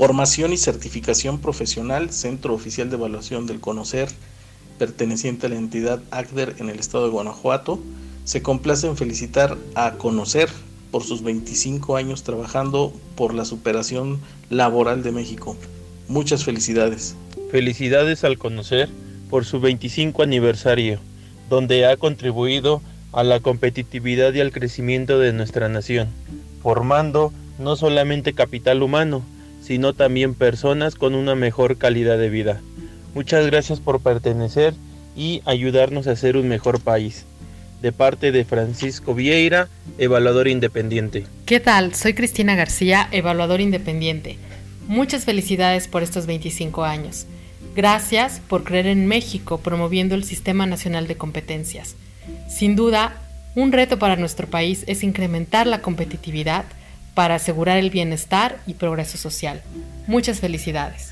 Formación 0.00 0.54
y 0.54 0.56
certificación 0.56 1.40
profesional, 1.40 2.10
Centro 2.10 2.54
Oficial 2.54 2.88
de 2.88 2.96
Evaluación 2.96 3.46
del 3.46 3.60
Conocer, 3.60 4.08
perteneciente 4.78 5.44
a 5.44 5.50
la 5.50 5.56
entidad 5.56 6.00
ACDER 6.10 6.56
en 6.58 6.70
el 6.70 6.78
estado 6.78 7.04
de 7.04 7.10
Guanajuato, 7.10 7.78
se 8.24 8.40
complace 8.40 8.86
en 8.86 8.96
felicitar 8.96 9.58
a 9.74 9.98
Conocer 9.98 10.48
por 10.90 11.04
sus 11.04 11.22
25 11.22 11.98
años 11.98 12.22
trabajando 12.22 12.94
por 13.14 13.34
la 13.34 13.44
superación 13.44 14.20
laboral 14.48 15.02
de 15.02 15.12
México. 15.12 15.54
Muchas 16.08 16.44
felicidades. 16.44 17.14
Felicidades 17.50 18.24
al 18.24 18.38
Conocer 18.38 18.88
por 19.28 19.44
su 19.44 19.60
25 19.60 20.22
aniversario, 20.22 20.98
donde 21.50 21.84
ha 21.84 21.98
contribuido 21.98 22.80
a 23.12 23.22
la 23.22 23.40
competitividad 23.40 24.32
y 24.32 24.40
al 24.40 24.50
crecimiento 24.50 25.18
de 25.18 25.34
nuestra 25.34 25.68
nación, 25.68 26.08
formando 26.62 27.34
no 27.58 27.76
solamente 27.76 28.32
capital 28.32 28.82
humano, 28.82 29.22
sino 29.60 29.92
también 29.92 30.34
personas 30.34 30.94
con 30.94 31.14
una 31.14 31.34
mejor 31.34 31.76
calidad 31.76 32.18
de 32.18 32.30
vida. 32.30 32.60
Muchas 33.14 33.46
gracias 33.46 33.80
por 33.80 34.00
pertenecer 34.00 34.74
y 35.16 35.42
ayudarnos 35.44 36.06
a 36.06 36.16
ser 36.16 36.36
un 36.36 36.48
mejor 36.48 36.80
país. 36.80 37.24
De 37.82 37.92
parte 37.92 38.30
de 38.30 38.44
Francisco 38.44 39.14
Vieira, 39.14 39.68
evaluador 39.98 40.48
independiente. 40.48 41.26
¿Qué 41.46 41.60
tal? 41.60 41.94
Soy 41.94 42.14
Cristina 42.14 42.54
García, 42.54 43.08
evaluador 43.10 43.60
independiente. 43.60 44.36
Muchas 44.86 45.24
felicidades 45.24 45.88
por 45.88 46.02
estos 46.02 46.26
25 46.26 46.84
años. 46.84 47.26
Gracias 47.74 48.40
por 48.48 48.64
creer 48.64 48.86
en 48.86 49.06
México 49.06 49.58
promoviendo 49.58 50.14
el 50.14 50.24
Sistema 50.24 50.66
Nacional 50.66 51.06
de 51.06 51.16
Competencias. 51.16 51.96
Sin 52.48 52.76
duda, 52.76 53.14
un 53.54 53.72
reto 53.72 53.98
para 53.98 54.16
nuestro 54.16 54.48
país 54.48 54.84
es 54.86 55.02
incrementar 55.02 55.66
la 55.66 55.80
competitividad 55.80 56.64
para 57.20 57.34
asegurar 57.34 57.76
el 57.76 57.90
bienestar 57.90 58.62
y 58.66 58.72
progreso 58.72 59.18
social. 59.18 59.60
Muchas 60.06 60.40
felicidades. 60.40 61.10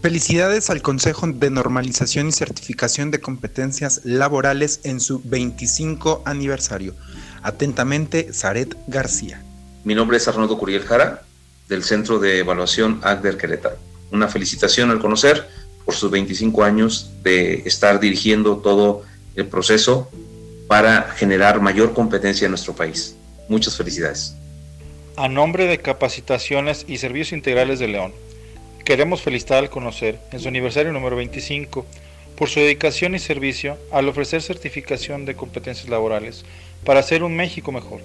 Felicidades 0.00 0.70
al 0.70 0.82
Consejo 0.82 1.26
de 1.26 1.50
Normalización 1.50 2.28
y 2.28 2.32
Certificación 2.32 3.10
de 3.10 3.20
Competencias 3.20 4.02
Laborales 4.04 4.78
en 4.84 5.00
su 5.00 5.20
25 5.24 6.22
aniversario. 6.26 6.94
Atentamente, 7.42 8.32
Zaret 8.32 8.76
García. 8.86 9.42
Mi 9.82 9.96
nombre 9.96 10.18
es 10.18 10.28
Arnoldo 10.28 10.56
Curiel 10.56 10.84
Jara, 10.84 11.22
del 11.68 11.82
Centro 11.82 12.20
de 12.20 12.38
Evaluación 12.38 13.00
ACDER 13.02 13.36
Querétaro. 13.36 13.78
Una 14.12 14.28
felicitación 14.28 14.92
al 14.92 15.00
conocer 15.00 15.48
por 15.84 15.96
sus 15.96 16.08
25 16.12 16.62
años 16.62 17.10
de 17.24 17.64
estar 17.66 17.98
dirigiendo 17.98 18.58
todo 18.58 19.02
el 19.34 19.48
proceso 19.48 20.08
para 20.68 21.10
generar 21.16 21.60
mayor 21.60 21.94
competencia 21.94 22.44
en 22.44 22.52
nuestro 22.52 22.76
país. 22.76 23.16
Muchas 23.48 23.76
felicidades. 23.76 24.36
A 25.14 25.28
nombre 25.28 25.66
de 25.66 25.76
Capacitaciones 25.76 26.86
y 26.88 26.96
Servicios 26.96 27.32
Integrales 27.32 27.78
de 27.78 27.86
León, 27.86 28.12
queremos 28.82 29.20
felicitar 29.20 29.58
al 29.58 29.68
conocer 29.68 30.18
en 30.32 30.40
su 30.40 30.48
aniversario 30.48 30.90
número 30.90 31.16
25 31.16 31.84
por 32.34 32.48
su 32.48 32.60
dedicación 32.60 33.14
y 33.14 33.18
servicio 33.18 33.76
al 33.92 34.08
ofrecer 34.08 34.40
certificación 34.40 35.26
de 35.26 35.34
competencias 35.34 35.90
laborales 35.90 36.46
para 36.86 37.00
hacer 37.00 37.24
un 37.24 37.36
México 37.36 37.72
mejor. 37.72 38.00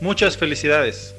Muchas 0.00 0.36
felicidades. 0.36 1.16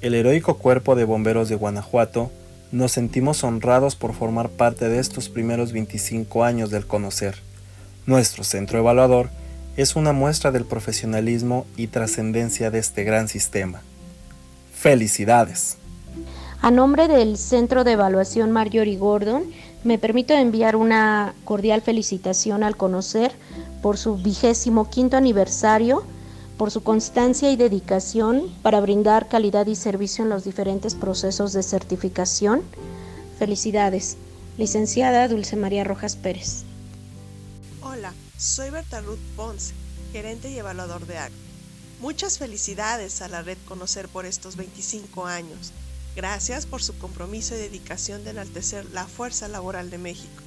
El 0.00 0.14
heroico 0.14 0.58
cuerpo 0.58 0.96
de 0.96 1.04
bomberos 1.04 1.48
de 1.48 1.54
Guanajuato 1.54 2.32
nos 2.72 2.90
sentimos 2.90 3.44
honrados 3.44 3.94
por 3.94 4.12
formar 4.12 4.48
parte 4.48 4.88
de 4.88 4.98
estos 4.98 5.28
primeros 5.28 5.70
25 5.70 6.42
años 6.42 6.70
del 6.70 6.84
conocer. 6.84 7.36
Nuestro 8.06 8.42
centro 8.42 8.80
evaluador 8.80 9.30
es 9.76 9.96
una 9.96 10.12
muestra 10.12 10.52
del 10.52 10.64
profesionalismo 10.64 11.66
y 11.76 11.88
trascendencia 11.88 12.70
de 12.70 12.78
este 12.78 13.04
gran 13.04 13.28
sistema. 13.28 13.82
¡Felicidades! 14.72 15.76
A 16.60 16.70
nombre 16.70 17.08
del 17.08 17.36
Centro 17.36 17.84
de 17.84 17.92
Evaluación 17.92 18.50
Marjorie 18.50 18.96
Gordon, 18.96 19.44
me 19.82 19.98
permito 19.98 20.32
enviar 20.32 20.76
una 20.76 21.34
cordial 21.44 21.82
felicitación 21.82 22.62
al 22.62 22.76
conocer 22.76 23.32
por 23.82 23.98
su 23.98 24.16
vigésimo 24.16 24.88
quinto 24.88 25.16
aniversario, 25.16 26.04
por 26.56 26.70
su 26.70 26.82
constancia 26.82 27.50
y 27.50 27.56
dedicación 27.56 28.44
para 28.62 28.80
brindar 28.80 29.28
calidad 29.28 29.66
y 29.66 29.74
servicio 29.74 30.24
en 30.24 30.30
los 30.30 30.44
diferentes 30.44 30.94
procesos 30.94 31.52
de 31.52 31.62
certificación. 31.62 32.62
Felicidades, 33.38 34.16
licenciada 34.56 35.28
Dulce 35.28 35.56
María 35.56 35.84
Rojas 35.84 36.16
Pérez. 36.16 36.62
Hola, 37.82 38.12
soy 38.36 38.70
Berta 38.70 39.00
Ruth 39.00 39.18
Ponce, 39.36 39.74
gerente 40.12 40.50
y 40.50 40.58
evaluador 40.58 41.06
de 41.06 41.18
ACT. 41.18 41.34
Muchas 42.00 42.38
felicidades 42.38 43.22
a 43.22 43.28
la 43.28 43.42
red 43.42 43.56
Conocer 43.66 44.08
por 44.08 44.26
estos 44.26 44.56
25 44.56 45.26
años. 45.26 45.72
Gracias 46.16 46.66
por 46.66 46.82
su 46.82 46.96
compromiso 46.98 47.54
y 47.54 47.58
dedicación 47.58 48.24
de 48.24 48.30
enaltecer 48.30 48.84
la 48.92 49.06
fuerza 49.06 49.48
laboral 49.48 49.90
de 49.90 49.98
México. 49.98 50.42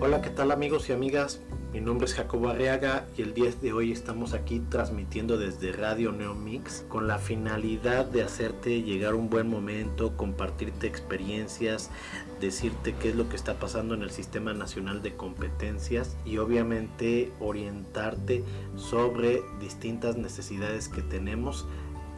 Hola, 0.00 0.22
¿qué 0.22 0.30
tal 0.30 0.52
amigos 0.52 0.88
y 0.88 0.92
amigas? 0.92 1.40
Mi 1.76 1.82
nombre 1.82 2.06
es 2.06 2.14
Jacobo 2.14 2.48
Arriaga 2.48 3.06
y 3.18 3.20
el 3.20 3.34
día 3.34 3.50
de 3.60 3.74
hoy 3.74 3.92
estamos 3.92 4.32
aquí 4.32 4.60
transmitiendo 4.70 5.36
desde 5.36 5.72
Radio 5.72 6.10
Neomix 6.10 6.86
con 6.88 7.06
la 7.06 7.18
finalidad 7.18 8.06
de 8.06 8.22
hacerte 8.22 8.80
llegar 8.80 9.14
un 9.14 9.28
buen 9.28 9.50
momento, 9.50 10.16
compartirte 10.16 10.86
experiencias, 10.86 11.90
decirte 12.40 12.94
qué 12.94 13.10
es 13.10 13.14
lo 13.14 13.28
que 13.28 13.36
está 13.36 13.58
pasando 13.58 13.94
en 13.94 14.00
el 14.00 14.10
Sistema 14.10 14.54
Nacional 14.54 15.02
de 15.02 15.16
Competencias 15.16 16.16
y 16.24 16.38
obviamente 16.38 17.30
orientarte 17.40 18.42
sobre 18.76 19.42
distintas 19.60 20.16
necesidades 20.16 20.88
que 20.88 21.02
tenemos 21.02 21.66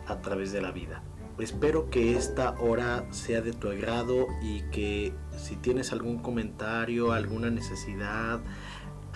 a 0.07 0.21
través 0.21 0.53
de 0.53 0.61
la 0.61 0.71
vida. 0.71 1.03
Espero 1.41 1.91
que 1.91 2.17
esta 2.17 2.53
hora 2.61 3.07
sea 3.13 3.41
de 3.41 3.53
tu 3.53 3.69
agrado 3.71 4.29
y 4.41 4.63
que 4.71 5.13
si 5.37 5.57
tienes 5.57 5.93
algún 5.93 6.19
comentario, 6.19 7.13
alguna 7.13 7.51
necesidad, 7.51 8.41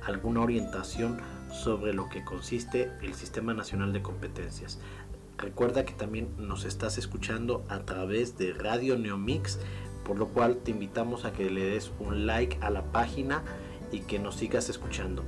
alguna 0.06 0.40
orientación 0.42 1.20
sobre 1.52 1.94
lo 1.94 2.08
que 2.10 2.24
consiste 2.24 2.90
el 3.02 3.16
Sistema 3.16 3.54
Nacional 3.54 3.92
de 3.92 4.02
Competencias. 4.02 4.80
Recuerda 5.40 5.86
que 5.86 5.94
también 5.94 6.34
nos 6.38 6.66
estás 6.66 6.98
escuchando 6.98 7.64
a 7.70 7.80
través 7.80 8.38
de 8.38 8.52
Radio 8.52 8.98
Neomix, 8.98 9.58
por 10.04 10.18
lo 10.18 10.28
cual 10.28 10.58
te 10.58 10.72
invitamos 10.72 11.24
a 11.24 11.32
que 11.32 11.50
le 11.50 11.64
des 11.64 11.92
un 12.00 12.28
like 12.28 12.58
a 12.60 12.70
la 12.70 12.92
página 12.92 13.42
y 13.90 14.02
que 14.02 14.20
nos 14.20 14.36
sigas 14.36 14.68
escuchando. 14.68 15.24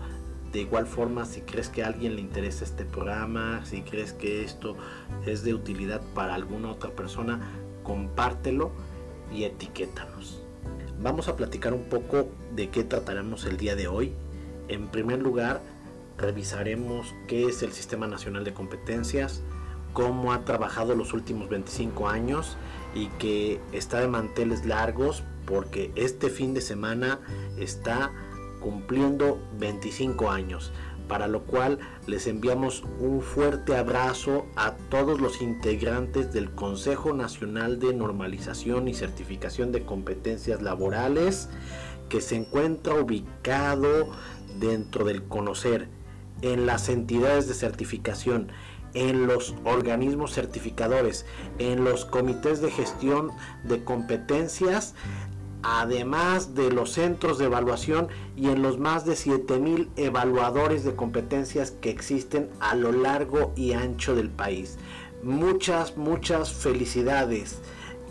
De 0.51 0.59
igual 0.59 0.85
forma, 0.85 1.23
si 1.23 1.41
crees 1.41 1.69
que 1.69 1.81
a 1.81 1.87
alguien 1.87 2.15
le 2.15 2.21
interesa 2.21 2.65
este 2.65 2.83
programa, 2.83 3.63
si 3.63 3.83
crees 3.83 4.11
que 4.11 4.43
esto 4.43 4.75
es 5.25 5.43
de 5.45 5.53
utilidad 5.53 6.01
para 6.13 6.35
alguna 6.35 6.71
otra 6.71 6.91
persona, 6.91 7.39
compártelo 7.83 8.71
y 9.33 9.45
etiquétanos. 9.45 10.43
Vamos 11.01 11.29
a 11.29 11.37
platicar 11.37 11.73
un 11.73 11.85
poco 11.85 12.27
de 12.53 12.69
qué 12.69 12.83
trataremos 12.83 13.45
el 13.45 13.55
día 13.55 13.77
de 13.77 13.87
hoy. 13.87 14.11
En 14.67 14.89
primer 14.89 15.19
lugar, 15.19 15.61
revisaremos 16.17 17.15
qué 17.29 17.45
es 17.45 17.63
el 17.63 17.71
Sistema 17.71 18.07
Nacional 18.07 18.43
de 18.43 18.53
Competencias, 18.53 19.41
cómo 19.93 20.33
ha 20.33 20.45
trabajado 20.45 20.95
los 20.95 21.13
últimos 21.13 21.49
25 21.49 22.09
años 22.09 22.57
y 22.93 23.07
que 23.07 23.59
está 23.71 23.99
de 23.99 24.07
manteles 24.07 24.65
largos 24.65 25.23
porque 25.45 25.91
este 25.95 26.29
fin 26.29 26.53
de 26.53 26.61
semana 26.61 27.19
está 27.57 28.11
cumpliendo 28.59 29.39
25 29.59 30.29
años, 30.29 30.71
para 31.07 31.27
lo 31.27 31.43
cual 31.43 31.79
les 32.07 32.27
enviamos 32.27 32.83
un 32.99 33.21
fuerte 33.21 33.75
abrazo 33.75 34.45
a 34.55 34.73
todos 34.89 35.19
los 35.19 35.41
integrantes 35.41 36.31
del 36.31 36.51
Consejo 36.51 37.13
Nacional 37.13 37.79
de 37.79 37.93
Normalización 37.93 38.87
y 38.87 38.93
Certificación 38.93 39.71
de 39.71 39.83
Competencias 39.83 40.61
Laborales 40.61 41.49
que 42.07 42.21
se 42.21 42.35
encuentra 42.35 42.93
ubicado 42.95 44.11
dentro 44.59 45.05
del 45.05 45.23
conocer 45.23 45.87
en 46.41 46.65
las 46.65 46.89
entidades 46.89 47.47
de 47.47 47.53
certificación 47.53 48.49
en 48.93 49.27
los 49.27 49.55
organismos 49.63 50.33
certificadores, 50.33 51.25
en 51.59 51.83
los 51.83 52.05
comités 52.05 52.61
de 52.61 52.71
gestión 52.71 53.31
de 53.63 53.83
competencias, 53.83 54.95
además 55.63 56.55
de 56.55 56.71
los 56.71 56.91
centros 56.91 57.37
de 57.37 57.45
evaluación 57.45 58.07
y 58.35 58.49
en 58.49 58.61
los 58.61 58.79
más 58.79 59.05
de 59.05 59.15
7000 59.15 59.89
evaluadores 59.95 60.83
de 60.83 60.95
competencias 60.95 61.71
que 61.71 61.89
existen 61.89 62.49
a 62.59 62.75
lo 62.75 62.91
largo 62.91 63.53
y 63.55 63.73
ancho 63.73 64.15
del 64.15 64.29
país. 64.29 64.77
Muchas, 65.23 65.97
muchas 65.97 66.51
felicidades 66.51 67.59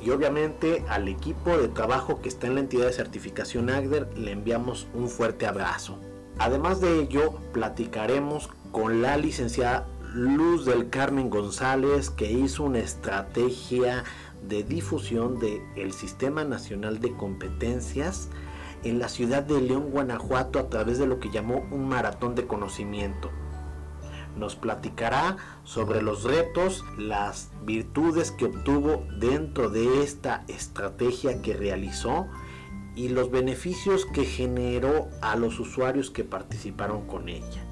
y 0.02 0.10
obviamente 0.10 0.84
al 0.88 1.08
equipo 1.08 1.56
de 1.56 1.68
trabajo 1.68 2.20
que 2.22 2.28
está 2.28 2.46
en 2.46 2.54
la 2.54 2.60
entidad 2.60 2.86
de 2.86 2.92
certificación 2.92 3.68
AGDER 3.68 4.08
le 4.16 4.32
enviamos 4.32 4.86
un 4.94 5.08
fuerte 5.08 5.46
abrazo. 5.46 5.98
Además 6.38 6.80
de 6.80 7.00
ello, 7.00 7.34
platicaremos 7.52 8.48
con 8.72 9.02
la 9.02 9.16
licenciada 9.16 9.86
Luz 10.14 10.64
del 10.64 10.90
Carmen 10.90 11.30
González 11.30 12.10
que 12.10 12.32
hizo 12.32 12.64
una 12.64 12.80
estrategia 12.80 14.02
de 14.42 14.64
difusión 14.64 15.38
del 15.38 15.92
Sistema 15.92 16.42
Nacional 16.42 16.98
de 16.98 17.12
Competencias 17.12 18.28
en 18.82 18.98
la 18.98 19.08
ciudad 19.08 19.44
de 19.44 19.60
León, 19.60 19.90
Guanajuato, 19.90 20.58
a 20.58 20.68
través 20.68 20.98
de 20.98 21.06
lo 21.06 21.20
que 21.20 21.30
llamó 21.30 21.64
un 21.70 21.88
maratón 21.88 22.34
de 22.34 22.46
conocimiento. 22.46 23.30
Nos 24.36 24.56
platicará 24.56 25.36
sobre 25.62 26.02
los 26.02 26.24
retos, 26.24 26.84
las 26.98 27.52
virtudes 27.64 28.32
que 28.32 28.46
obtuvo 28.46 29.06
dentro 29.18 29.70
de 29.70 30.02
esta 30.02 30.44
estrategia 30.48 31.40
que 31.40 31.54
realizó 31.54 32.26
y 32.96 33.10
los 33.10 33.30
beneficios 33.30 34.06
que 34.06 34.24
generó 34.24 35.08
a 35.22 35.36
los 35.36 35.60
usuarios 35.60 36.10
que 36.10 36.24
participaron 36.24 37.06
con 37.06 37.28
ella. 37.28 37.69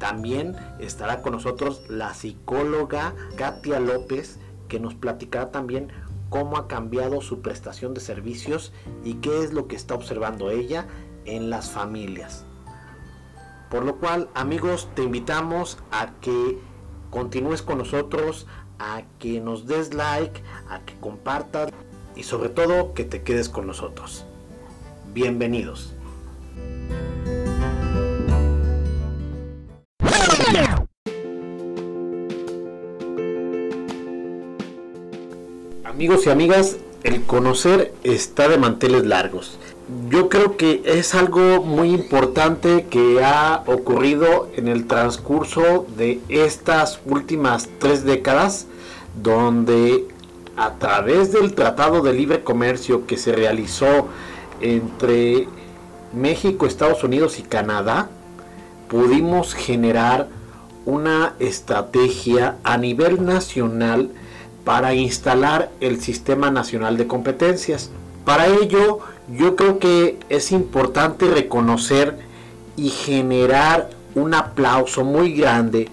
También 0.00 0.56
estará 0.78 1.20
con 1.20 1.34
nosotros 1.34 1.82
la 1.88 2.14
psicóloga 2.14 3.14
Katia 3.36 3.78
López, 3.78 4.38
que 4.66 4.80
nos 4.80 4.94
platicará 4.94 5.52
también 5.52 5.92
cómo 6.30 6.56
ha 6.56 6.68
cambiado 6.68 7.20
su 7.20 7.42
prestación 7.42 7.92
de 7.92 8.00
servicios 8.00 8.72
y 9.04 9.14
qué 9.14 9.44
es 9.44 9.52
lo 9.52 9.68
que 9.68 9.76
está 9.76 9.94
observando 9.94 10.50
ella 10.50 10.86
en 11.26 11.50
las 11.50 11.70
familias. 11.70 12.46
Por 13.68 13.84
lo 13.84 13.96
cual, 13.96 14.30
amigos, 14.34 14.88
te 14.94 15.02
invitamos 15.02 15.76
a 15.92 16.14
que 16.20 16.58
continúes 17.10 17.60
con 17.60 17.76
nosotros, 17.76 18.46
a 18.78 19.02
que 19.18 19.40
nos 19.40 19.66
des 19.66 19.92
like, 19.92 20.42
a 20.70 20.80
que 20.80 20.94
compartas 20.94 21.70
y 22.16 22.22
sobre 22.22 22.48
todo 22.48 22.94
que 22.94 23.04
te 23.04 23.22
quedes 23.22 23.50
con 23.50 23.66
nosotros. 23.66 24.24
Bienvenidos. 25.12 25.94
Amigos 36.00 36.24
y 36.24 36.30
amigas, 36.30 36.78
el 37.02 37.24
conocer 37.24 37.92
está 38.04 38.48
de 38.48 38.56
manteles 38.56 39.04
largos. 39.04 39.58
Yo 40.08 40.30
creo 40.30 40.56
que 40.56 40.80
es 40.86 41.14
algo 41.14 41.62
muy 41.62 41.90
importante 41.90 42.86
que 42.88 43.22
ha 43.22 43.64
ocurrido 43.66 44.48
en 44.56 44.68
el 44.68 44.86
transcurso 44.86 45.84
de 45.98 46.18
estas 46.30 47.00
últimas 47.04 47.68
tres 47.78 48.02
décadas, 48.06 48.66
donde 49.22 50.06
a 50.56 50.76
través 50.78 51.32
del 51.32 51.52
Tratado 51.52 52.00
de 52.00 52.14
Libre 52.14 52.42
Comercio 52.42 53.06
que 53.06 53.18
se 53.18 53.32
realizó 53.32 54.08
entre 54.62 55.48
México, 56.14 56.64
Estados 56.64 57.04
Unidos 57.04 57.38
y 57.38 57.42
Canadá, 57.42 58.08
pudimos 58.88 59.52
generar 59.52 60.28
una 60.86 61.34
estrategia 61.40 62.56
a 62.64 62.78
nivel 62.78 63.22
nacional 63.22 64.08
para 64.64 64.94
instalar 64.94 65.70
el 65.80 66.00
Sistema 66.00 66.50
Nacional 66.50 66.96
de 66.96 67.06
Competencias. 67.06 67.90
Para 68.24 68.46
ello, 68.46 69.00
yo 69.28 69.56
creo 69.56 69.78
que 69.78 70.18
es 70.28 70.52
importante 70.52 71.26
reconocer 71.28 72.18
y 72.76 72.90
generar 72.90 73.90
un 74.14 74.34
aplauso 74.34 75.04
muy 75.04 75.34
grande 75.34 75.88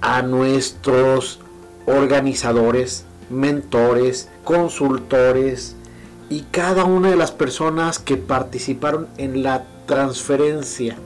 a 0.00 0.22
nuestros 0.22 1.40
organizadores, 1.86 3.04
mentores, 3.30 4.28
consultores 4.44 5.74
y 6.30 6.42
cada 6.50 6.84
una 6.84 7.10
de 7.10 7.16
las 7.16 7.32
personas 7.32 7.98
que 7.98 8.16
participaron 8.16 9.08
en 9.16 9.42
la 9.42 9.64
transferencia 9.86 10.96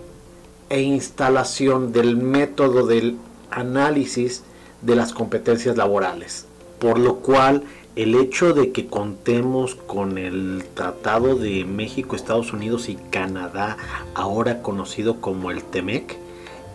e 0.68 0.82
instalación 0.82 1.92
del 1.92 2.16
método 2.16 2.86
del 2.86 3.16
análisis 3.50 4.42
de 4.82 4.96
las 4.96 5.12
competencias 5.12 5.76
laborales 5.76 6.46
por 6.82 6.98
lo 6.98 7.18
cual 7.18 7.62
el 7.94 8.16
hecho 8.16 8.54
de 8.54 8.72
que 8.72 8.88
contemos 8.88 9.76
con 9.76 10.18
el 10.18 10.64
Tratado 10.74 11.36
de 11.36 11.64
México, 11.64 12.16
Estados 12.16 12.52
Unidos 12.52 12.88
y 12.88 12.96
Canadá, 12.96 13.76
ahora 14.14 14.62
conocido 14.62 15.20
como 15.20 15.52
el 15.52 15.62
TEMEC, 15.62 16.16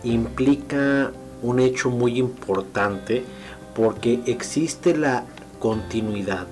implica 0.04 1.12
un 1.42 1.60
hecho 1.60 1.90
muy 1.90 2.18
importante 2.18 3.22
porque 3.74 4.20
existe 4.24 4.96
la 4.96 5.26
continuidad 5.58 6.46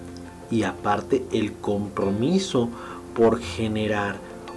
y 0.50 0.64
aparte 0.64 1.24
el 1.32 1.54
compromiso 1.54 2.68
por 3.14 3.40
generar 3.40 4.16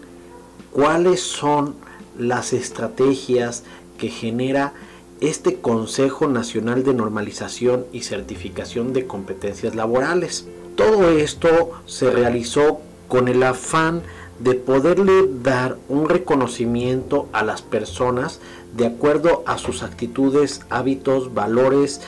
cuáles 0.71 1.21
son 1.21 1.75
las 2.17 2.53
estrategias 2.53 3.63
que 3.97 4.09
genera 4.09 4.73
este 5.21 5.59
Consejo 5.59 6.27
Nacional 6.27 6.83
de 6.83 6.93
Normalización 6.93 7.85
y 7.91 8.03
Certificación 8.03 8.93
de 8.93 9.05
Competencias 9.05 9.75
Laborales. 9.75 10.47
Todo 10.75 11.09
esto 11.09 11.71
se 11.85 12.09
realizó 12.09 12.79
con 13.09 13.27
el 13.27 13.43
afán 13.43 14.01
de 14.39 14.55
poderle 14.55 15.27
dar 15.43 15.77
un 15.89 16.07
reconocimiento 16.07 17.27
a 17.33 17.43
las 17.43 17.61
personas 17.61 18.39
de 18.75 18.87
acuerdo 18.87 19.43
a 19.45 19.57
sus 19.57 19.83
actitudes, 19.83 20.61
hábitos, 20.69 21.33
valores 21.33 22.01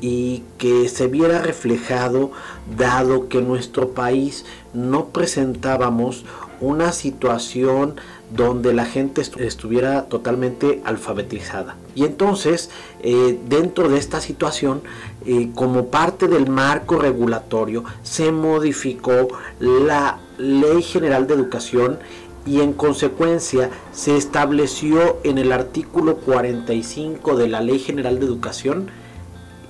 y 0.00 0.42
que 0.58 0.88
se 0.88 1.06
viera 1.06 1.40
reflejado 1.42 2.32
dado 2.76 3.28
que 3.28 3.38
en 3.38 3.48
nuestro 3.48 3.90
país 3.90 4.44
no 4.74 5.06
presentábamos 5.08 6.24
una 6.60 6.92
situación 6.92 7.96
donde 8.34 8.72
la 8.72 8.86
gente 8.86 9.20
estuviera 9.20 10.04
totalmente 10.04 10.80
alfabetizada. 10.84 11.76
Y 11.94 12.04
entonces, 12.04 12.70
eh, 13.00 13.38
dentro 13.48 13.88
de 13.88 13.98
esta 13.98 14.20
situación, 14.20 14.82
eh, 15.26 15.50
como 15.54 15.88
parte 15.88 16.28
del 16.28 16.48
marco 16.48 16.98
regulatorio, 16.98 17.84
se 18.02 18.32
modificó 18.32 19.28
la 19.60 20.18
Ley 20.42 20.82
General 20.82 21.28
de 21.28 21.34
Educación 21.34 22.00
y 22.44 22.60
en 22.60 22.72
consecuencia 22.72 23.70
se 23.92 24.16
estableció 24.16 25.18
en 25.22 25.38
el 25.38 25.52
artículo 25.52 26.16
45 26.16 27.36
de 27.36 27.46
la 27.46 27.60
Ley 27.60 27.78
General 27.78 28.18
de 28.18 28.26
Educación 28.26 28.88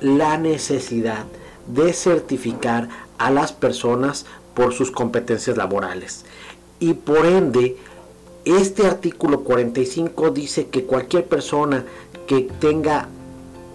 la 0.01 0.39
necesidad 0.39 1.27
de 1.67 1.93
certificar 1.93 2.89
a 3.19 3.31
las 3.31 3.53
personas 3.53 4.25
por 4.55 4.73
sus 4.73 4.91
competencias 4.91 5.59
laborales. 5.59 6.25
Y 6.81 6.95
por 6.95 7.27
ende, 7.27 7.77
este 8.47 8.87
artículo 8.87 9.45
45 9.45 10.31
dice 10.31 10.69
que 10.69 10.85
cualquier 10.85 11.27
persona 11.27 11.85
que 12.27 12.49
tenga 12.59 13.09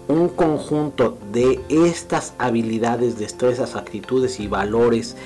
un 0.08 0.30
conjunto 0.30 1.18
de 1.32 1.60
estas 1.68 2.32
habilidades, 2.38 3.18
destrezas, 3.18 3.76
actitudes 3.76 4.40
y 4.40 4.48
valores, 4.48 5.16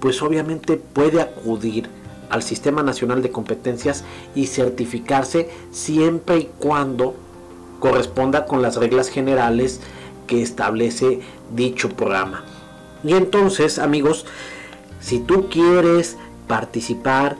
pues 0.00 0.22
obviamente 0.22 0.76
puede 0.76 1.20
acudir 1.20 1.88
al 2.30 2.42
Sistema 2.42 2.82
Nacional 2.82 3.22
de 3.22 3.30
Competencias 3.30 4.04
y 4.34 4.46
certificarse 4.46 5.48
siempre 5.70 6.38
y 6.38 6.50
cuando 6.58 7.14
corresponda 7.80 8.46
con 8.46 8.62
las 8.62 8.76
reglas 8.76 9.08
generales 9.08 9.80
que 10.26 10.42
establece 10.42 11.20
dicho 11.54 11.90
programa. 11.90 12.44
Y 13.04 13.12
entonces, 13.12 13.78
amigos, 13.78 14.26
si 15.00 15.20
tú 15.20 15.48
quieres 15.48 16.16
participar, 16.48 17.36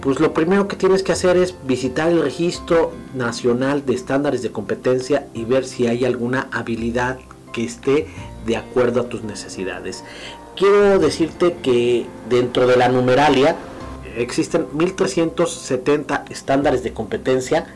pues 0.00 0.18
lo 0.18 0.32
primero 0.32 0.66
que 0.66 0.76
tienes 0.76 1.02
que 1.02 1.12
hacer 1.12 1.36
es 1.36 1.54
visitar 1.66 2.08
el 2.08 2.22
registro 2.22 2.92
nacional 3.14 3.84
de 3.84 3.94
estándares 3.94 4.42
de 4.42 4.50
competencia 4.50 5.28
y 5.34 5.44
ver 5.44 5.64
si 5.64 5.86
hay 5.86 6.04
alguna 6.04 6.48
habilidad 6.52 7.18
que 7.52 7.64
esté 7.64 8.08
de 8.46 8.56
acuerdo 8.56 9.02
a 9.02 9.08
tus 9.08 9.22
necesidades. 9.22 10.02
Quiero 10.60 10.98
decirte 10.98 11.56
que 11.62 12.04
dentro 12.28 12.66
de 12.66 12.76
la 12.76 12.90
numeralia 12.90 13.56
existen 14.14 14.66
1370 14.74 16.26
estándares 16.28 16.82
de 16.82 16.92
competencia, 16.92 17.74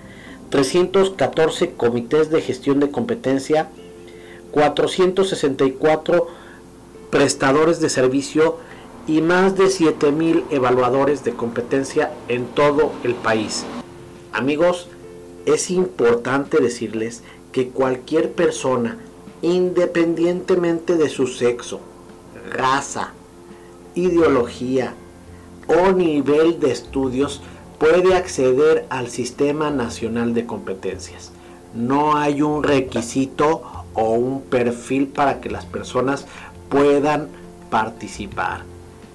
314 0.51 1.73
comités 1.73 2.29
de 2.29 2.43
gestión 2.43 2.81
de 2.81 2.91
competencia, 2.91 3.71
464 4.51 6.27
prestadores 7.09 7.81
de 7.81 7.89
servicio 7.89 8.59
y 9.07 9.23
más 9.23 9.57
de 9.57 9.71
7000 9.71 10.45
evaluadores 10.51 11.25
de 11.25 11.33
competencia 11.33 12.13
en 12.29 12.45
todo 12.49 12.93
el 13.03 13.15
país. 13.15 13.65
Amigos, 14.31 14.89
es 15.47 15.71
importante 15.71 16.61
decirles 16.61 17.23
que 17.51 17.71
cualquier 17.71 18.33
persona, 18.33 18.99
independientemente 19.41 20.97
de 20.97 21.09
su 21.09 21.27
sexo, 21.29 21.81
raza, 22.51 23.11
ideología 23.95 24.95
o 25.67 25.93
nivel 25.93 26.61
de 26.61 26.73
estudios, 26.73 27.43
puede 27.79 28.15
acceder 28.15 28.87
al 28.91 29.09
Sistema 29.09 29.71
Nacional 29.71 30.35
de 30.35 30.47
Competencias. 30.47 31.33
No 31.75 32.17
hay 32.17 32.43
un 32.43 32.63
requisito 32.63 33.63
o 33.95 34.13
un 34.13 34.43
perfil 34.43 35.09
para 35.09 35.41
que 35.41 35.51
las 35.51 35.65
personas 35.67 36.27
puedan 36.69 37.29
participar. 37.71 38.63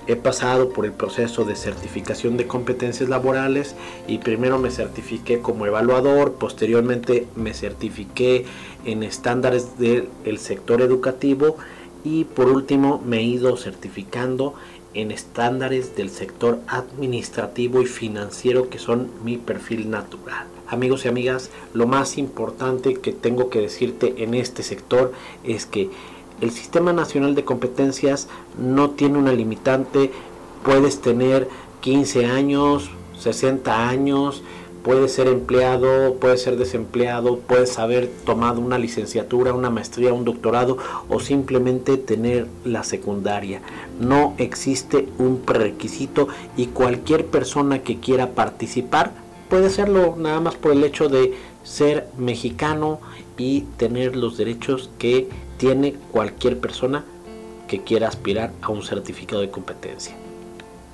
he 0.07 0.15
pasado 0.15 0.71
por 0.71 0.85
el 0.85 0.93
proceso 0.93 1.45
de 1.45 1.57
certificación 1.57 2.37
de 2.37 2.47
competencias 2.47 3.09
laborales 3.09 3.75
y 4.07 4.19
primero 4.19 4.59
me 4.59 4.71
certifiqué 4.71 5.41
como 5.41 5.67
evaluador, 5.67 6.35
posteriormente 6.35 7.27
me 7.35 7.55
certifiqué 7.55 8.45
en 8.85 9.03
estándares 9.03 9.79
del 9.79 10.39
sector 10.39 10.81
educativo 10.81 11.57
y 12.05 12.23
por 12.25 12.49
último 12.49 13.03
me 13.05 13.19
he 13.19 13.23
ido 13.23 13.57
certificando 13.57 14.55
en 14.97 15.11
estándares 15.11 15.95
del 15.95 16.09
sector 16.09 16.59
administrativo 16.67 17.83
y 17.83 17.87
financiero 17.87 18.71
que 18.71 18.79
son 18.79 19.11
mi 19.23 19.37
perfil 19.37 19.91
natural. 19.91 20.47
Amigos 20.69 21.05
y 21.05 21.09
amigas, 21.09 21.51
lo 21.75 21.87
más 21.87 22.17
importante 22.17 22.95
que 22.95 23.13
tengo 23.13 23.51
que 23.51 23.61
decirte 23.61 24.25
en 24.25 24.35
este 24.35 24.63
sector 24.63 25.13
es 25.45 25.67
que 25.67 25.91
el 26.41 26.51
Sistema 26.51 26.95
Nacional 26.95 27.35
de 27.35 27.45
Competencias 27.45 28.29
no 28.59 28.91
tiene 28.91 29.19
una 29.19 29.33
limitante, 29.33 30.11
puedes 30.65 31.01
tener 31.01 31.47
15 31.83 32.27
años, 32.27 32.91
60 33.19 33.89
años, 33.89 34.43
puedes 34.87 35.15
ser 35.15 35.27
empleado, 35.27 36.15
puedes 36.21 36.43
ser 36.43 36.57
desempleado, 36.57 37.41
puedes 37.41 37.77
haber 37.81 38.09
tomado 38.25 38.61
una 38.61 38.79
licenciatura, 38.79 39.53
una 39.53 39.69
maestría, 39.69 40.13
un 40.13 40.25
doctorado 40.25 40.79
o 41.09 41.19
simplemente 41.19 41.97
tener 41.97 42.47
la 42.65 42.85
secundaria. 42.85 43.63
No 43.99 44.35
existe 44.39 45.09
un 45.19 45.41
prerequisito 45.41 46.29
y 46.57 46.67
cualquier 46.67 47.27
persona 47.27 47.81
que 47.81 47.99
quiera 47.99 48.37
participar 48.37 49.11
puede 49.51 49.67
hacerlo 49.67 50.15
nada 50.17 50.39
más 50.39 50.55
por 50.55 50.71
el 50.71 50.85
hecho 50.85 51.09
de 51.09 51.35
ser 51.65 52.07
mexicano 52.17 53.01
y 53.37 53.63
tener 53.79 54.15
los 54.15 54.37
derechos 54.37 54.89
que 54.99 55.29
tiene 55.57 55.95
cualquier 56.13 56.61
persona 56.61 57.05
que 57.67 57.83
quiera 57.83 58.07
aspirar 58.07 58.53
a 58.63 58.69
un 58.69 58.85
certificado 58.85 59.43
de 59.43 59.51
competencia. 59.51 60.15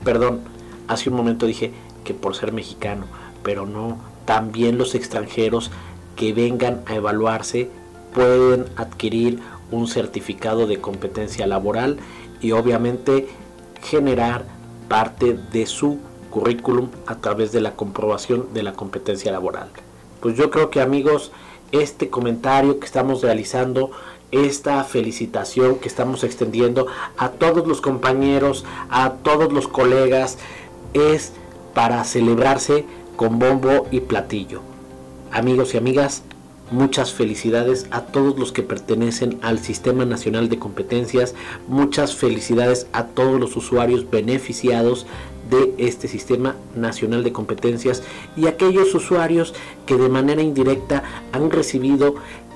Perdón, 0.03 0.41
hace 0.89 1.11
un 1.11 1.17
momento 1.17 1.45
dije 1.45 1.73
que 2.05 2.15
por 2.15 2.35
ser 2.35 2.53
mexicano, 2.53 3.05
pero 3.43 3.67
no, 3.67 3.99
también 4.25 4.79
los 4.79 4.95
extranjeros 4.95 5.71
que 6.17 6.33
vengan 6.33 6.83
a 6.87 6.95
evaluarse 6.95 7.71
pueden 8.15 8.67
adquirir 8.77 9.41
un 9.71 9.89
certificado 9.89 10.67
de 10.67 10.81
competencia 10.81 11.47
laboral 11.47 11.99
y 12.41 12.53
obviamente 12.53 13.29
generar 13.83 14.45
parte 14.89 15.39
de 15.53 15.67
su 15.67 15.99
currículum 16.31 16.89
a 17.07 17.17
través 17.17 17.53
de 17.53 17.61
la 17.61 17.73
comprobación 17.73 18.53
de 18.53 18.63
la 18.63 18.73
competencia 18.73 19.33
laboral. 19.33 19.69
Pues 20.21 20.37
yo 20.37 20.51
creo 20.51 20.71
que 20.71 20.81
amigos, 20.81 21.33
este 21.73 22.11
comentario 22.11 22.79
que 22.79 22.87
estamos 22.87 23.23
realizando 23.23 23.91
esta 24.31 24.83
felicitación 24.85 25.77
que 25.77 25.89
estamos 25.89 26.25
extendiendo 26.25 26.87
a 27.19 27.31
todos 27.31 27.67
los 27.67 27.81
compañeros, 27.81 28.65
a 28.91 29.15
todos 29.23 29.53
los 29.53 29.69
colegas, 29.69 30.39
es 30.95 31.33
para 31.75 32.03
celebrarse 32.05 32.87
con 33.17 33.39
bombo 33.39 33.87
y 33.91 34.01
platillo. 34.01 34.61
Amigos 35.31 35.75
y 35.75 35.79
amigas, 35.79 36.23
muchas 36.71 37.13
felicidades 37.13 37.87
a 37.91 38.03
todos 38.03 38.39
los 38.39 38.53
que 38.53 38.63
pertenecen 38.63 39.39
al 39.43 39.59
Sistema 39.59 40.05
Nacional 40.05 40.49
de 40.49 40.59
Competencias, 40.59 41.35
muchas 41.69 42.15
felicidades 42.15 42.87
a 42.93 43.07
todos 43.07 43.39
los 43.39 43.57
usuarios 43.57 44.11
beneficiados 44.11 45.07
de 45.51 45.75
este 45.79 46.09
Sistema 46.09 46.57
Nacional 46.75 47.25
de 47.25 47.33
Competencias 47.33 48.03
y 48.37 48.47
aquellos 48.47 48.95
usuarios 48.95 49.55
que 49.87 49.97
de 49.97 50.09
manera 50.09 50.43
indirecta 50.43 51.03
han 51.33 51.51
recibido 51.51 52.15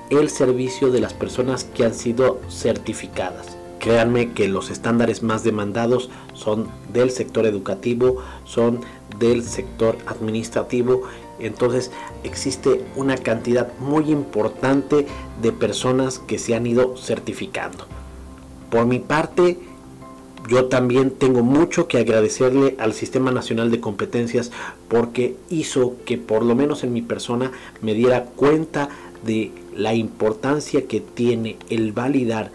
el 0.09 0.29
servicio 0.29 0.91
de 0.91 1.01
las 1.01 1.13
personas 1.13 1.65
que 1.65 1.85
han 1.85 1.93
sido 1.93 2.39
certificadas. 2.49 3.56
Créanme 3.79 4.33
que 4.33 4.47
los 4.47 4.69
estándares 4.69 5.23
más 5.23 5.43
demandados 5.43 6.09
son 6.33 6.67
del 6.91 7.11
sector 7.11 7.45
educativo, 7.45 8.17
son 8.43 8.81
del 9.19 9.43
sector 9.43 9.97
administrativo. 10.07 11.03
Entonces 11.39 11.91
existe 12.23 12.83
una 12.95 13.17
cantidad 13.17 13.71
muy 13.79 14.11
importante 14.11 15.05
de 15.41 15.51
personas 15.51 16.19
que 16.19 16.39
se 16.39 16.55
han 16.55 16.65
ido 16.65 16.97
certificando. 16.97 17.85
Por 18.69 18.85
mi 18.85 18.99
parte, 18.99 19.59
yo 20.49 20.65
también 20.65 21.11
tengo 21.11 21.43
mucho 21.43 21.87
que 21.87 21.97
agradecerle 21.97 22.75
al 22.79 22.93
Sistema 22.93 23.31
Nacional 23.31 23.69
de 23.69 23.81
Competencias 23.81 24.51
porque 24.87 25.35
hizo 25.49 25.95
que 26.05 26.17
por 26.17 26.43
lo 26.43 26.55
menos 26.55 26.83
en 26.83 26.93
mi 26.93 27.01
persona 27.01 27.51
me 27.81 27.93
diera 27.93 28.23
cuenta 28.23 28.89
de 29.25 29.51
la 29.75 29.93
importancia 29.93 30.87
que 30.87 31.01
tiene 31.01 31.57
el 31.69 31.91
validar 31.91 32.51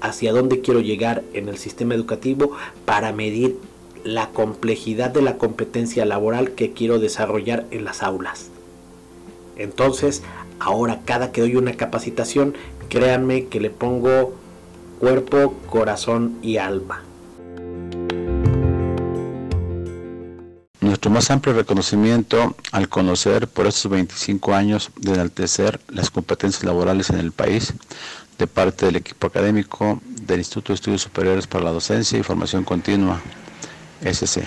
hacia 0.00 0.32
dónde 0.32 0.60
quiero 0.60 0.80
llegar 0.80 1.22
en 1.32 1.48
el 1.48 1.58
sistema 1.58 1.94
educativo 1.94 2.52
para 2.84 3.12
medir 3.12 3.56
la 4.04 4.28
complejidad 4.30 5.10
de 5.10 5.22
la 5.22 5.36
competencia 5.36 6.04
laboral 6.04 6.52
que 6.52 6.72
quiero 6.72 6.98
desarrollar 6.98 7.66
en 7.70 7.84
las 7.84 8.02
aulas. 8.02 8.48
Entonces, 9.56 10.22
ahora 10.58 11.00
cada 11.04 11.32
que 11.32 11.42
doy 11.42 11.56
una 11.56 11.74
capacitación, 11.76 12.54
créanme 12.88 13.46
que 13.46 13.60
le 13.60 13.70
pongo 13.70 14.34
cuerpo, 14.98 15.54
corazón 15.68 16.38
y 16.42 16.56
alma. 16.56 17.02
nuestro 21.00 21.10
más 21.12 21.30
amplio 21.30 21.54
reconocimiento 21.54 22.56
al 22.72 22.88
conocer 22.88 23.48
por 23.48 23.66
estos 23.66 23.90
25 23.90 24.52
años 24.52 24.90
de 24.96 25.14
enaltecer 25.14 25.80
las 25.88 26.10
competencias 26.10 26.64
laborales 26.64 27.08
en 27.10 27.18
el 27.18 27.32
país 27.32 27.72
de 28.40 28.46
parte 28.46 28.86
del 28.86 28.96
equipo 28.96 29.28
académico 29.28 30.00
del 30.22 30.40
Instituto 30.40 30.72
de 30.72 30.74
Estudios 30.76 31.02
Superiores 31.02 31.46
para 31.46 31.64
la 31.64 31.70
Docencia 31.70 32.18
y 32.18 32.22
Formación 32.22 32.64
Continua, 32.64 33.20
SC. 34.02 34.42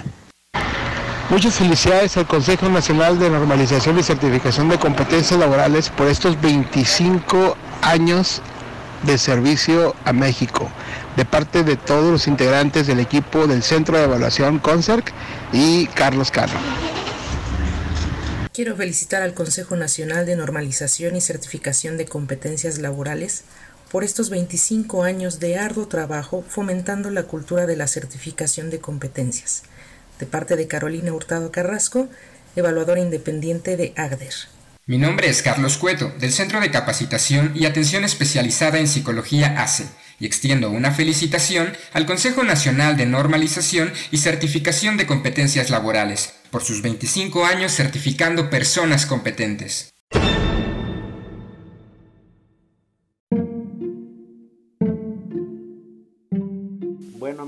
Muchas 1.29 1.55
felicidades 1.55 2.17
al 2.17 2.27
Consejo 2.27 2.67
Nacional 2.69 3.17
de 3.19 3.29
Normalización 3.29 3.97
y 3.97 4.03
Certificación 4.03 4.67
de 4.67 4.77
Competencias 4.77 5.39
Laborales 5.39 5.89
por 5.89 6.07
estos 6.07 6.41
25 6.41 7.55
años 7.81 8.41
de 9.03 9.17
servicio 9.17 9.95
a 10.05 10.11
México, 10.11 10.69
de 11.15 11.25
parte 11.25 11.63
de 11.63 11.77
todos 11.77 12.11
los 12.11 12.27
integrantes 12.27 12.87
del 12.87 12.99
equipo 12.99 13.47
del 13.47 13.61
Centro 13.61 13.97
de 13.97 14.05
Evaluación 14.05 14.59
CONCERC 14.59 15.13
y 15.53 15.85
Carlos 15.87 16.31
Cano. 16.31 16.53
Quiero 18.53 18.75
felicitar 18.75 19.23
al 19.23 19.33
Consejo 19.33 19.75
Nacional 19.75 20.27
de 20.27 20.35
Normalización 20.35 21.15
y 21.15 21.21
Certificación 21.21 21.97
de 21.97 22.05
Competencias 22.05 22.77
Laborales 22.77 23.45
por 23.93 24.03
estos 24.03 24.31
25 24.31 25.03
años 25.03 25.39
de 25.39 25.59
arduo 25.59 25.87
trabajo 25.87 26.43
fomentando 26.49 27.11
la 27.11 27.23
cultura 27.23 27.67
de 27.67 27.75
la 27.75 27.85
certificación 27.85 28.71
de 28.71 28.79
competencias 28.79 29.61
de 30.17 30.25
parte 30.25 30.55
de 30.55 30.67
Carolina 30.67 31.13
Hurtado 31.13 31.51
Carrasco, 31.51 32.09
evaluadora 32.55 33.01
independiente 33.01 33.77
de 33.77 33.93
AGDER. 33.95 34.33
Mi 34.87 34.97
nombre 34.97 35.29
es 35.29 35.43
Carlos 35.43 35.77
Cueto, 35.77 36.11
del 36.19 36.31
Centro 36.33 36.59
de 36.59 36.71
Capacitación 36.71 37.51
y 37.53 37.67
Atención 37.67 38.03
Especializada 38.03 38.79
en 38.79 38.87
Psicología 38.87 39.61
ACE, 39.61 39.85
y 40.19 40.25
extiendo 40.25 40.71
una 40.71 40.91
felicitación 40.91 41.73
al 41.93 42.07
Consejo 42.07 42.43
Nacional 42.43 42.97
de 42.97 43.05
Normalización 43.05 43.93
y 44.09 44.17
Certificación 44.17 44.97
de 44.97 45.05
Competencias 45.05 45.69
Laborales 45.69 46.33
por 46.49 46.63
sus 46.63 46.81
25 46.81 47.45
años 47.45 47.71
certificando 47.71 48.49
personas 48.49 49.05
competentes. 49.05 49.93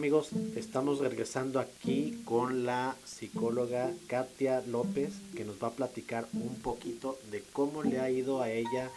Amigos, 0.06 0.30
estamos 0.56 1.00
regresando 1.00 1.60
aquí 1.60 2.22
con 2.26 2.64
la 2.64 2.96
psicóloga 3.06 3.90
Katia 4.06 4.62
López 4.62 5.16
que 5.36 5.44
nos 5.44 5.56
va 5.56 5.70
a 5.70 5.72
platicar 5.72 6.28
un 6.34 6.62
poquito 6.62 7.18
de 7.32 7.42
cómo 7.42 7.82
le 7.82 8.00
ha 8.00 8.12
ido 8.12 8.40
a 8.40 8.52
ella 8.52 8.92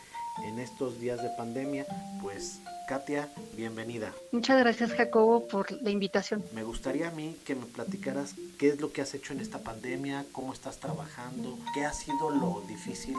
en 0.44 0.58
estos 0.58 1.00
días 1.00 1.22
de 1.22 1.30
pandemia. 1.30 1.86
Pues 2.20 2.60
Katia, 2.86 3.32
bienvenida. 3.56 4.12
Muchas 4.32 4.58
gracias 4.58 4.92
Jacobo 4.92 5.48
por 5.48 5.72
la 5.80 5.88
invitación. 5.88 6.44
Me 6.52 6.62
gustaría 6.62 7.08
a 7.08 7.12
mí 7.12 7.38
que 7.46 7.54
me 7.54 7.64
platicaras 7.64 8.34
qué 8.58 8.68
es 8.68 8.78
lo 8.78 8.92
que 8.92 9.00
has 9.00 9.14
hecho 9.14 9.32
en 9.32 9.40
esta 9.40 9.60
pandemia, 9.60 10.26
cómo 10.30 10.52
estás 10.52 10.78
trabajando, 10.78 11.58
qué 11.72 11.86
ha 11.86 11.92
sido 11.94 12.28
lo 12.28 12.62
difícil 12.68 13.16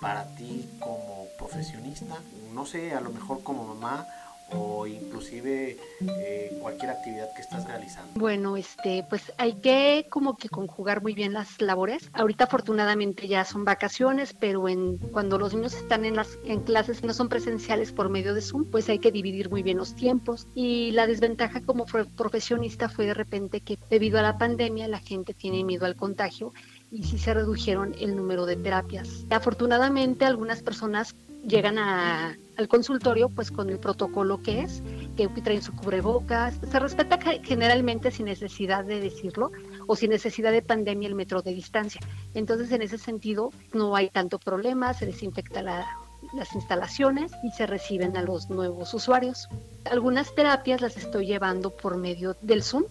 para 0.00 0.26
ti 0.34 0.68
como 0.80 1.28
profesionista, 1.38 2.16
no 2.52 2.66
sé, 2.66 2.90
a 2.94 3.00
lo 3.00 3.10
mejor 3.10 3.44
como 3.44 3.62
mamá 3.62 4.08
o 4.50 4.86
inclusive 4.86 5.76
eh, 6.00 6.58
cualquier 6.60 6.90
actividad 6.90 7.32
que 7.34 7.42
estás 7.42 7.66
realizando? 7.66 8.12
Bueno, 8.18 8.56
este, 8.56 9.04
pues 9.08 9.32
hay 9.38 9.54
que 9.54 10.06
como 10.10 10.36
que 10.36 10.48
conjugar 10.48 11.02
muy 11.02 11.14
bien 11.14 11.32
las 11.32 11.60
labores. 11.60 12.10
Ahorita 12.12 12.44
afortunadamente 12.44 13.28
ya 13.28 13.44
son 13.44 13.64
vacaciones, 13.64 14.34
pero 14.38 14.68
en 14.68 14.98
cuando 14.98 15.38
los 15.38 15.54
niños 15.54 15.74
están 15.74 16.04
en 16.04 16.16
las 16.16 16.38
en 16.44 16.60
clases 16.60 17.02
no 17.02 17.14
son 17.14 17.28
presenciales 17.28 17.92
por 17.92 18.08
medio 18.08 18.34
de 18.34 18.42
Zoom, 18.42 18.64
pues 18.70 18.88
hay 18.88 18.98
que 18.98 19.12
dividir 19.12 19.50
muy 19.50 19.62
bien 19.62 19.78
los 19.78 19.94
tiempos. 19.94 20.46
Y 20.54 20.90
la 20.92 21.06
desventaja 21.06 21.62
como 21.62 21.86
profesionista 21.86 22.88
fue 22.88 23.06
de 23.06 23.14
repente 23.14 23.60
que 23.60 23.78
debido 23.90 24.18
a 24.18 24.22
la 24.22 24.38
pandemia 24.38 24.88
la 24.88 24.98
gente 24.98 25.34
tiene 25.34 25.64
miedo 25.64 25.86
al 25.86 25.96
contagio 25.96 26.52
y 26.90 27.04
sí 27.04 27.18
se 27.18 27.32
redujeron 27.32 27.94
el 27.98 28.14
número 28.16 28.44
de 28.46 28.56
terapias. 28.56 29.24
Afortunadamente 29.30 30.24
algunas 30.24 30.62
personas 30.62 31.14
llegan 31.46 31.78
a, 31.78 32.36
al 32.56 32.68
consultorio 32.68 33.28
pues 33.28 33.50
con 33.50 33.70
el 33.70 33.78
protocolo 33.78 34.42
que 34.42 34.60
es, 34.60 34.82
que 35.16 35.28
traen 35.28 35.62
su 35.62 35.74
cubrebocas, 35.74 36.58
se 36.70 36.78
respeta 36.78 37.18
generalmente 37.42 38.10
sin 38.10 38.26
necesidad 38.26 38.84
de 38.84 39.00
decirlo 39.00 39.52
o 39.86 39.96
sin 39.96 40.10
necesidad 40.10 40.52
de 40.52 40.62
pandemia 40.62 41.08
el 41.08 41.14
metro 41.14 41.42
de 41.42 41.54
distancia. 41.54 42.00
Entonces 42.34 42.70
en 42.72 42.82
ese 42.82 42.98
sentido 42.98 43.50
no 43.72 43.96
hay 43.96 44.10
tanto 44.10 44.38
problema, 44.38 44.94
se 44.94 45.06
desinfecta 45.06 45.62
las 45.62 46.54
instalaciones 46.54 47.32
y 47.42 47.50
se 47.50 47.66
reciben 47.66 48.16
a 48.16 48.22
los 48.22 48.50
nuevos 48.50 48.92
usuarios. 48.94 49.48
Algunas 49.90 50.34
terapias 50.34 50.80
las 50.80 50.96
estoy 50.96 51.26
llevando 51.26 51.70
por 51.70 51.96
medio 51.96 52.36
del 52.42 52.62
Zoom 52.62 52.84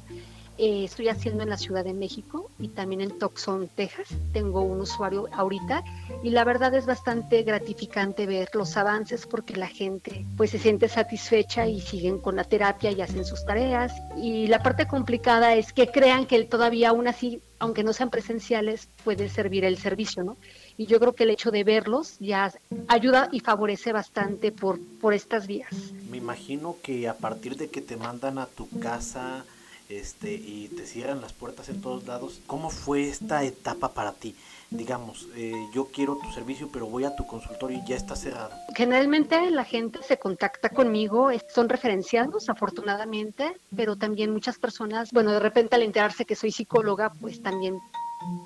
eh, 0.63 0.83
estoy 0.83 1.09
haciendo 1.09 1.41
en 1.41 1.49
la 1.49 1.57
Ciudad 1.57 1.83
de 1.83 1.93
México 1.95 2.51
y 2.59 2.67
también 2.67 3.01
en 3.01 3.17
Tucson, 3.17 3.67
Texas. 3.75 4.09
Tengo 4.31 4.61
un 4.61 4.81
usuario 4.81 5.27
ahorita 5.31 5.83
y 6.23 6.29
la 6.29 6.43
verdad 6.43 6.73
es 6.75 6.85
bastante 6.85 7.43
gratificante 7.43 8.25
ver 8.25 8.49
los 8.53 8.77
avances 8.77 9.25
porque 9.25 9.55
la 9.55 9.67
gente 9.67 10.25
pues 10.37 10.51
se 10.51 10.59
siente 10.59 10.87
satisfecha 10.87 11.67
y 11.67 11.81
siguen 11.81 12.19
con 12.19 12.35
la 12.35 12.43
terapia 12.43 12.91
y 12.91 13.01
hacen 13.01 13.25
sus 13.25 13.45
tareas. 13.45 13.91
Y 14.17 14.47
la 14.47 14.61
parte 14.61 14.87
complicada 14.87 15.55
es 15.55 15.73
que 15.73 15.87
crean 15.87 16.25
que 16.25 16.43
todavía 16.43 16.89
aún 16.89 17.07
así, 17.07 17.41
aunque 17.59 17.83
no 17.83 17.93
sean 17.93 18.09
presenciales, 18.09 18.87
puede 19.03 19.29
servir 19.29 19.65
el 19.65 19.77
servicio, 19.77 20.23
¿no? 20.23 20.37
Y 20.77 20.85
yo 20.85 20.99
creo 20.99 21.13
que 21.13 21.23
el 21.23 21.31
hecho 21.31 21.51
de 21.51 21.63
verlos 21.63 22.17
ya 22.19 22.51
ayuda 22.87 23.29
y 23.31 23.39
favorece 23.39 23.91
bastante 23.91 24.51
por, 24.51 24.79
por 24.99 25.13
estas 25.13 25.47
vías. 25.47 25.71
Me 26.09 26.17
imagino 26.17 26.75
que 26.83 27.07
a 27.07 27.15
partir 27.15 27.57
de 27.57 27.69
que 27.69 27.81
te 27.81 27.97
mandan 27.97 28.37
a 28.37 28.45
tu 28.45 28.67
casa, 28.79 29.43
este, 29.91 30.33
y 30.33 30.69
te 30.69 30.85
cierran 30.85 31.19
las 31.21 31.33
puertas 31.33 31.67
en 31.69 31.81
todos 31.81 32.05
lados. 32.05 32.39
¿Cómo 32.47 32.69
fue 32.69 33.09
esta 33.09 33.43
etapa 33.43 33.89
para 33.89 34.13
ti? 34.13 34.35
Digamos, 34.71 35.27
eh, 35.35 35.53
yo 35.73 35.89
quiero 35.93 36.17
tu 36.17 36.31
servicio, 36.31 36.69
pero 36.71 36.85
voy 36.85 37.03
a 37.03 37.15
tu 37.15 37.27
consultorio 37.27 37.79
y 37.79 37.87
ya 37.87 37.97
está 37.97 38.15
cerrado. 38.15 38.51
Generalmente 38.73 39.51
la 39.51 39.65
gente 39.65 39.99
se 40.01 40.17
contacta 40.17 40.69
conmigo, 40.69 41.29
son 41.53 41.67
referenciados 41.67 42.49
afortunadamente, 42.49 43.57
pero 43.75 43.97
también 43.97 44.31
muchas 44.31 44.57
personas, 44.57 45.11
bueno, 45.11 45.31
de 45.31 45.41
repente 45.41 45.75
al 45.75 45.83
enterarse 45.83 46.23
que 46.23 46.37
soy 46.37 46.51
psicóloga, 46.51 47.11
pues 47.19 47.41
también 47.41 47.79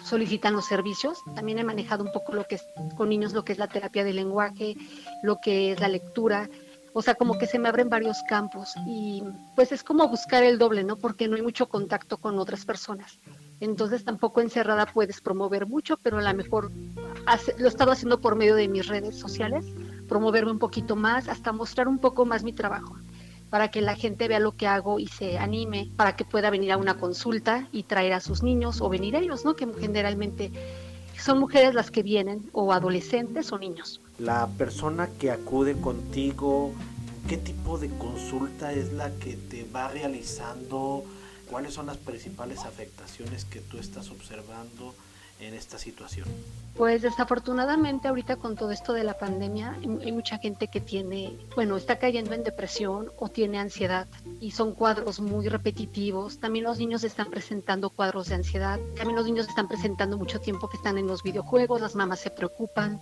solicitan 0.03 0.53
los 0.53 0.65
servicios. 0.65 1.19
También 1.35 1.59
he 1.59 1.63
manejado 1.63 2.03
un 2.03 2.11
poco 2.11 2.33
lo 2.33 2.45
que 2.45 2.55
es 2.55 2.63
con 2.97 3.09
niños, 3.09 3.33
lo 3.33 3.45
que 3.45 3.53
es 3.53 3.59
la 3.59 3.67
terapia 3.67 4.03
de 4.03 4.13
lenguaje, 4.13 4.75
lo 5.21 5.38
que 5.39 5.73
es 5.73 5.79
la 5.79 5.89
lectura, 5.89 6.49
o 6.97 7.01
sea, 7.01 7.15
como 7.15 7.38
que 7.38 7.45
se 7.45 7.59
me 7.59 7.67
abren 7.67 7.89
varios 7.89 8.23
campos 8.23 8.73
y 8.88 9.21
pues 9.53 9.73
es 9.73 9.83
como 9.83 10.07
buscar 10.07 10.43
el 10.43 10.57
doble, 10.57 10.85
¿no? 10.85 10.95
Porque 10.95 11.27
no 11.27 11.35
hay 11.35 11.41
mucho 11.41 11.67
contacto 11.67 12.15
con 12.15 12.39
otras 12.39 12.63
personas. 12.63 13.19
Entonces 13.59 14.03
tampoco 14.03 14.41
encerrada 14.41 14.85
puedes 14.85 15.21
promover 15.21 15.65
mucho, 15.65 15.97
pero 15.97 16.17
a 16.17 16.21
lo 16.21 16.33
mejor 16.33 16.71
lo 17.57 17.65
he 17.65 17.67
estado 17.67 17.91
haciendo 17.91 18.19
por 18.19 18.35
medio 18.35 18.55
de 18.55 18.67
mis 18.67 18.87
redes 18.87 19.17
sociales, 19.17 19.65
promoverme 20.07 20.51
un 20.51 20.59
poquito 20.59 20.95
más, 20.95 21.27
hasta 21.27 21.51
mostrar 21.51 21.87
un 21.87 21.99
poco 21.99 22.25
más 22.25 22.43
mi 22.43 22.53
trabajo, 22.53 22.95
para 23.49 23.71
que 23.71 23.81
la 23.81 23.95
gente 23.95 24.27
vea 24.27 24.39
lo 24.39 24.55
que 24.55 24.67
hago 24.67 24.99
y 24.99 25.07
se 25.07 25.37
anime, 25.37 25.89
para 25.95 26.15
que 26.15 26.25
pueda 26.25 26.49
venir 26.49 26.71
a 26.71 26.77
una 26.77 26.97
consulta 26.97 27.67
y 27.71 27.83
traer 27.83 28.13
a 28.13 28.19
sus 28.19 28.43
niños 28.43 28.81
o 28.81 28.89
venir 28.89 29.15
ellos, 29.15 29.45
¿no? 29.45 29.55
Que 29.55 29.67
generalmente 29.79 30.51
son 31.17 31.39
mujeres 31.39 31.73
las 31.73 31.91
que 31.91 32.03
vienen, 32.03 32.49
o 32.51 32.73
adolescentes 32.73 33.51
o 33.51 33.57
niños. 33.57 34.01
La 34.19 34.47
persona 34.57 35.09
que 35.17 35.31
acude 35.31 35.73
contigo, 35.79 36.73
qué 37.27 37.37
tipo 37.37 37.77
de 37.77 37.89
consulta 37.89 38.73
es 38.73 38.93
la 38.93 39.09
que 39.11 39.37
te 39.37 39.65
va 39.73 39.87
realizando, 39.87 41.03
cuáles 41.49 41.73
son 41.73 41.88
las 41.88 41.97
principales 41.97 42.60
afectaciones 42.60 43.45
que 43.45 43.60
tú 43.60 43.77
estás 43.77 44.10
observando 44.10 44.93
en 45.39 45.53
esta 45.53 45.77
situación? 45.77 46.27
Pues 46.77 47.01
desafortunadamente 47.01 48.10
ahorita 48.10 48.36
con 48.36 48.55
todo 48.55 48.71
esto 48.71 48.91
de 48.91 49.05
la 49.05 49.17
pandemia 49.17 49.77
hay 49.81 50.12
mucha 50.12 50.38
gente 50.39 50.67
que 50.67 50.81
tiene, 50.81 51.38
bueno, 51.55 51.77
está 51.77 51.99
cayendo 51.99 52.34
en 52.34 52.43
depresión 52.43 53.12
o 53.17 53.29
tiene 53.29 53.60
ansiedad 53.60 54.08
y 54.41 54.51
son 54.51 54.73
cuadros 54.73 55.21
muy 55.21 55.47
repetitivos. 55.47 56.39
También 56.39 56.65
los 56.65 56.77
niños 56.77 57.03
están 57.05 57.29
presentando 57.29 57.89
cuadros 57.89 58.27
de 58.27 58.36
ansiedad. 58.36 58.79
También 58.97 59.15
los 59.15 59.25
niños 59.25 59.47
están 59.47 59.69
presentando 59.69 60.17
mucho 60.17 60.41
tiempo 60.41 60.67
que 60.67 60.77
están 60.77 60.97
en 60.97 61.08
los 61.08 61.23
videojuegos, 61.23 61.79
las 61.79 61.95
mamás 61.95 62.19
se 62.19 62.29
preocupan 62.29 62.99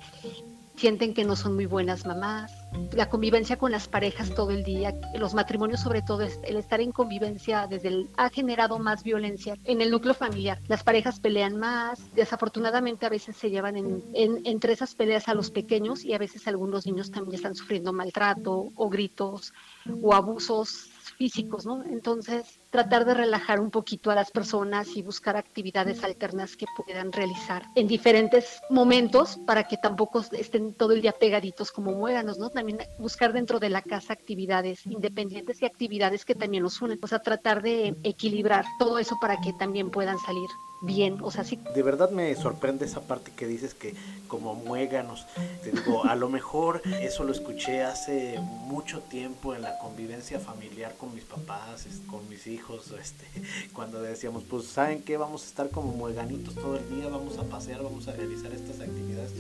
sienten 0.84 1.14
que 1.14 1.24
no 1.24 1.38
son 1.38 1.56
muy 1.56 1.66
buenas 1.66 2.06
mamás, 2.06 2.52
la 2.92 3.08
convivencia 3.08 3.58
con 3.58 3.72
las 3.72 3.88
parejas 3.88 4.36
todo 4.36 4.52
el 4.52 4.66
día, 4.66 4.94
los 5.18 5.34
matrimonios 5.34 5.80
sobre 5.80 6.02
todo, 6.02 6.24
el 6.24 6.58
estar 6.58 6.82
en 6.82 6.92
convivencia 6.92 7.68
desde 7.68 7.88
el, 7.88 8.10
ha 8.18 8.30
generado 8.30 8.78
más 8.80 9.02
violencia 9.02 9.56
en 9.64 9.80
el 9.80 9.92
núcleo 9.92 10.14
familiar. 10.14 10.60
Las 10.68 10.84
parejas 10.84 11.22
pelean 11.22 11.56
más, 11.56 12.14
desafortunadamente 12.16 13.06
a 13.06 13.10
veces 13.10 13.38
se 13.38 13.50
llevan 13.50 13.78
en, 13.78 14.04
entre 14.14 14.74
esas 14.74 14.94
peleas 14.94 15.30
a 15.30 15.36
los 15.36 15.52
pequeños 15.52 16.04
y 16.04 16.14
a 16.16 16.18
veces 16.18 16.50
algunos 16.50 16.86
niños 16.86 17.12
también 17.12 17.36
están 17.36 17.56
sufriendo 17.56 17.94
maltrato 17.94 18.74
o 18.76 18.90
gritos 18.90 19.54
o 20.02 20.14
abusos 20.14 20.90
físicos, 21.12 21.66
¿no? 21.66 21.84
Entonces, 21.84 22.60
tratar 22.70 23.06
de 23.06 23.14
relajar 23.14 23.60
un 23.60 23.72
poquito 23.72 24.12
a 24.12 24.16
las 24.16 24.32
personas 24.32 24.96
y 24.96 25.02
buscar 25.02 25.38
actividades 25.38 26.04
alternas 26.04 26.56
que 26.56 26.66
puedan 26.76 27.12
realizar 27.12 27.64
en 27.76 27.88
diferentes 27.88 28.60
momentos 28.70 29.40
para 29.46 29.68
que 29.68 29.78
tampoco 29.78 30.24
estén 30.32 30.74
todo 30.74 30.94
el 30.94 31.02
día 31.02 31.12
pegaditos 31.12 31.72
como 31.72 31.92
muéganos, 31.92 32.40
¿no? 32.40 32.50
También 32.50 32.80
buscar 32.98 33.34
dentro 33.34 33.60
de 33.60 33.70
la 33.70 33.82
casa 33.82 34.14
actividades 34.14 34.86
independientes 34.86 35.62
y 35.62 35.66
actividades 35.66 36.26
que 36.26 36.36
también 36.36 36.64
nos 36.64 36.82
unen, 36.82 37.00
o 37.02 37.08
sea, 37.08 37.20
tratar 37.20 37.62
de 37.62 37.96
equilibrar 38.04 38.66
todo 38.80 39.00
eso 39.00 39.18
para 39.20 39.40
que 39.42 39.54
también 39.54 39.90
puedan 39.92 40.18
salir 40.20 40.50
bien, 40.84 41.18
o 41.22 41.32
sea, 41.32 41.44
sí. 41.44 41.60
De 41.74 41.82
verdad 41.82 42.12
me 42.12 42.36
sorprende 42.36 42.86
esa 42.86 43.02
parte 43.02 43.32
que 43.36 43.48
dices 43.48 43.74
que 43.74 43.96
como 44.28 44.54
muéganos, 44.56 45.26
te 45.64 45.72
digo, 45.72 46.06
a 46.06 46.16
lo 46.16 46.30
mejor 46.30 46.82
eso 47.02 47.24
lo 47.24 47.32
escuché 47.32 47.84
hace 47.84 48.40
mucho 48.40 49.00
tiempo 49.02 49.56
en 49.56 49.62
la 49.62 49.78
convivencia 49.80 50.40
familiar 50.40 50.96
con 50.98 51.14
mis 51.14 51.24
papás, 51.24 51.88
con 52.08 52.28
mis 52.30 52.48
hijos, 52.48 52.94
este, 53.00 53.26
cuando 53.74 54.02
decíamos, 54.02 54.44
pues, 54.44 54.66
¿saben 54.66 55.02
qué? 55.04 55.18
Vamos 55.18 55.44
a 55.44 55.48
estar 55.48 55.70
como 55.70 55.94
mueganitos 55.94 56.56
todo 56.56 56.78
el 56.78 56.90
día, 56.90 57.08
vamos 57.08 57.38
a 57.38 57.44
pasear, 57.44 57.82
vamos 57.82 58.08
a 58.08 58.14
realizar 58.14 58.52
estas 58.52 58.80
actividades 58.80 59.32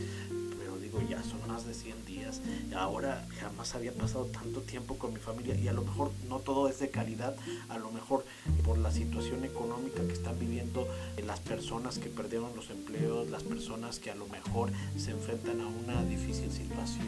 ya 1.01 1.21
son 1.23 1.45
más 1.47 1.65
de 1.65 1.73
100 1.73 2.05
días. 2.05 2.41
Ahora 2.75 3.25
jamás 3.39 3.75
había 3.75 3.93
pasado 3.93 4.25
tanto 4.25 4.61
tiempo 4.61 4.97
con 4.97 5.13
mi 5.13 5.19
familia 5.19 5.55
y 5.55 5.67
a 5.67 5.73
lo 5.73 5.83
mejor 5.83 6.11
no 6.27 6.39
todo 6.39 6.67
es 6.69 6.79
de 6.79 6.89
calidad, 6.89 7.35
a 7.69 7.77
lo 7.77 7.91
mejor 7.91 8.25
por 8.63 8.77
la 8.77 8.91
situación 8.91 9.43
económica 9.43 10.05
que 10.05 10.13
están 10.13 10.39
viviendo 10.39 10.87
eh, 11.17 11.23
las 11.33 11.39
personas 11.39 11.97
que 11.97 12.09
perdieron 12.09 12.55
los 12.55 12.69
empleos, 12.69 13.27
las 13.31 13.41
personas 13.41 13.97
que 13.97 14.11
a 14.11 14.15
lo 14.15 14.27
mejor 14.27 14.71
se 14.95 15.09
enfrentan 15.09 15.61
a 15.61 15.65
una 15.65 16.03
difícil 16.03 16.51
situación. 16.51 17.07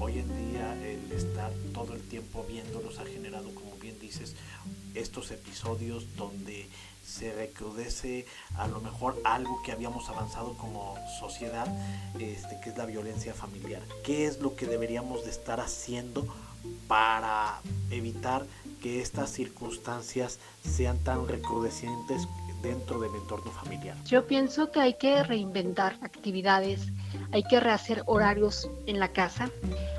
Hoy 0.00 0.20
en 0.20 0.52
día 0.52 0.72
el 0.82 1.12
estar 1.12 1.52
todo 1.74 1.92
el 1.92 2.00
tiempo 2.00 2.46
viéndolos 2.48 2.98
ha 2.98 3.04
generado, 3.04 3.54
como 3.54 3.76
bien 3.76 3.98
dices, 4.00 4.36
estos 4.94 5.30
episodios 5.32 6.16
donde 6.16 6.66
se 7.06 7.34
recrudece 7.34 8.24
a 8.56 8.68
lo 8.68 8.80
mejor 8.80 9.20
algo 9.22 9.60
que 9.62 9.72
habíamos 9.72 10.08
avanzado 10.08 10.56
como 10.56 10.96
sociedad, 11.20 11.66
este, 12.18 12.58
que 12.64 12.70
es 12.70 12.78
la 12.78 12.86
violencia 12.86 13.34
familiar. 13.34 13.82
¿Qué 14.02 14.24
es 14.24 14.40
lo 14.40 14.56
que 14.56 14.64
deberíamos 14.64 15.24
de 15.24 15.30
estar 15.30 15.60
haciendo 15.60 16.26
para 16.88 17.60
evitar 17.90 18.46
que 18.80 19.02
estas 19.02 19.30
circunstancias 19.30 20.38
sean 20.64 20.98
tan 21.00 21.28
recrudecientes 21.28 22.26
dentro 22.62 23.00
del 23.00 23.14
entorno 23.14 23.50
familiar? 23.50 23.96
Yo 24.06 24.26
pienso 24.26 24.70
que 24.70 24.80
hay 24.80 24.94
que 24.94 25.22
reinventar 25.22 25.96
actividades, 26.00 26.80
hay 27.32 27.42
que 27.42 27.60
rehacer 27.60 28.02
horarios 28.06 28.70
en 28.86 29.00
la 29.00 29.08
casa, 29.08 29.50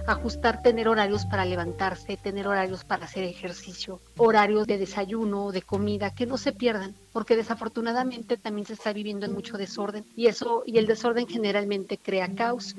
ajustar, 0.07 0.61
tener 0.61 0.87
horarios 0.87 1.25
para 1.25 1.45
levantarse, 1.45 2.17
tener 2.17 2.47
horarios 2.47 2.83
para 2.83 3.05
hacer 3.05 3.23
ejercicio, 3.23 3.99
horarios 4.17 4.67
de 4.67 4.77
desayuno, 4.77 5.51
de 5.51 5.61
comida, 5.61 6.13
que 6.15 6.25
no 6.25 6.37
se 6.37 6.51
pierdan, 6.51 6.95
porque 7.11 7.35
desafortunadamente 7.35 8.37
también 8.37 8.65
se 8.67 8.73
está 8.73 8.93
viviendo 8.93 9.25
en 9.25 9.33
mucho 9.33 9.57
desorden 9.57 10.05
y 10.15 10.27
eso 10.27 10.63
y 10.65 10.77
el 10.77 10.87
desorden 10.87 11.27
generalmente 11.27 11.97
crea 11.97 12.33
caos. 12.33 12.75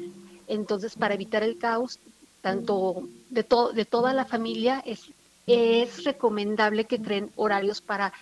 Entonces, 0.47 0.95
para 0.95 1.15
evitar 1.15 1.43
el 1.43 1.59
caos, 1.59 1.99
tanto 2.43 3.05
de, 3.31 3.47
de 3.75 3.85
toda 3.87 4.13
la 4.13 4.27
familia, 4.27 4.83
es 4.85 5.11
es 5.47 6.05
recomendable 6.05 6.87
que 6.87 7.01
creen 7.01 7.31
horarios 7.37 7.81
para, 7.81 8.13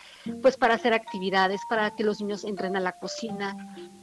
pues, 0.40 0.56
para 0.56 0.74
hacer 0.74 0.92
actividades, 0.92 1.61
para 1.68 1.94
que 1.94 2.04
los 2.04 2.20
niños 2.20 2.44
entren 2.44 2.76
a 2.76 2.80
la 2.80 2.92
cocina, 2.92 3.56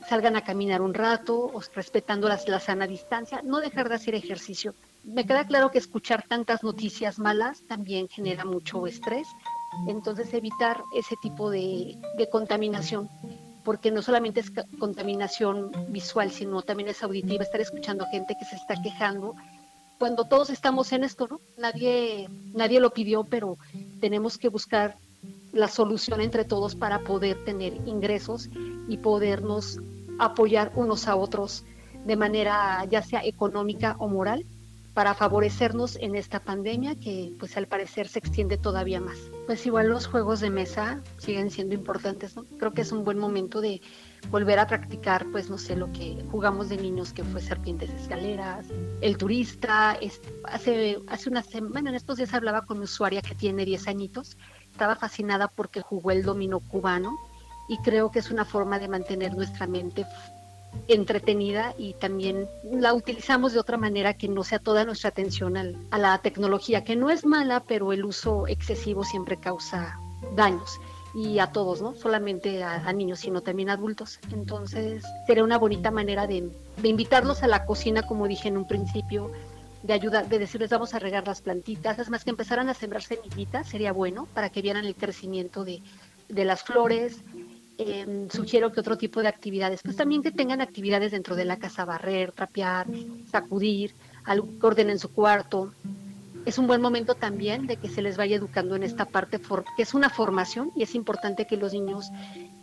salgan 0.07 0.35
a 0.35 0.43
caminar 0.43 0.81
un 0.81 0.93
rato, 0.93 1.51
respetando 1.75 2.27
la, 2.29 2.39
la 2.47 2.59
sana 2.59 2.87
distancia, 2.87 3.41
no 3.43 3.59
dejar 3.59 3.89
de 3.89 3.95
hacer 3.95 4.15
ejercicio. 4.15 4.73
Me 5.03 5.25
queda 5.25 5.45
claro 5.47 5.71
que 5.71 5.77
escuchar 5.77 6.25
tantas 6.27 6.63
noticias 6.63 7.19
malas 7.19 7.63
también 7.67 8.07
genera 8.07 8.45
mucho 8.45 8.85
estrés, 8.87 9.27
entonces 9.87 10.33
evitar 10.33 10.81
ese 10.95 11.15
tipo 11.21 11.49
de, 11.49 11.97
de 12.17 12.29
contaminación 12.29 13.09
porque 13.63 13.91
no 13.91 14.01
solamente 14.01 14.39
es 14.39 14.51
contaminación 14.79 15.71
visual, 15.89 16.31
sino 16.31 16.61
también 16.63 16.89
es 16.89 17.03
auditiva, 17.03 17.43
estar 17.43 17.61
escuchando 17.61 18.05
gente 18.07 18.35
que 18.39 18.45
se 18.45 18.55
está 18.55 18.81
quejando 18.81 19.35
cuando 19.99 20.23
todos 20.23 20.49
estamos 20.49 20.91
en 20.93 21.03
esto, 21.03 21.27
¿no? 21.27 21.41
Nadie, 21.57 22.29
nadie 22.53 22.79
lo 22.79 22.91
pidió, 22.91 23.25
pero 23.25 23.57
tenemos 23.99 24.37
que 24.37 24.47
buscar 24.47 24.95
la 25.51 25.67
solución 25.67 26.21
entre 26.21 26.45
todos 26.45 26.75
para 26.75 26.99
poder 26.99 27.43
tener 27.43 27.73
ingresos 27.85 28.49
y 28.87 28.97
podernos 28.97 29.79
apoyar 30.17 30.71
unos 30.75 31.07
a 31.07 31.15
otros 31.15 31.65
de 32.05 32.15
manera 32.15 32.85
ya 32.85 33.01
sea 33.01 33.21
económica 33.25 33.95
o 33.99 34.07
moral 34.07 34.45
para 34.99 35.13
favorecernos 35.13 35.95
en 36.01 36.17
esta 36.17 36.41
pandemia 36.41 36.93
que 36.93 37.31
pues 37.39 37.55
al 37.55 37.69
parecer 37.69 38.09
se 38.09 38.19
extiende 38.19 38.57
todavía 38.57 38.99
más. 38.99 39.17
Pues 39.45 39.65
igual 39.65 39.87
los 39.87 40.07
juegos 40.07 40.41
de 40.41 40.49
mesa 40.49 41.01
siguen 41.15 41.51
siendo 41.51 41.73
importantes, 41.73 42.35
¿no? 42.35 42.43
Creo 42.57 42.73
que 42.73 42.81
es 42.81 42.91
un 42.91 43.05
buen 43.05 43.17
momento 43.17 43.61
de 43.61 43.79
volver 44.29 44.59
a 44.59 44.67
practicar, 44.67 45.25
pues 45.31 45.49
no 45.49 45.57
sé, 45.57 45.77
lo 45.77 45.89
que 45.93 46.21
jugamos 46.29 46.67
de 46.67 46.75
niños, 46.75 47.13
que 47.13 47.23
fue 47.23 47.39
serpientes 47.39 47.89
escaleras, 47.91 48.65
el 48.99 49.17
turista, 49.17 49.97
hace, 50.43 50.99
hace 51.07 51.29
una 51.29 51.43
semana, 51.43 51.91
en 51.91 51.95
estos 51.95 52.17
días 52.17 52.33
hablaba 52.33 52.65
con 52.65 52.75
una 52.75 52.83
usuaria 52.83 53.21
que 53.21 53.35
tiene 53.35 53.63
10 53.63 53.87
añitos, 53.87 54.35
estaba 54.69 54.97
fascinada 54.97 55.47
porque 55.47 55.79
jugó 55.79 56.11
el 56.11 56.23
dominó 56.23 56.59
cubano 56.59 57.17
y 57.69 57.77
creo 57.77 58.11
que 58.11 58.19
es 58.19 58.31
una 58.31 58.43
forma 58.43 58.79
de 58.79 58.89
mantener 58.89 59.33
nuestra 59.33 59.65
mente 59.65 60.05
entretenida 60.87 61.73
y 61.77 61.93
también 61.93 62.47
la 62.63 62.93
utilizamos 62.93 63.53
de 63.53 63.59
otra 63.59 63.77
manera 63.77 64.13
que 64.15 64.27
no 64.27 64.43
sea 64.43 64.59
toda 64.59 64.85
nuestra 64.85 65.09
atención 65.09 65.57
a 65.57 65.97
la 65.97 66.17
tecnología, 66.19 66.83
que 66.83 66.95
no 66.95 67.09
es 67.09 67.25
mala, 67.25 67.61
pero 67.61 67.93
el 67.93 68.05
uso 68.05 68.47
excesivo 68.47 69.03
siempre 69.03 69.37
causa 69.37 69.99
daños 70.35 70.79
y 71.13 71.39
a 71.39 71.47
todos, 71.47 71.81
no 71.81 71.95
solamente 71.95 72.63
a, 72.63 72.91
niños, 72.93 73.19
sino 73.19 73.41
también 73.41 73.69
a 73.69 73.73
adultos. 73.73 74.19
Entonces, 74.31 75.03
sería 75.25 75.43
una 75.43 75.57
bonita 75.57 75.91
manera 75.91 76.27
de, 76.27 76.49
invitarlos 76.83 77.43
a 77.43 77.47
la 77.47 77.65
cocina, 77.65 78.03
como 78.03 78.27
dije 78.27 78.47
en 78.47 78.57
un 78.57 78.67
principio, 78.67 79.31
de 79.83 79.93
ayudar, 79.93 80.27
de 80.27 80.39
decirles 80.39 80.69
vamos 80.69 80.93
a 80.93 80.99
regar 80.99 81.25
las 81.25 81.41
plantitas, 81.41 81.99
es 81.99 82.09
más 82.09 82.23
que 82.23 82.31
empezaran 82.31 82.69
a 82.69 82.73
sembrar 82.73 83.01
semillitas, 83.01 83.67
sería 83.69 83.93
bueno 83.93 84.27
para 84.33 84.49
que 84.49 84.61
vieran 84.61 84.85
el 84.85 84.95
crecimiento 84.95 85.63
de, 85.63 85.81
las 86.27 86.63
flores. 86.63 87.21
Em, 87.81 88.29
sugiero 88.29 88.73
que 88.73 88.81
otro 88.81 88.97
tipo 88.97 89.21
de 89.21 89.29
actividades, 89.29 89.81
pues 89.81 89.95
también 89.95 90.21
que 90.21 90.31
tengan 90.31 90.59
actividades 90.59 91.13
dentro 91.13 91.37
de 91.37 91.45
la 91.45 91.57
casa, 91.57 91.85
barrer, 91.85 92.33
trapear, 92.33 92.87
sacudir, 93.31 93.95
orden 94.61 94.89
en 94.89 94.99
su 94.99 95.13
cuarto, 95.13 95.71
es 96.45 96.57
un 96.57 96.67
buen 96.67 96.81
momento 96.81 97.15
también 97.15 97.67
de 97.67 97.77
que 97.77 97.87
se 97.87 98.01
les 98.01 98.17
vaya 98.17 98.35
educando 98.35 98.75
en 98.75 98.83
esta 98.83 99.05
parte, 99.05 99.39
que 99.77 99.83
es 99.83 99.93
una 99.93 100.09
formación 100.09 100.71
y 100.75 100.83
es 100.83 100.93
importante 100.93 101.47
que 101.47 101.55
los 101.55 101.71
niños 101.71 102.09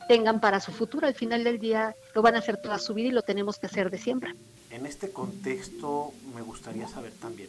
tengan 0.06 0.38
para 0.38 0.60
su 0.60 0.70
futuro. 0.70 1.06
Al 1.06 1.14
final 1.14 1.44
del 1.44 1.60
día 1.60 1.94
lo 2.14 2.20
van 2.20 2.34
a 2.34 2.40
hacer 2.40 2.58
toda 2.58 2.78
su 2.78 2.92
vida 2.92 3.08
y 3.08 3.12
lo 3.12 3.22
tenemos 3.22 3.58
que 3.58 3.66
hacer 3.66 3.90
de 3.90 3.96
siempre. 3.96 4.34
En 4.70 4.84
este 4.84 5.12
contexto 5.12 6.12
me 6.34 6.42
gustaría 6.42 6.88
saber 6.88 7.12
también, 7.12 7.48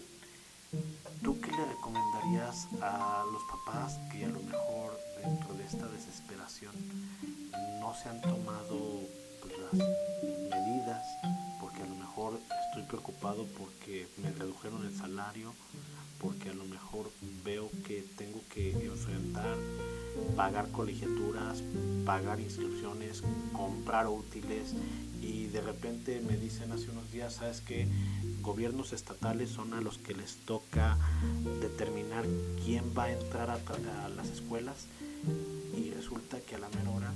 ¿tú 1.22 1.38
qué 1.42 1.52
le 1.52 1.66
recomendarías 1.66 2.68
a 2.82 3.26
los 3.30 3.42
papás 3.44 4.00
que 4.10 4.24
a 4.24 4.30
lo 4.30 4.40
mejor 4.40 4.98
dentro 5.22 5.54
de 5.56 5.66
esta 5.66 5.86
desesperación 5.88 6.72
no 7.88 7.94
se 7.94 8.10
han 8.10 8.20
tomado 8.20 9.00
pues, 9.40 9.54
las 9.58 9.74
medidas? 9.74 11.06
Porque 11.62 11.84
a 11.84 11.86
lo 11.86 11.96
mejor 11.96 12.38
estoy 12.68 12.84
preocupado 12.84 13.46
porque 13.58 14.08
me 14.18 14.30
redujeron 14.32 14.86
el 14.86 14.94
salario 14.94 15.54
porque 16.20 16.50
a 16.50 16.54
lo 16.54 16.66
mejor 16.66 17.10
veo 17.46 17.70
que 17.86 18.04
tengo 18.18 18.42
que 18.54 18.72
enfrentar, 18.72 19.56
pagar 20.36 20.70
colegiaturas, 20.72 21.64
pagar 22.06 22.40
inscripciones, 22.42 23.24
comprar 23.54 24.08
útiles 24.08 24.74
y 25.22 25.48
de 25.48 25.62
repente 25.62 26.22
me 26.22 26.38
dicen 26.38 26.72
hace 26.72 26.90
unos 26.90 27.12
días, 27.12 27.36
sabes 27.36 27.62
que 27.62 27.88
gobiernos 28.42 28.94
estatales 28.94 29.50
son 29.50 29.74
a 29.74 29.82
los 29.82 29.98
que 29.98 30.14
les 30.14 30.38
toca 30.38 30.98
determinar 31.62 32.26
quién 32.64 32.84
va 32.98 33.06
a 33.06 33.12
entrar 33.12 33.50
a, 33.50 34.10
las 34.10 34.30
escuelas 34.30 34.88
y 35.78 35.92
resulta 35.92 36.40
que 36.40 36.56
a 36.56 36.60
la 36.60 36.70
mera 36.70 36.92
hora 36.92 37.14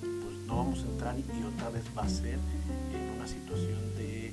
pues 0.00 0.36
no 0.46 0.56
vamos 0.56 0.80
a 0.80 0.86
entrar 0.86 1.16
y 1.18 1.42
otra 1.42 1.70
vez 1.70 1.84
va 1.96 2.02
a 2.02 2.08
ser 2.08 2.38
en 2.94 3.16
una 3.16 3.26
situación 3.26 3.96
de 3.96 4.32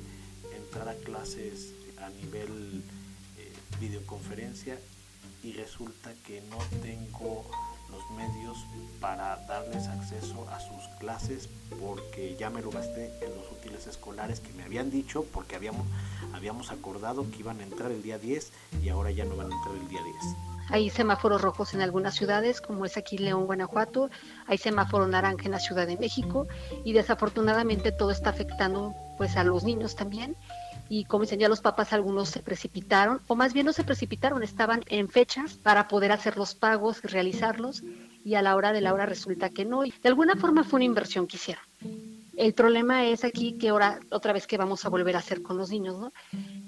entrar 0.56 0.88
a 0.88 0.94
clases 0.94 1.72
a 1.98 2.10
nivel 2.10 2.82
videoconferencia 3.80 4.78
y 5.42 5.52
resulta 5.52 6.12
que 6.26 6.42
no 6.50 6.58
tengo 6.82 7.44
los 7.90 8.10
medios 8.10 8.58
para 9.00 9.36
darles 9.46 9.86
acceso 9.88 10.46
a 10.50 10.60
sus 10.60 10.88
clases 10.98 11.48
porque 11.80 12.36
ya 12.38 12.50
me 12.50 12.62
lo 12.62 12.70
gasté 12.70 13.12
en 13.24 13.34
los 13.34 13.50
útiles 13.52 13.86
escolares 13.86 14.40
que 14.40 14.52
me 14.52 14.62
habían 14.62 14.90
dicho 14.90 15.24
porque 15.32 15.56
habíamos, 15.56 15.86
habíamos 16.32 16.70
acordado 16.70 17.30
que 17.30 17.38
iban 17.38 17.60
a 17.60 17.64
entrar 17.64 17.90
el 17.90 18.02
día 18.02 18.18
10 18.18 18.52
y 18.82 18.88
ahora 18.88 19.10
ya 19.10 19.24
no 19.24 19.36
van 19.36 19.52
a 19.52 19.54
entrar 19.54 19.74
el 19.74 19.88
día 19.88 20.02
10. 20.02 20.16
Hay 20.68 20.90
semáforos 20.90 21.40
rojos 21.42 21.74
en 21.74 21.80
algunas 21.80 22.14
ciudades, 22.14 22.60
como 22.60 22.84
es 22.86 22.96
aquí 22.96 23.18
León, 23.18 23.46
Guanajuato. 23.46 24.10
Hay 24.48 24.58
semáforo 24.58 25.06
naranja 25.06 25.44
en 25.44 25.52
la 25.52 25.60
Ciudad 25.60 25.86
de 25.86 25.96
México 25.96 26.48
y 26.84 26.92
desafortunadamente 26.92 27.92
todo 27.92 28.10
está 28.10 28.30
afectando 28.30 28.92
pues 29.16 29.36
a 29.36 29.44
los 29.44 29.62
niños 29.62 29.94
también 29.94 30.36
y 30.88 31.04
como 31.04 31.22
dicen 31.24 31.48
los 31.48 31.60
papás, 31.60 31.92
algunos 31.92 32.28
se 32.28 32.40
precipitaron, 32.40 33.20
o 33.26 33.34
más 33.34 33.52
bien 33.52 33.66
no 33.66 33.72
se 33.72 33.84
precipitaron, 33.84 34.42
estaban 34.42 34.82
en 34.88 35.08
fechas 35.08 35.54
para 35.54 35.88
poder 35.88 36.12
hacer 36.12 36.36
los 36.36 36.54
pagos 36.54 37.02
realizarlos, 37.02 37.82
y 38.24 38.34
a 38.34 38.42
la 38.42 38.56
hora 38.56 38.72
de 38.72 38.80
la 38.80 38.92
hora 38.92 39.06
resulta 39.06 39.50
que 39.50 39.64
no. 39.64 39.84
Y 39.84 39.92
de 40.02 40.08
alguna 40.08 40.34
forma 40.34 40.64
fue 40.64 40.78
una 40.78 40.84
inversión 40.84 41.26
que 41.26 41.36
hicieron. 41.36 41.62
El 42.36 42.54
problema 42.54 43.06
es 43.06 43.24
aquí 43.24 43.56
que 43.56 43.68
ahora, 43.68 44.00
otra 44.10 44.32
vez 44.32 44.46
que 44.46 44.58
vamos 44.58 44.84
a 44.84 44.88
volver 44.88 45.14
a 45.16 45.20
hacer 45.20 45.42
con 45.42 45.56
los 45.56 45.70
niños. 45.70 46.12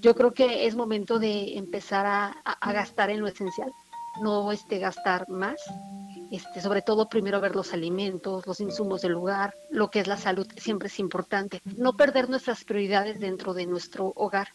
Yo 0.00 0.14
creo 0.14 0.32
que 0.32 0.66
es 0.66 0.76
momento 0.76 1.18
de 1.18 1.58
empezar 1.58 2.06
a, 2.06 2.72
gastar 2.72 3.10
en 3.10 3.20
lo 3.20 3.26
esencial, 3.26 3.72
no 4.22 4.52
este, 4.52 4.78
gastar 4.78 5.28
más 5.28 5.56
este, 6.30 6.60
sobre 6.60 6.82
todo 6.82 7.08
primero 7.08 7.40
ver 7.40 7.54
los 7.54 7.72
alimentos, 7.72 8.46
los 8.46 8.60
insumos 8.60 9.02
del 9.02 9.12
lugar, 9.12 9.54
lo 9.70 9.90
que 9.90 10.00
es 10.00 10.06
la 10.06 10.16
salud 10.16 10.46
siempre 10.56 10.88
es 10.88 10.98
importante. 10.98 11.60
No 11.76 11.94
perder 11.94 12.28
nuestras 12.28 12.64
prioridades 12.64 13.18
dentro 13.20 13.54
de 13.54 13.66
nuestro 13.66 14.12
hogar, 14.16 14.48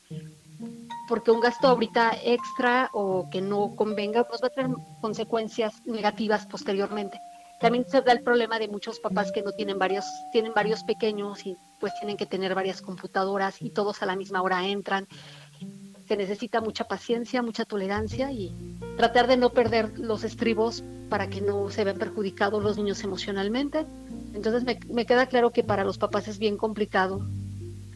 porque 1.07 1.31
un 1.31 1.41
gasto 1.41 1.67
ahorita 1.67 2.13
extra 2.23 2.89
o 2.93 3.29
que 3.29 3.41
no 3.41 3.75
convenga 3.75 4.23
pues 4.23 4.41
va 4.41 4.47
a 4.47 4.51
tener 4.51 4.75
consecuencias 5.01 5.73
negativas 5.85 6.45
posteriormente. 6.45 7.19
También 7.59 7.85
se 7.87 8.01
da 8.01 8.11
el 8.11 8.23
problema 8.23 8.59
de 8.59 8.67
muchos 8.67 8.99
papás 8.99 9.31
que 9.31 9.41
no 9.41 9.53
tienen 9.53 9.79
varios, 9.79 10.05
tienen 10.33 10.53
varios 10.53 10.83
pequeños 10.83 11.45
y 11.45 11.55
pues 11.79 11.93
tienen 11.97 12.17
que 12.17 12.25
tener 12.25 12.53
varias 12.53 12.81
computadoras 12.81 13.61
y 13.61 13.69
todos 13.69 14.01
a 14.01 14.05
la 14.05 14.17
misma 14.17 14.41
hora 14.41 14.67
entran. 14.67 15.07
Se 16.07 16.17
necesita 16.17 16.61
mucha 16.61 16.85
paciencia, 16.85 17.41
mucha 17.41 17.65
tolerancia 17.65 18.31
y 18.31 18.51
tratar 18.97 19.27
de 19.27 19.37
no 19.37 19.51
perder 19.51 19.97
los 19.97 20.23
estribos 20.23 20.83
para 21.09 21.29
que 21.29 21.41
no 21.41 21.69
se 21.69 21.83
vean 21.83 21.97
perjudicados 21.97 22.63
los 22.63 22.77
niños 22.77 23.03
emocionalmente. 23.03 23.85
Entonces 24.33 24.63
me, 24.63 24.79
me 24.89 25.05
queda 25.05 25.27
claro 25.27 25.51
que 25.51 25.63
para 25.63 25.83
los 25.83 25.97
papás 25.97 26.27
es 26.27 26.39
bien 26.39 26.57
complicado 26.57 27.25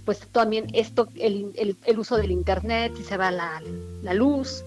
pues 0.07 0.19
también 0.31 0.67
esto, 0.71 1.09
el, 1.15 1.75
el, 1.85 1.99
uso 1.99 2.15
del 2.15 2.31
internet, 2.31 2.93
si 2.95 3.03
se 3.03 3.17
va 3.17 3.29
la, 3.29 3.61
la, 4.03 4.13
luz, 4.13 4.63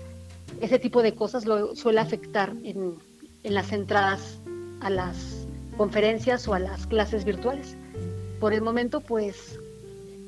ese 0.61 0.79
tipo 0.79 1.01
de 1.01 1.15
cosas 1.15 1.47
lo 1.47 1.75
suele 1.75 1.99
afectar 1.99 2.53
en, 2.63 2.97
en 3.43 3.55
las 3.55 3.73
entradas 3.73 4.39
a 4.83 4.91
las 4.91 5.47
conferencias 5.79 6.47
o 6.47 6.53
a 6.53 6.59
las 6.59 6.87
clases 6.87 7.25
virtuales. 7.25 7.75
Por 8.39 8.53
el 8.53 8.61
momento, 8.61 9.01
pues 9.01 9.59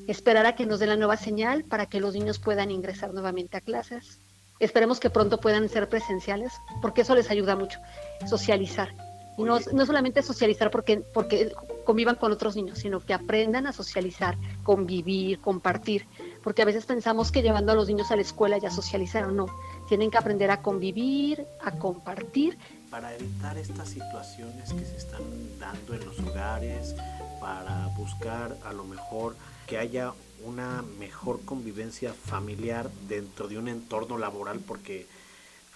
esperar 0.08 0.46
a 0.46 0.54
que 0.54 0.66
nos 0.66 0.80
dé 0.80 0.86
la 0.86 0.96
nueva 0.96 1.16
señal 1.16 1.64
para 1.64 1.86
que 1.86 2.00
los 2.00 2.14
niños 2.14 2.38
puedan 2.38 2.70
ingresar 2.70 3.12
nuevamente 3.12 3.56
a 3.56 3.60
clases. 3.60 4.20
Esperemos 4.58 5.00
que 5.00 5.10
pronto 5.10 5.38
puedan 5.38 5.68
ser 5.68 5.88
presenciales, 5.88 6.52
porque 6.80 7.02
eso 7.02 7.14
les 7.14 7.30
ayuda 7.30 7.56
mucho, 7.56 7.80
socializar. 8.28 8.94
Y 9.38 9.44
no, 9.44 9.58
no 9.72 9.86
solamente 9.86 10.22
socializar 10.22 10.70
porque, 10.70 11.00
porque 11.00 11.52
convivan 11.84 12.16
con 12.16 12.32
otros 12.32 12.54
niños, 12.54 12.78
sino 12.78 13.00
que 13.00 13.14
aprendan 13.14 13.66
a 13.66 13.72
socializar, 13.72 14.36
convivir, 14.62 15.40
compartir, 15.40 16.06
porque 16.42 16.62
a 16.62 16.64
veces 16.64 16.84
pensamos 16.84 17.32
que 17.32 17.42
llevando 17.42 17.72
a 17.72 17.74
los 17.74 17.88
niños 17.88 18.10
a 18.10 18.16
la 18.16 18.22
escuela 18.22 18.58
ya 18.58 18.70
socializaron, 18.70 19.36
no, 19.36 19.46
tienen 19.88 20.10
que 20.10 20.18
aprender 20.18 20.50
a 20.50 20.60
convivir, 20.60 21.46
a 21.62 21.72
compartir. 21.72 22.58
Para 22.90 23.14
evitar 23.14 23.56
estas 23.56 23.88
situaciones 23.88 24.72
que 24.72 24.84
se 24.84 24.96
están 24.96 25.22
dando 25.58 25.94
en 25.94 26.04
los 26.04 26.20
hogares, 26.20 26.94
para 27.40 27.88
buscar 27.96 28.56
a 28.64 28.72
lo 28.72 28.84
mejor 28.84 29.34
que 29.72 29.78
haya 29.78 30.12
una 30.44 30.85
mejor 30.98 31.40
convivencia 31.46 32.12
familiar 32.12 32.90
dentro 33.08 33.48
de 33.48 33.56
un 33.56 33.68
entorno 33.68 34.18
laboral, 34.18 34.61
porque 34.61 35.06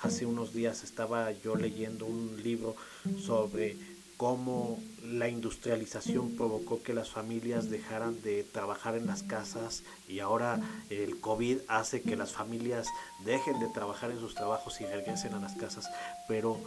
hace 0.02 0.26
unos 0.26 0.52
días 0.52 0.84
estaba 0.84 1.32
yo 1.32 1.56
leyendo 1.56 2.04
un 2.04 2.42
libro 2.42 2.76
sobre 3.18 3.74
cómo 4.18 4.78
la 5.02 5.30
industrialización 5.30 6.36
provocó 6.36 6.82
que 6.82 6.92
las 6.92 7.08
familias 7.08 7.70
dejaran 7.70 8.20
de 8.20 8.44
trabajar 8.44 8.96
en 8.96 9.06
las 9.06 9.22
casas 9.22 9.82
y 10.10 10.18
ahora 10.18 10.60
el 10.90 11.18
COVID 11.18 11.60
hace 11.66 12.02
que 12.02 12.16
las 12.16 12.34
familias 12.34 12.88
dejen 13.24 13.58
de 13.60 13.68
trabajar 13.68 14.10
en 14.10 14.20
sus 14.20 14.34
trabajos 14.34 14.78
y 14.82 14.84
regresen 14.84 15.32
a 15.32 15.40
las 15.40 15.56
casas. 15.56 15.88
Pero, 16.28 16.60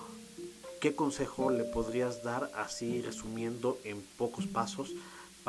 ¿qué 0.82 0.96
consejo 0.96 1.52
le 1.52 1.64
podrías 1.64 2.24
dar 2.24 2.50
así 2.56 3.04
resumiendo 3.04 3.78
en 3.84 4.02
pocos 4.18 4.48
pasos 4.48 4.96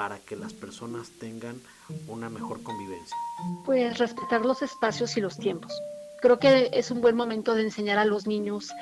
para 0.01 0.19
que 0.19 0.35
las 0.35 0.55
personas 0.55 1.11
tengan 1.21 1.61
una 2.09 2.31
mejor 2.31 2.63
convivencia? 2.63 3.15
Pues 3.67 3.99
respetar 3.99 4.47
los 4.47 4.63
espacios 4.63 5.15
y 5.19 5.21
los 5.21 5.37
tiempos. 5.37 5.79
Creo 6.23 6.39
que 6.39 6.71
es 6.73 6.91
un 6.91 7.03
buen 7.03 7.15
momento 7.15 7.55
de 7.55 7.65
enseñar 7.65 7.99
a 7.99 8.07
los 8.07 8.27
niños 8.27 8.73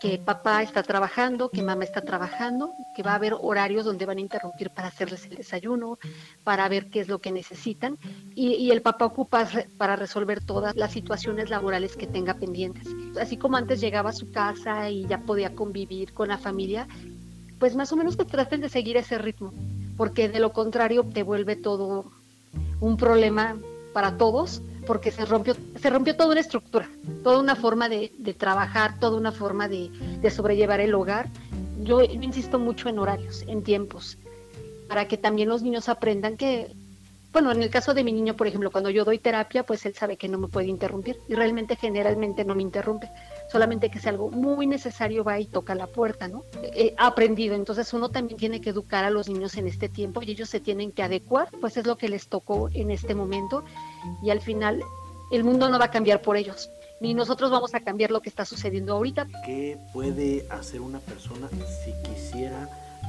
que 0.00 0.16
papá 0.16 0.62
está 0.62 0.82
trabajando, 0.82 1.50
que 1.50 1.60
mamá 1.60 1.84
está 1.84 2.00
trabajando, 2.00 2.72
que 2.96 3.02
va 3.02 3.12
a 3.12 3.16
haber 3.16 3.34
horarios 3.38 3.84
donde 3.84 4.06
van 4.06 4.16
a 4.16 4.22
interrumpir 4.22 4.70
para 4.70 4.88
hacerles 4.88 5.26
el 5.26 5.36
desayuno, 5.36 5.98
para 6.44 6.66
ver 6.70 6.88
qué 6.88 7.00
es 7.00 7.08
lo 7.08 7.18
que 7.18 7.30
necesitan 7.30 7.98
y, 8.34 8.70
el 8.70 8.80
papá 8.80 9.04
ocupa 9.04 9.46
para 9.76 9.96
resolver 9.96 10.42
todas 10.42 10.74
las 10.76 10.92
situaciones 10.92 11.50
laborales 11.50 11.94
que 11.94 12.06
tenga 12.06 12.32
pendientes. 12.38 12.88
Así 13.20 13.36
como 13.36 13.58
antes 13.58 13.82
llegaba 13.82 14.10
a 14.10 14.14
su 14.14 14.32
casa 14.32 14.88
y 14.88 15.06
ya 15.06 15.18
podía 15.18 15.54
convivir 15.54 16.14
con 16.14 16.28
la 16.28 16.38
familia, 16.38 16.88
pues 17.58 17.76
más 17.76 17.92
o 17.92 17.96
menos 17.96 18.16
que 18.16 18.24
traten 18.24 18.62
de 18.62 18.70
seguir 18.70 18.96
ese 18.96 19.18
ritmo, 19.18 19.52
porque 19.96 20.28
de 20.28 20.40
lo 20.40 20.52
contrario 20.52 21.04
te 21.04 21.22
vuelve 21.22 21.56
todo 21.56 22.04
un 22.80 22.96
problema 22.96 23.56
para 23.92 24.16
todos 24.16 24.60
porque 24.86 25.10
se 25.10 25.24
rompió, 25.24 25.56
se 25.80 25.90
rompió 25.90 26.16
toda 26.16 26.30
una 26.30 26.40
estructura, 26.40 26.88
toda 27.22 27.38
una 27.38 27.56
forma 27.56 27.88
de, 27.88 28.10
trabajar, 28.36 28.98
toda 28.98 29.16
una 29.16 29.32
forma 29.32 29.68
de, 29.68 29.90
sobrellevar 30.30 30.80
el 30.80 30.94
hogar. 30.94 31.28
Yo, 31.82 32.02
insisto 32.02 32.58
mucho 32.58 32.88
en 32.88 32.98
horarios, 32.98 33.44
en 33.46 33.62
tiempos, 33.62 34.18
para 34.88 35.08
que 35.08 35.16
también 35.16 35.48
los 35.48 35.62
niños 35.62 35.88
aprendan 35.88 36.36
que, 36.36 36.74
bueno, 37.32 37.50
en 37.52 37.62
el 37.62 37.70
caso 37.70 37.94
de 37.94 38.04
mi 38.04 38.12
niño, 38.12 38.34
por 38.34 38.46
ejemplo, 38.46 38.70
cuando 38.70 38.90
yo 38.90 39.04
doy 39.04 39.18
terapia, 39.18 39.64
pues 39.64 39.84
él 39.86 39.94
sabe 39.94 40.16
que 40.16 40.28
no 40.28 40.38
me 40.38 40.48
puede 40.48 40.66
interrumpir 40.66 41.18
y 41.28 41.34
realmente 41.34 41.76
generalmente 41.76 42.44
no 42.44 42.54
me 42.54 42.62
interrumpe, 42.62 43.08
solamente 43.50 43.90
que 43.90 43.98
es 43.98 44.06
algo 44.06 44.30
muy 44.30 44.66
necesario 44.66 45.24
va 45.24 45.38
y 45.38 45.46
toca 45.46 45.74
la 45.74 45.86
puerta, 45.86 46.28
¿no? 46.28 46.44
He 46.62 46.94
aprendido, 46.96 47.54
entonces 47.54 47.92
uno 47.92 48.08
también 48.08 48.38
tiene 48.38 48.60
que 48.60 48.70
educar 48.70 49.04
a 49.04 49.10
los 49.10 49.28
niños 49.28 49.56
en 49.56 49.66
este 49.66 49.88
tiempo 49.88 50.22
y 50.22 50.30
ellos 50.30 50.48
se 50.48 50.60
tienen 50.60 50.92
que 50.92 51.02
adecuar, 51.02 51.48
pues 51.60 51.76
es 51.76 51.86
lo 51.86 51.96
que 51.96 52.08
les 52.08 52.28
tocó 52.28 52.68
en 52.72 52.90
este 52.90 53.14
momento 53.14 53.64
y 54.22 54.30
al 54.30 54.40
final 54.40 54.82
el 55.30 55.44
mundo 55.44 55.68
no 55.68 55.78
va 55.78 55.86
a 55.86 55.90
cambiar 55.90 56.22
por 56.22 56.36
ellos, 56.36 56.70
ni 57.00 57.14
nosotros 57.14 57.50
vamos 57.50 57.74
a 57.74 57.80
cambiar 57.80 58.10
lo 58.10 58.20
que 58.20 58.28
está 58.28 58.44
sucediendo 58.44 58.94
ahorita. 58.94 59.26
¿Qué 59.44 59.78
puede 59.92 60.46
hacer 60.50 60.80
una 60.80 61.00
persona 61.00 61.48
si 61.84 61.92
quisiera 62.08 62.68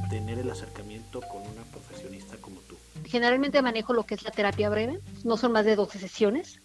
tener 0.09 0.39
el 0.39 0.49
acercamiento 0.49 1.21
con 1.21 1.41
una 1.41 1.63
profesionista 1.71 2.37
como 2.37 2.59
tú? 2.61 2.75
Generalmente 3.05 3.61
manejo 3.61 3.93
lo 3.93 4.03
que 4.03 4.15
es 4.15 4.23
la 4.23 4.31
terapia 4.31 4.69
breve, 4.69 4.99
no 5.23 5.37
son 5.37 5.51
más 5.51 5.65
de 5.65 5.75
12 5.75 5.99
sesiones, 5.99 6.59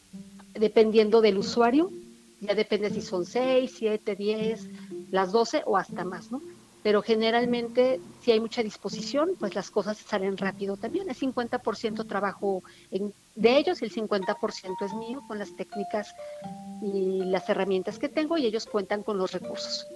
dependiendo 0.55 1.21
del 1.21 1.39
usuario, 1.39 1.91
ya 2.41 2.55
depende 2.55 2.91
si 2.91 3.03
son 3.03 3.25
6, 3.25 3.73
7, 3.79 4.17
10, 4.17 4.69
las 5.11 5.33
12 5.33 5.63
o 5.67 5.77
hasta 5.77 6.05
más, 6.05 6.31
¿no? 6.31 6.41
pero 6.83 7.03
generalmente 7.03 8.01
si 8.23 8.33
hay 8.33 8.41
mucha 8.41 8.63
disposición, 8.63 9.31
pues 9.39 9.55
las 9.55 9.71
cosas 9.71 9.99
salen 9.99 10.37
rápido 10.37 10.77
también. 10.77 11.11
Es 11.11 11.21
50% 11.21 12.07
trabajo 12.07 12.63
de 12.91 13.57
ellos 13.59 13.83
y 13.83 13.85
el 13.85 13.93
50% 13.93 14.85
es 14.85 14.95
mío 14.95 15.23
con 15.29 15.39
las 15.39 15.55
técnicas 15.57 16.15
y 16.83 17.25
las 17.25 17.49
herramientas 17.49 17.99
que 17.99 18.09
tengo 18.09 18.39
y 18.39 18.47
ellos 18.47 18.67
cuentan 18.67 19.03
con 19.03 19.19
los 19.19 19.33
recursos. 19.33 19.87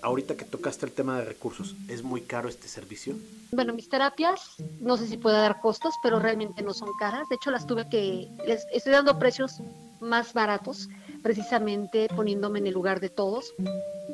Ahorita 0.00 0.36
que 0.36 0.44
tocaste 0.44 0.86
el 0.86 0.92
tema 0.92 1.18
de 1.18 1.24
recursos, 1.24 1.74
¿es 1.88 2.04
muy 2.04 2.20
caro 2.20 2.48
este 2.48 2.68
servicio? 2.68 3.16
Bueno, 3.50 3.74
mis 3.74 3.88
terapias, 3.88 4.54
no 4.80 4.96
sé 4.96 5.08
si 5.08 5.16
pueda 5.16 5.40
dar 5.40 5.60
costos, 5.60 5.94
pero 6.04 6.20
realmente 6.20 6.62
no 6.62 6.72
son 6.72 6.90
caras. 7.00 7.28
De 7.28 7.34
hecho, 7.34 7.50
las 7.50 7.66
tuve 7.66 7.88
que, 7.88 8.28
les 8.46 8.64
estoy 8.72 8.92
dando 8.92 9.18
precios 9.18 9.60
más 9.98 10.32
baratos, 10.32 10.88
precisamente 11.28 12.08
poniéndome 12.16 12.58
en 12.58 12.68
el 12.68 12.72
lugar 12.72 13.00
de 13.00 13.10
todos 13.10 13.52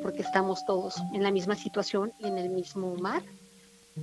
porque 0.01 0.21
estamos 0.21 0.65
todos 0.65 0.95
en 1.13 1.23
la 1.23 1.31
misma 1.31 1.55
situación 1.55 2.11
y 2.19 2.27
en 2.27 2.37
el 2.37 2.49
mismo 2.49 2.93
mar. 2.97 3.23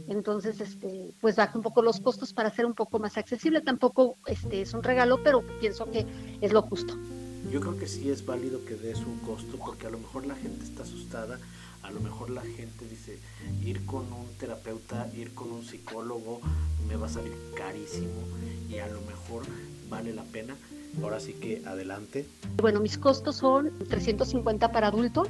Entonces, 0.09 0.63
este, 0.63 1.11
pues 1.21 1.37
baja 1.37 1.59
un 1.59 1.63
poco 1.63 1.83
los 1.83 2.01
costos 2.01 2.33
para 2.33 2.49
ser 2.49 2.65
un 2.65 2.73
poco 2.73 2.99
más 2.99 3.19
accesible. 3.19 3.61
Tampoco 3.61 4.17
este, 4.27 4.63
es 4.63 4.73
un 4.73 4.83
regalo, 4.83 5.23
pero 5.23 5.43
pienso 5.61 5.91
que 5.91 6.07
es 6.41 6.55
lo 6.55 6.63
justo. 6.63 6.97
Yo 7.51 7.61
creo 7.61 7.77
que 7.77 7.87
sí 7.87 8.09
es 8.09 8.25
válido 8.25 8.65
que 8.65 8.77
des 8.77 9.01
un 9.01 9.19
costo 9.19 9.59
porque 9.59 9.89
a 9.89 9.91
lo 9.91 9.99
mejor 9.99 10.25
la 10.25 10.35
gente 10.35 10.65
está 10.65 10.85
asustada, 10.85 11.39
a 11.83 11.91
lo 11.91 12.01
mejor 12.01 12.31
la 12.31 12.41
gente 12.41 12.89
dice, 12.89 13.19
ir 13.63 13.85
con 13.85 14.11
un 14.11 14.27
terapeuta, 14.39 15.11
ir 15.15 15.35
con 15.35 15.53
un 15.53 15.63
psicólogo 15.63 16.41
me 16.89 16.97
va 16.97 17.09
a 17.09 17.11
salir 17.11 17.37
carísimo 17.55 18.23
y 18.71 18.79
a 18.79 18.87
lo 18.87 19.03
mejor 19.03 19.43
vale 19.91 20.15
la 20.15 20.23
pena. 20.23 20.57
Ahora 21.01 21.21
sí 21.21 21.35
que 21.35 21.63
adelante. 21.67 22.27
Bueno, 22.57 22.81
mis 22.81 22.99
costos 22.99 23.37
son 23.37 23.71
350 23.89 24.73
para 24.73 24.89
adulto 24.89 25.27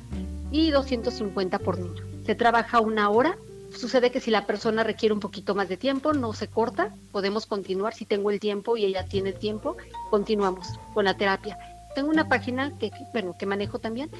y 0.51 0.70
250 0.70 1.59
por 1.61 1.79
niño. 1.79 2.03
Se 2.27 2.35
trabaja 2.35 2.81
una 2.81 3.11
hora. 3.11 3.37
Sucede 3.70 4.11
que 4.11 4.20
si 4.20 4.31
la 4.31 4.46
persona 4.46 4.85
requiere 4.85 5.14
un 5.14 5.20
poquito 5.20 5.55
más 5.55 5.68
de 5.68 5.79
tiempo, 5.79 6.12
no 6.12 6.35
se 6.35 6.48
corta, 6.48 6.94
podemos 7.11 7.46
continuar. 7.46 7.94
Si 7.94 8.05
tengo 8.05 8.31
el 8.31 8.38
tiempo 8.38 8.77
y 8.77 8.85
ella 8.85 9.07
tiene 9.07 9.33
tiempo, 9.33 9.79
continuamos 10.11 10.66
con 10.92 11.07
la 11.07 11.16
terapia. 11.16 11.57
Tengo 11.94 12.11
una 12.11 12.29
página 12.29 12.77
que, 12.79 12.90
bueno, 13.12 13.35
que 13.38 13.46
manejo 13.46 13.79
también, 13.79 14.11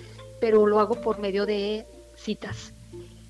pero 0.41 0.67
lo 0.67 0.81
hago 0.81 1.03
por 1.03 1.19
medio 1.19 1.45
de 1.45 1.87
citas. 2.17 2.73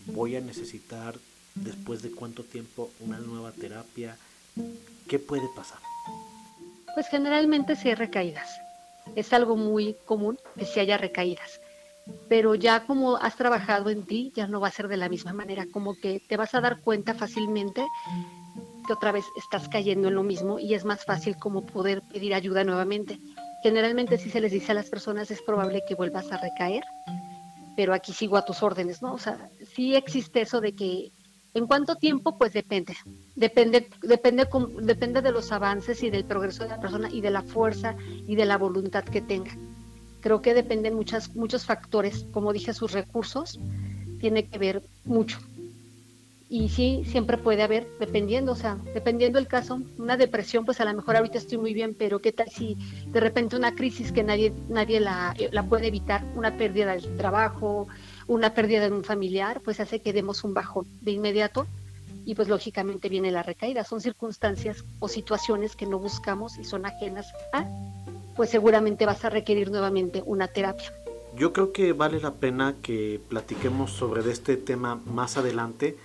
voy 0.06 0.36
a 0.36 0.40
necesitar 0.40 1.18
después 1.54 2.02
de 2.02 2.10
cuánto 2.10 2.44
tiempo 2.44 2.90
una 3.00 3.18
nueva 3.18 3.52
terapia. 3.52 4.16
¿Qué 5.08 5.18
puede 5.18 5.48
pasar? 5.54 5.78
Pues 6.94 7.08
generalmente 7.08 7.76
sí 7.76 7.88
hay 7.88 7.96
recaídas. 7.96 8.60
Es 9.16 9.32
algo 9.32 9.56
muy 9.56 9.96
común 10.06 10.38
que 10.56 10.64
si 10.64 10.80
haya 10.80 10.96
recaídas. 10.96 11.60
Pero 12.28 12.54
ya 12.54 12.86
como 12.86 13.16
has 13.16 13.36
trabajado 13.36 13.90
en 13.90 14.06
ti, 14.06 14.32
ya 14.34 14.46
no 14.46 14.60
va 14.60 14.68
a 14.68 14.72
ser 14.72 14.88
de 14.88 14.96
la 14.96 15.08
misma 15.08 15.32
manera. 15.32 15.66
Como 15.72 15.94
que 16.00 16.20
te 16.28 16.36
vas 16.36 16.54
a 16.54 16.60
dar 16.60 16.80
cuenta 16.80 17.14
fácilmente 17.14 17.86
que 18.86 18.92
otra 18.92 19.12
vez 19.12 19.24
estás 19.36 19.68
cayendo 19.68 20.08
en 20.08 20.14
lo 20.14 20.22
mismo 20.22 20.58
y 20.58 20.74
es 20.74 20.84
más 20.84 21.04
fácil 21.04 21.36
como 21.36 21.64
poder 21.66 22.02
pedir 22.02 22.34
ayuda 22.34 22.64
nuevamente. 22.64 23.18
Generalmente 23.62 24.18
si 24.18 24.30
se 24.30 24.40
les 24.40 24.52
dice 24.52 24.72
a 24.72 24.74
las 24.74 24.90
personas 24.90 25.30
es 25.30 25.40
probable 25.42 25.82
que 25.88 25.94
vuelvas 25.94 26.30
a 26.30 26.36
recaer, 26.36 26.84
pero 27.76 27.94
aquí 27.94 28.12
sigo 28.12 28.36
a 28.36 28.44
tus 28.44 28.62
órdenes, 28.62 29.00
¿no? 29.00 29.14
O 29.14 29.18
sea, 29.18 29.38
sí 29.74 29.96
existe 29.96 30.42
eso 30.42 30.60
de 30.60 30.74
que 30.74 31.10
en 31.54 31.66
cuánto 31.66 31.96
tiempo, 31.96 32.36
pues 32.36 32.52
depende. 32.52 32.96
Depende, 33.36 33.88
depende, 34.02 34.46
depende 34.82 35.22
de 35.22 35.32
los 35.32 35.52
avances 35.52 36.02
y 36.02 36.10
del 36.10 36.24
progreso 36.24 36.64
de 36.64 36.70
la 36.70 36.80
persona 36.80 37.08
y 37.10 37.20
de 37.20 37.30
la 37.30 37.42
fuerza 37.42 37.96
y 38.26 38.34
de 38.34 38.44
la 38.44 38.58
voluntad 38.58 39.04
que 39.04 39.22
tenga. 39.22 39.56
Creo 40.20 40.42
que 40.42 40.54
dependen 40.54 40.94
muchas, 40.94 41.34
muchos 41.34 41.64
factores, 41.64 42.26
como 42.32 42.52
dije, 42.52 42.72
sus 42.74 42.92
recursos, 42.92 43.58
tiene 44.20 44.48
que 44.48 44.58
ver 44.58 44.82
mucho 45.04 45.38
y 46.48 46.68
sí, 46.68 47.02
siempre 47.06 47.36
puede 47.36 47.64
haber, 47.64 47.84
dependiendo, 47.98 48.52
o 48.52 48.54
sea, 48.54 48.78
dependiendo 48.94 49.40
el 49.40 49.48
caso, 49.48 49.80
una 49.98 50.16
depresión, 50.16 50.64
pues 50.64 50.80
a 50.80 50.84
lo 50.84 50.94
mejor 50.94 51.16
ahorita 51.16 51.36
estoy 51.36 51.58
muy 51.58 51.74
bien, 51.74 51.96
pero 51.98 52.20
¿qué 52.20 52.30
tal 52.30 52.48
si 52.48 52.76
de 53.08 53.18
repente 53.18 53.56
una 53.56 53.74
crisis 53.74 54.12
que 54.12 54.22
nadie, 54.22 54.52
nadie 54.68 55.00
la, 55.00 55.34
la 55.50 55.62
puede 55.64 55.88
evitar, 55.88 56.24
una 56.36 56.56
pérdida 56.56 56.92
del 56.92 57.16
trabajo, 57.16 57.88
una 58.26 58.54
pérdida 58.54 58.88
de 58.88 58.94
un 58.94 59.04
familiar, 59.04 59.60
pues 59.60 59.80
hace 59.80 60.00
que 60.00 60.12
demos 60.12 60.44
un 60.44 60.54
bajón 60.54 60.86
de 61.00 61.12
inmediato 61.12 61.66
y 62.24 62.34
pues 62.34 62.48
lógicamente 62.48 63.08
viene 63.08 63.30
la 63.30 63.42
recaída. 63.42 63.84
Son 63.84 64.00
circunstancias 64.00 64.84
o 65.00 65.08
situaciones 65.08 65.76
que 65.76 65.86
no 65.86 65.98
buscamos 65.98 66.58
y 66.58 66.64
son 66.64 66.86
ajenas 66.86 67.32
a, 67.52 67.66
pues 68.34 68.50
seguramente 68.50 69.06
vas 69.06 69.24
a 69.24 69.30
requerir 69.30 69.70
nuevamente 69.70 70.22
una 70.24 70.48
terapia. 70.48 70.92
Yo 71.36 71.52
creo 71.52 71.72
que 71.72 71.92
vale 71.92 72.20
la 72.20 72.32
pena 72.32 72.76
que 72.80 73.20
platiquemos 73.28 73.90
sobre 73.90 74.30
este 74.30 74.56
tema 74.56 75.00
más 75.06 75.36
adelante 75.36 75.96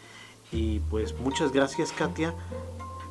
y 0.51 0.79
pues 0.79 1.17
muchas 1.19 1.53
gracias 1.53 1.91
Katia. 1.91 2.33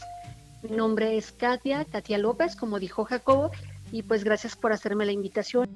Mi 0.63 0.75
nombre 0.75 1.17
es 1.17 1.31
Katia, 1.31 1.86
Katia 1.86 2.17
López, 2.17 2.55
como 2.55 2.79
dijo 2.79 3.03
Jacobo, 3.03 3.51
y 3.91 4.01
pues 4.03 4.23
gracias 4.23 4.55
por 4.55 4.71
hacerme 4.71 5.05
la 5.05 5.12
invitación. 5.12 5.67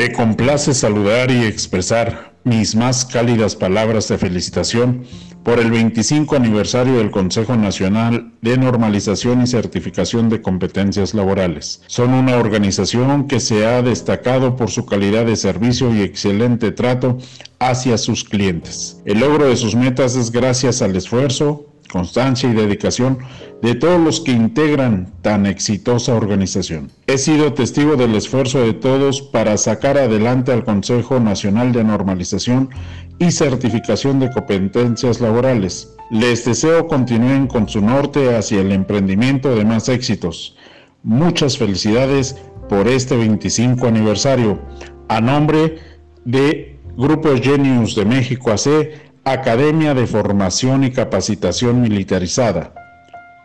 Me 0.00 0.12
complace 0.12 0.72
saludar 0.72 1.30
y 1.30 1.44
expresar 1.44 2.32
mis 2.44 2.74
más 2.74 3.04
cálidas 3.04 3.54
palabras 3.54 4.08
de 4.08 4.16
felicitación 4.16 5.04
por 5.44 5.58
el 5.58 5.70
25 5.70 6.36
aniversario 6.36 6.96
del 6.96 7.10
Consejo 7.10 7.54
Nacional 7.54 8.32
de 8.40 8.56
Normalización 8.56 9.42
y 9.42 9.46
Certificación 9.46 10.30
de 10.30 10.40
Competencias 10.40 11.12
Laborales. 11.12 11.82
Son 11.86 12.14
una 12.14 12.38
organización 12.38 13.28
que 13.28 13.40
se 13.40 13.66
ha 13.66 13.82
destacado 13.82 14.56
por 14.56 14.70
su 14.70 14.86
calidad 14.86 15.26
de 15.26 15.36
servicio 15.36 15.94
y 15.94 16.00
excelente 16.00 16.72
trato 16.72 17.18
hacia 17.58 17.98
sus 17.98 18.24
clientes. 18.24 19.02
El 19.04 19.20
logro 19.20 19.50
de 19.50 19.56
sus 19.56 19.74
metas 19.74 20.16
es 20.16 20.32
gracias 20.32 20.80
al 20.80 20.96
esfuerzo, 20.96 21.66
constancia 21.90 22.48
y 22.48 22.54
dedicación 22.54 23.18
de 23.62 23.74
todos 23.74 24.00
los 24.00 24.20
que 24.20 24.32
integran 24.32 25.12
tan 25.22 25.46
exitosa 25.46 26.14
organización. 26.14 26.90
He 27.06 27.18
sido 27.18 27.52
testigo 27.52 27.96
del 27.96 28.14
esfuerzo 28.14 28.60
de 28.60 28.72
todos 28.72 29.20
para 29.20 29.56
sacar 29.56 29.98
adelante 29.98 30.52
al 30.52 30.64
Consejo 30.64 31.20
Nacional 31.20 31.72
de 31.72 31.84
Normalización 31.84 32.70
y 33.18 33.32
Certificación 33.32 34.20
de 34.20 34.30
Competencias 34.30 35.20
Laborales. 35.20 35.94
Les 36.10 36.44
deseo 36.44 36.86
continúen 36.86 37.46
con 37.46 37.68
su 37.68 37.80
norte 37.80 38.34
hacia 38.34 38.60
el 38.60 38.72
emprendimiento 38.72 39.54
de 39.54 39.64
más 39.64 39.88
éxitos. 39.88 40.56
Muchas 41.02 41.58
felicidades 41.58 42.36
por 42.68 42.88
este 42.88 43.16
25 43.16 43.86
aniversario. 43.86 44.60
A 45.08 45.20
nombre 45.20 45.78
de 46.24 46.78
Grupo 46.96 47.30
Genius 47.40 47.94
de 47.94 48.04
México 48.04 48.52
AC, 48.52 49.09
Academia 49.24 49.92
de 49.92 50.06
Formación 50.06 50.82
y 50.82 50.92
Capacitación 50.92 51.82
Militarizada. 51.82 52.72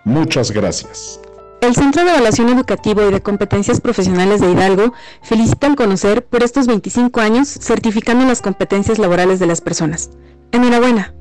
Muchas 0.06 0.52
gracias. 0.52 1.20
El 1.60 1.76
Centro 1.76 2.06
de 2.06 2.12
Evaluación 2.12 2.50
Educativo 2.50 3.02
y 3.08 3.12
de 3.12 3.22
Competencias 3.22 3.82
Profesionales 3.82 4.40
de 4.40 4.52
Hidalgo 4.52 4.94
felicita 5.22 5.68
al 5.68 5.76
conocer 5.76 6.26
por 6.26 6.44
estos 6.44 6.68
25 6.68 7.20
años 7.20 7.50
certificando 7.50 8.26
las 8.26 8.42
competencias 8.42 9.00
laborales 9.00 9.40
de 9.40 9.48
las 9.48 9.62
personas. 9.62 10.12
Enhorabuena. 10.52 11.14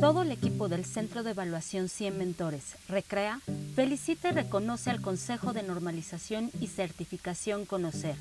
Todo 0.00 0.22
el 0.22 0.32
equipo 0.32 0.68
del 0.68 0.84
Centro 0.84 1.22
de 1.22 1.30
Evaluación 1.30 1.88
100 1.88 2.18
Mentores, 2.18 2.76
Recrea, 2.88 3.40
felicita 3.74 4.30
y 4.30 4.32
reconoce 4.32 4.90
al 4.90 5.00
Consejo 5.00 5.52
de 5.52 5.62
Normalización 5.62 6.50
y 6.60 6.66
Certificación 6.66 7.64
Conocer 7.64 8.16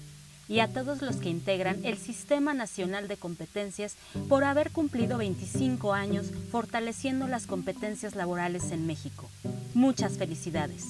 y 0.47 0.59
a 0.59 0.67
todos 0.67 1.01
los 1.01 1.17
que 1.17 1.29
integran 1.29 1.83
el 1.83 1.97
Sistema 1.97 2.53
Nacional 2.53 3.07
de 3.07 3.17
Competencias 3.17 3.95
por 4.29 4.43
haber 4.43 4.71
cumplido 4.71 5.17
25 5.17 5.93
años 5.93 6.27
fortaleciendo 6.51 7.27
las 7.27 7.47
competencias 7.47 8.15
laborales 8.15 8.71
en 8.71 8.85
México. 8.85 9.29
Muchas 9.73 10.17
felicidades. 10.17 10.83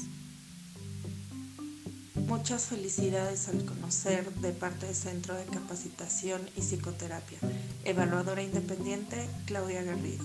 Muchas 2.28 2.68
felicidades 2.68 3.48
al 3.50 3.64
conocer 3.66 4.32
de 4.36 4.52
parte 4.54 4.86
del 4.86 4.96
Centro 4.96 5.36
de 5.36 5.46
Capacitación 5.46 6.42
y 6.56 6.62
Psicoterapia. 6.62 7.38
Evaluadora 7.84 8.42
independiente, 8.42 9.28
Claudia 9.46 9.84
Garrido. 9.84 10.24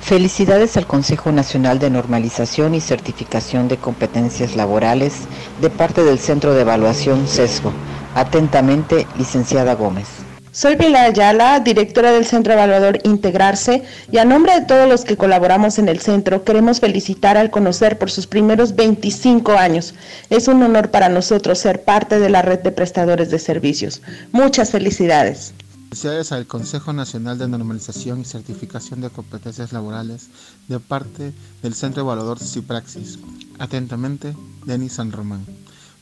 Felicidades 0.00 0.76
al 0.76 0.86
Consejo 0.86 1.30
Nacional 1.30 1.78
de 1.78 1.90
Normalización 1.90 2.74
y 2.74 2.80
Certificación 2.80 3.68
de 3.68 3.76
Competencias 3.76 4.56
Laborales 4.56 5.14
de 5.60 5.70
parte 5.70 6.02
del 6.02 6.18
Centro 6.18 6.52
de 6.52 6.62
Evaluación 6.62 7.28
CESGO. 7.28 7.72
Atentamente, 8.14 9.06
licenciada 9.16 9.74
Gómez. 9.74 10.08
Soy 10.52 10.74
Pilar 10.74 11.04
Ayala, 11.10 11.60
directora 11.60 12.10
del 12.10 12.26
Centro 12.26 12.54
Evaluador 12.54 12.98
Integrarse, 13.04 13.84
y 14.10 14.18
a 14.18 14.24
nombre 14.24 14.58
de 14.58 14.66
todos 14.66 14.88
los 14.88 15.04
que 15.04 15.16
colaboramos 15.16 15.78
en 15.78 15.88
el 15.88 16.00
centro, 16.00 16.42
queremos 16.42 16.80
felicitar 16.80 17.36
al 17.36 17.52
conocer 17.52 17.98
por 17.98 18.10
sus 18.10 18.26
primeros 18.26 18.74
25 18.74 19.52
años. 19.52 19.94
Es 20.28 20.48
un 20.48 20.60
honor 20.64 20.90
para 20.90 21.08
nosotros 21.08 21.60
ser 21.60 21.84
parte 21.84 22.18
de 22.18 22.30
la 22.30 22.42
red 22.42 22.58
de 22.58 22.72
prestadores 22.72 23.30
de 23.30 23.38
servicios. 23.38 24.02
Muchas 24.32 24.72
felicidades. 24.72 25.54
Felicidades 25.90 26.30
al 26.30 26.46
Consejo 26.46 26.92
Nacional 26.92 27.36
de 27.36 27.48
Normalización 27.48 28.20
y 28.20 28.24
Certificación 28.24 29.00
de 29.00 29.10
Competencias 29.10 29.72
Laborales 29.72 30.28
de 30.68 30.78
parte 30.78 31.32
del 31.64 31.74
Centro 31.74 32.02
Evaluador 32.02 32.38
Cipraxis. 32.38 33.18
Atentamente, 33.58 34.36
Denis 34.64 34.92
San 34.92 35.10
Román. 35.10 35.44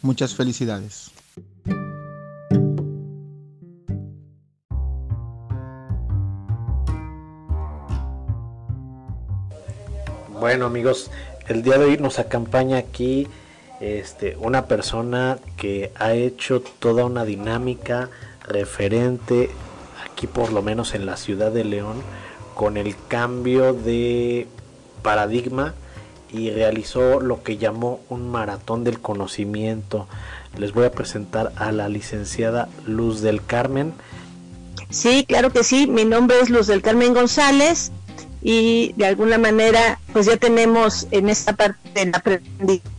Muchas 0.02 0.34
felicidades. 0.34 1.10
Bueno 10.38 10.66
amigos, 10.66 11.10
el 11.48 11.62
día 11.62 11.78
de 11.78 11.86
hoy 11.86 11.96
nos 11.96 12.18
acompaña 12.18 12.76
aquí 12.76 13.26
este, 13.80 14.36
una 14.36 14.66
persona 14.66 15.38
que 15.56 15.92
ha 15.96 16.12
hecho 16.12 16.60
toda 16.60 17.06
una 17.06 17.24
dinámica 17.24 18.10
referente 18.46 19.50
aquí 20.18 20.26
por 20.26 20.52
lo 20.52 20.62
menos 20.62 20.96
en 20.96 21.06
la 21.06 21.16
ciudad 21.16 21.52
de 21.52 21.62
León 21.62 22.02
con 22.56 22.76
el 22.76 22.96
cambio 23.06 23.72
de 23.72 24.48
paradigma 25.00 25.74
y 26.32 26.50
realizó 26.50 27.20
lo 27.20 27.44
que 27.44 27.56
llamó 27.56 28.00
un 28.08 28.28
maratón 28.28 28.82
del 28.82 28.98
conocimiento. 28.98 30.08
Les 30.58 30.72
voy 30.72 30.86
a 30.86 30.90
presentar 30.90 31.52
a 31.54 31.70
la 31.70 31.88
licenciada 31.88 32.68
Luz 32.84 33.20
del 33.20 33.44
Carmen. 33.44 33.92
Sí, 34.90 35.24
claro 35.24 35.52
que 35.52 35.62
sí. 35.62 35.86
Mi 35.86 36.04
nombre 36.04 36.40
es 36.40 36.50
Luz 36.50 36.66
del 36.66 36.82
Carmen 36.82 37.14
González 37.14 37.92
y 38.42 38.94
de 38.96 39.06
alguna 39.06 39.38
manera 39.38 40.00
pues 40.12 40.26
ya 40.26 40.36
tenemos 40.36 41.06
en 41.12 41.28
esta 41.28 41.54
parte 41.54 41.78
de 41.94 42.10
aprendizaje 42.12 42.97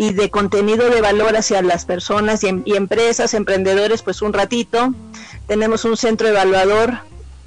y 0.00 0.14
de 0.14 0.30
contenido 0.30 0.88
de 0.88 1.02
valor 1.02 1.36
hacia 1.36 1.60
las 1.60 1.84
personas 1.84 2.42
y, 2.42 2.62
y, 2.64 2.74
empresas, 2.74 3.34
emprendedores, 3.34 4.00
pues 4.00 4.22
un 4.22 4.32
ratito. 4.32 4.94
Tenemos 5.46 5.84
un 5.84 5.98
centro 5.98 6.26
evaluador 6.26 7.00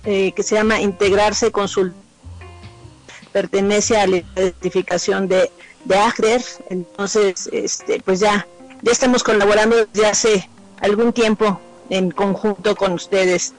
eh, 0.06 0.34
que 0.36 0.44
se 0.44 0.54
llama 0.54 0.80
Integrarse 0.80 1.52
Consult. 1.52 1.96
pertenece 3.32 3.98
a 3.98 4.06
la 4.06 4.18
identificación 4.36 5.28
de, 5.28 5.50
de 5.86 6.44
entonces 6.70 7.50
este, 7.52 8.00
pues 8.02 8.20
ya, 8.20 8.46
ya 8.84 8.92
estamos 8.92 9.24
colaborando 9.24 9.88
desde 9.88 10.06
hace 10.06 10.50
algún 10.80 11.12
tiempo 11.12 11.60
en 11.90 12.12
conjunto 12.12 12.76
con 12.76 12.92
ustedes. 12.92 13.56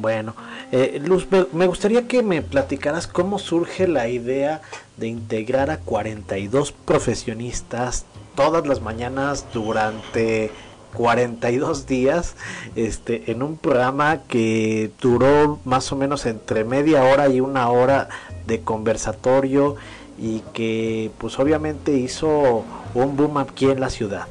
Bueno, 0.00 0.34
eh, 0.70 1.00
Luz, 1.04 1.26
me 1.52 1.66
gustaría 1.66 2.06
que 2.06 2.22
me 2.22 2.40
platicaras 2.40 3.08
cómo 3.08 3.40
surge 3.40 3.88
la 3.88 4.08
idea 4.08 4.62
de 4.96 5.08
integrar 5.08 5.70
a 5.70 5.78
42 5.78 6.70
profesionistas 6.70 8.04
todas 8.36 8.64
las 8.68 8.80
mañanas 8.80 9.46
durante 9.52 10.52
42 10.94 11.86
días 11.86 12.36
este, 12.76 13.32
en 13.32 13.42
un 13.42 13.56
programa 13.56 14.22
que 14.28 14.92
duró 15.00 15.58
más 15.64 15.90
o 15.90 15.96
menos 15.96 16.26
entre 16.26 16.62
media 16.62 17.02
hora 17.02 17.28
y 17.28 17.40
una 17.40 17.68
hora 17.68 18.08
de 18.46 18.60
conversatorio 18.60 19.74
y 20.16 20.40
que 20.52 21.10
pues 21.18 21.40
obviamente 21.40 21.92
hizo 21.92 22.64
un 22.94 23.16
boom 23.16 23.38
aquí 23.38 23.68
en 23.68 23.80
la 23.80 23.90
ciudad. 23.90 24.28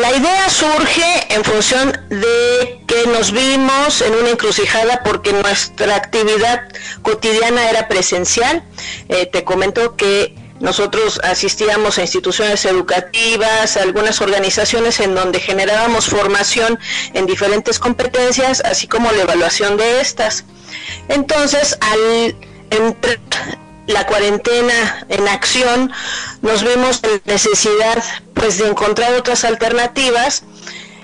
La 0.00 0.14
idea 0.14 0.48
surge 0.48 1.34
en 1.34 1.42
función 1.42 1.90
de 2.08 2.80
que 2.86 3.06
nos 3.08 3.32
vimos 3.32 4.00
en 4.00 4.14
una 4.14 4.30
encrucijada 4.30 5.02
porque 5.02 5.32
nuestra 5.32 5.96
actividad 5.96 6.68
cotidiana 7.02 7.68
era 7.68 7.88
presencial. 7.88 8.62
Eh, 9.08 9.26
te 9.26 9.42
comento 9.42 9.96
que 9.96 10.36
nosotros 10.60 11.20
asistíamos 11.24 11.98
a 11.98 12.02
instituciones 12.02 12.64
educativas, 12.64 13.76
a 13.76 13.82
algunas 13.82 14.20
organizaciones 14.20 15.00
en 15.00 15.16
donde 15.16 15.40
generábamos 15.40 16.06
formación 16.06 16.78
en 17.14 17.26
diferentes 17.26 17.80
competencias, 17.80 18.60
así 18.64 18.86
como 18.86 19.10
la 19.10 19.22
evaluación 19.22 19.76
de 19.76 20.00
estas. 20.00 20.44
Entonces, 21.08 21.76
al 21.80 22.36
entrar 22.70 23.18
la 23.88 24.06
cuarentena 24.06 25.06
en 25.08 25.26
acción, 25.28 25.90
nos 26.42 26.62
vimos 26.62 27.00
en 27.02 27.20
necesidad 27.24 28.02
pues 28.34 28.58
de 28.58 28.68
encontrar 28.68 29.14
otras 29.14 29.44
alternativas 29.44 30.44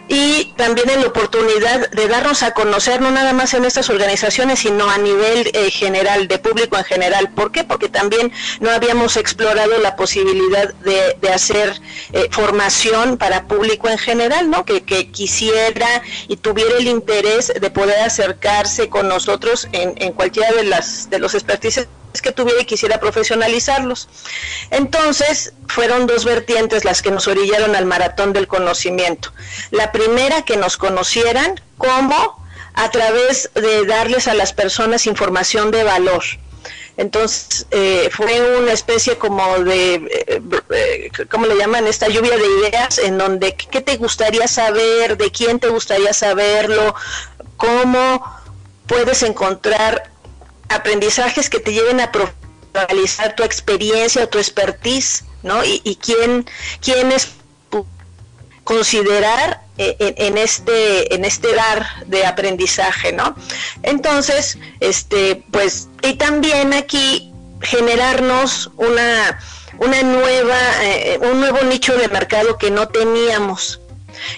y 0.06 0.52
también 0.56 0.90
en 0.90 1.00
la 1.00 1.06
oportunidad 1.06 1.90
de 1.90 2.08
darnos 2.08 2.42
a 2.42 2.50
conocer 2.50 3.00
no 3.00 3.10
nada 3.10 3.32
más 3.32 3.54
en 3.54 3.64
estas 3.64 3.88
organizaciones, 3.88 4.58
sino 4.58 4.90
a 4.90 4.98
nivel 4.98 5.50
eh, 5.54 5.70
general, 5.70 6.28
de 6.28 6.38
público 6.38 6.76
en 6.76 6.84
general. 6.84 7.30
¿Por 7.30 7.52
qué? 7.52 7.64
Porque 7.64 7.88
también 7.88 8.30
no 8.60 8.70
habíamos 8.70 9.16
explorado 9.16 9.78
la 9.78 9.96
posibilidad 9.96 10.74
de, 10.74 11.16
hacer 11.32 11.80
eh, 12.12 12.28
formación 12.30 13.16
para 13.16 13.46
público 13.46 13.88
en 13.88 13.96
general, 13.96 14.50
¿no? 14.50 14.66
Que, 14.66 14.82
que, 14.82 15.10
quisiera 15.10 16.02
y 16.28 16.36
tuviera 16.36 16.76
el 16.76 16.86
interés 16.86 17.52
de 17.58 17.70
poder 17.70 17.98
acercarse 18.00 18.90
con 18.90 19.08
nosotros 19.08 19.68
en, 19.72 19.94
en 19.96 20.12
cualquiera 20.12 20.52
de, 20.52 20.64
las, 20.64 21.08
de 21.08 21.18
los 21.18 21.34
expertices 21.34 21.88
que 22.22 22.32
tuviera 22.32 22.62
y 22.62 22.64
quisiera 22.64 23.00
profesionalizarlos. 23.00 24.08
Entonces, 24.70 25.52
fueron 25.68 26.06
dos 26.06 26.24
vertientes 26.24 26.84
las 26.84 27.02
que 27.02 27.10
nos 27.10 27.26
orillaron 27.26 27.74
al 27.74 27.86
maratón 27.86 28.32
del 28.32 28.46
conocimiento. 28.46 29.32
La 29.70 29.92
primera, 29.92 30.42
que 30.42 30.56
nos 30.56 30.76
conocieran 30.76 31.60
como 31.78 32.44
a 32.74 32.90
través 32.90 33.50
de 33.54 33.86
darles 33.86 34.28
a 34.28 34.34
las 34.34 34.52
personas 34.52 35.06
información 35.06 35.70
de 35.70 35.84
valor. 35.84 36.22
Entonces, 36.96 37.66
eh, 37.70 38.08
fue 38.12 38.58
una 38.58 38.72
especie 38.72 39.18
como 39.18 39.58
de, 39.58 39.94
eh, 39.94 40.40
eh, 40.70 41.10
¿cómo 41.28 41.46
le 41.46 41.56
llaman? 41.56 41.88
Esta 41.88 42.08
lluvia 42.08 42.36
de 42.36 42.46
ideas 42.60 42.98
en 42.98 43.18
donde, 43.18 43.54
¿qué 43.54 43.80
te 43.80 43.96
gustaría 43.96 44.46
saber? 44.46 45.16
¿De 45.16 45.30
quién 45.32 45.58
te 45.58 45.68
gustaría 45.68 46.12
saberlo? 46.12 46.94
¿Cómo 47.56 48.24
puedes 48.86 49.22
encontrar 49.24 50.13
aprendizajes 50.74 51.48
que 51.50 51.60
te 51.60 51.72
lleven 51.72 52.00
a 52.00 52.10
profesionalizar 52.12 53.34
tu 53.36 53.42
experiencia 53.42 54.24
o 54.24 54.28
tu 54.28 54.38
expertise, 54.38 55.24
¿no? 55.42 55.64
Y, 55.64 55.98
quién, 56.02 56.46
quién 56.80 57.12
es 57.12 57.30
considerar 58.64 59.62
eh, 59.76 59.96
en, 59.98 60.38
este 60.38 61.14
en 61.14 61.24
este 61.24 61.54
dar 61.54 61.86
de 62.06 62.24
aprendizaje, 62.26 63.12
¿no? 63.12 63.36
Entonces, 63.82 64.58
este, 64.80 65.44
pues, 65.50 65.88
y 66.02 66.14
también 66.14 66.72
aquí 66.72 67.32
generarnos 67.60 68.70
una 68.76 69.38
una 69.78 70.02
nueva 70.02 70.58
eh, 70.82 71.18
un 71.20 71.40
nuevo 71.40 71.62
nicho 71.62 71.96
de 71.96 72.08
mercado 72.08 72.58
que 72.58 72.70
no 72.70 72.88
teníamos 72.88 73.80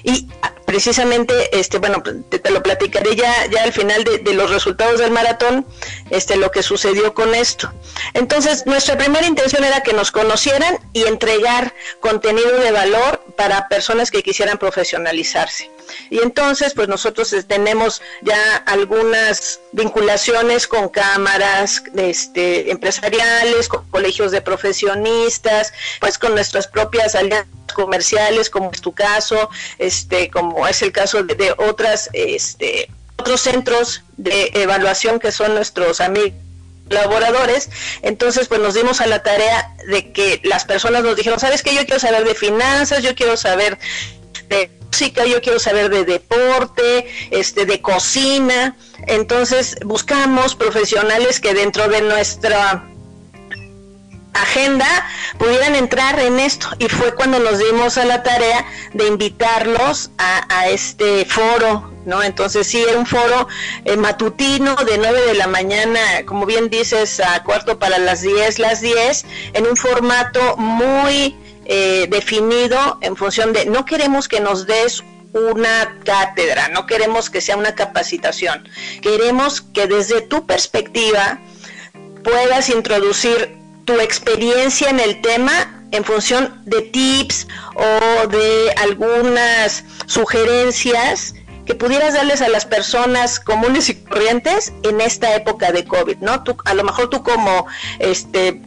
y 0.02 0.28
precisamente, 0.66 1.58
este, 1.58 1.78
bueno, 1.78 2.02
te, 2.02 2.50
lo 2.50 2.62
platicaré 2.62 3.16
ya, 3.16 3.46
ya 3.46 3.62
al 3.62 3.72
final 3.72 4.04
de, 4.04 4.34
los 4.34 4.50
resultados 4.50 4.98
del 4.98 5.10
maratón, 5.10 5.66
este, 6.10 6.36
lo 6.36 6.50
que 6.50 6.62
sucedió 6.62 7.14
con 7.14 7.34
esto. 7.34 7.72
Entonces, 8.14 8.66
nuestra 8.66 8.98
primera 8.98 9.26
intención 9.26 9.64
era 9.64 9.82
que 9.82 9.92
nos 9.92 10.10
conocieran 10.10 10.78
y 10.92 11.04
entregar 11.04 11.72
contenido 12.00 12.58
de 12.58 12.72
valor 12.72 13.24
para 13.36 13.68
personas 13.68 14.10
que 14.10 14.22
quisieran 14.22 14.58
profesionalizarse. 14.58 15.70
Y 16.10 16.18
entonces, 16.18 16.74
pues 16.74 16.88
nosotros 16.88 17.34
tenemos 17.46 18.02
ya 18.22 18.56
algunas 18.66 19.60
vinculaciones 19.72 20.66
con 20.66 20.88
cámaras 20.88 21.84
este, 21.96 22.72
empresariales, 22.72 23.68
con 23.68 23.88
colegios 23.90 24.32
de 24.32 24.42
profesionistas, 24.42 25.72
pues 26.00 26.18
con 26.18 26.34
nuestras 26.34 26.66
propias 26.66 27.14
alianzas 27.14 27.46
comerciales, 27.76 28.48
como 28.48 28.70
es 28.72 28.80
tu 28.80 28.92
caso, 28.92 29.50
este, 29.76 30.30
como 30.30 30.66
es 30.66 30.80
el 30.80 30.92
caso 30.92 31.22
de, 31.22 31.54
otras, 31.58 32.08
este, 32.14 32.88
otros 33.18 33.42
centros 33.42 34.02
de 34.16 34.50
evaluación 34.54 35.20
que 35.20 35.30
son 35.30 35.54
nuestros 35.54 36.00
amigos 36.00 36.32
colaboradores, 36.88 37.68
entonces 38.02 38.46
pues 38.46 38.60
nos 38.60 38.74
dimos 38.74 39.00
a 39.00 39.08
la 39.08 39.20
tarea 39.20 39.74
de 39.88 40.12
que 40.12 40.40
las 40.44 40.64
personas 40.64 41.02
nos 41.02 41.16
dijeron, 41.16 41.40
¿sabes 41.40 41.64
qué? 41.64 41.74
Yo 41.74 41.84
quiero 41.84 41.98
saber 41.98 42.24
de 42.24 42.34
finanzas, 42.36 43.02
yo 43.02 43.12
quiero 43.16 43.36
saber 43.36 43.76
de 44.48 44.70
música, 44.92 45.26
yo 45.26 45.40
quiero 45.42 45.58
saber 45.58 45.90
de 45.90 46.04
deporte, 46.04 47.08
este, 47.32 47.66
de 47.66 47.82
cocina. 47.82 48.76
Entonces 49.08 49.76
buscamos 49.84 50.54
profesionales 50.54 51.40
que 51.40 51.54
dentro 51.54 51.88
de 51.88 52.02
nuestra 52.02 52.88
agenda 54.42 54.86
pudieran 55.38 55.74
entrar 55.74 56.18
en 56.20 56.40
esto 56.40 56.68
y 56.78 56.88
fue 56.88 57.14
cuando 57.14 57.38
nos 57.38 57.58
dimos 57.58 57.98
a 57.98 58.04
la 58.04 58.22
tarea 58.22 58.66
de 58.92 59.06
invitarlos 59.06 60.10
a, 60.18 60.68
este 60.68 61.24
foro, 61.24 61.92
¿no? 62.04 62.22
Entonces 62.22 62.66
sí, 62.66 62.82
era 62.82 62.98
un 62.98 63.06
foro 63.06 63.46
eh, 63.84 63.96
matutino 63.96 64.74
de 64.76 64.98
9 64.98 65.26
de 65.26 65.34
la 65.34 65.46
mañana, 65.46 66.00
como 66.24 66.44
bien 66.44 66.70
dices, 66.70 67.20
a 67.20 67.42
cuarto 67.44 67.78
para 67.78 67.98
las 67.98 68.22
10, 68.22 68.58
las 68.58 68.80
10, 68.80 69.24
en 69.52 69.66
un 69.66 69.76
formato 69.76 70.56
muy 70.56 71.36
eh, 71.66 72.06
definido 72.10 72.98
en 73.00 73.16
función 73.16 73.52
de 73.52 73.66
no 73.66 73.84
queremos 73.84 74.28
que 74.28 74.40
nos 74.40 74.66
des 74.66 75.04
una 75.32 75.98
cátedra, 76.04 76.68
no 76.68 76.86
queremos 76.86 77.30
que 77.30 77.40
sea 77.40 77.56
una 77.56 77.74
capacitación, 77.74 78.68
queremos 79.02 79.60
que 79.60 79.86
desde 79.86 80.22
tu 80.22 80.46
perspectiva 80.46 81.40
puedas 82.24 82.70
introducir 82.70 83.65
tu 83.86 83.98
experiencia 84.00 84.90
en 84.90 85.00
el 85.00 85.22
tema 85.22 85.72
en 85.92 86.04
función 86.04 86.60
de 86.66 86.82
tips 86.82 87.46
o 87.74 88.26
de 88.26 88.72
algunas 88.76 89.84
sugerencias 90.06 91.34
que 91.64 91.74
pudieras 91.74 92.14
darles 92.14 92.42
a 92.42 92.48
las 92.48 92.66
personas 92.66 93.40
comunes 93.40 93.88
y 93.88 93.94
corrientes 93.94 94.72
en 94.82 95.00
esta 95.00 95.34
época 95.34 95.72
de 95.72 95.84
COVID, 95.84 96.18
¿no? 96.18 96.42
Tú, 96.44 96.56
a 96.64 96.74
lo 96.74 96.84
mejor 96.84 97.08
tú 97.08 97.22
como 97.22 97.66
este 97.98 98.60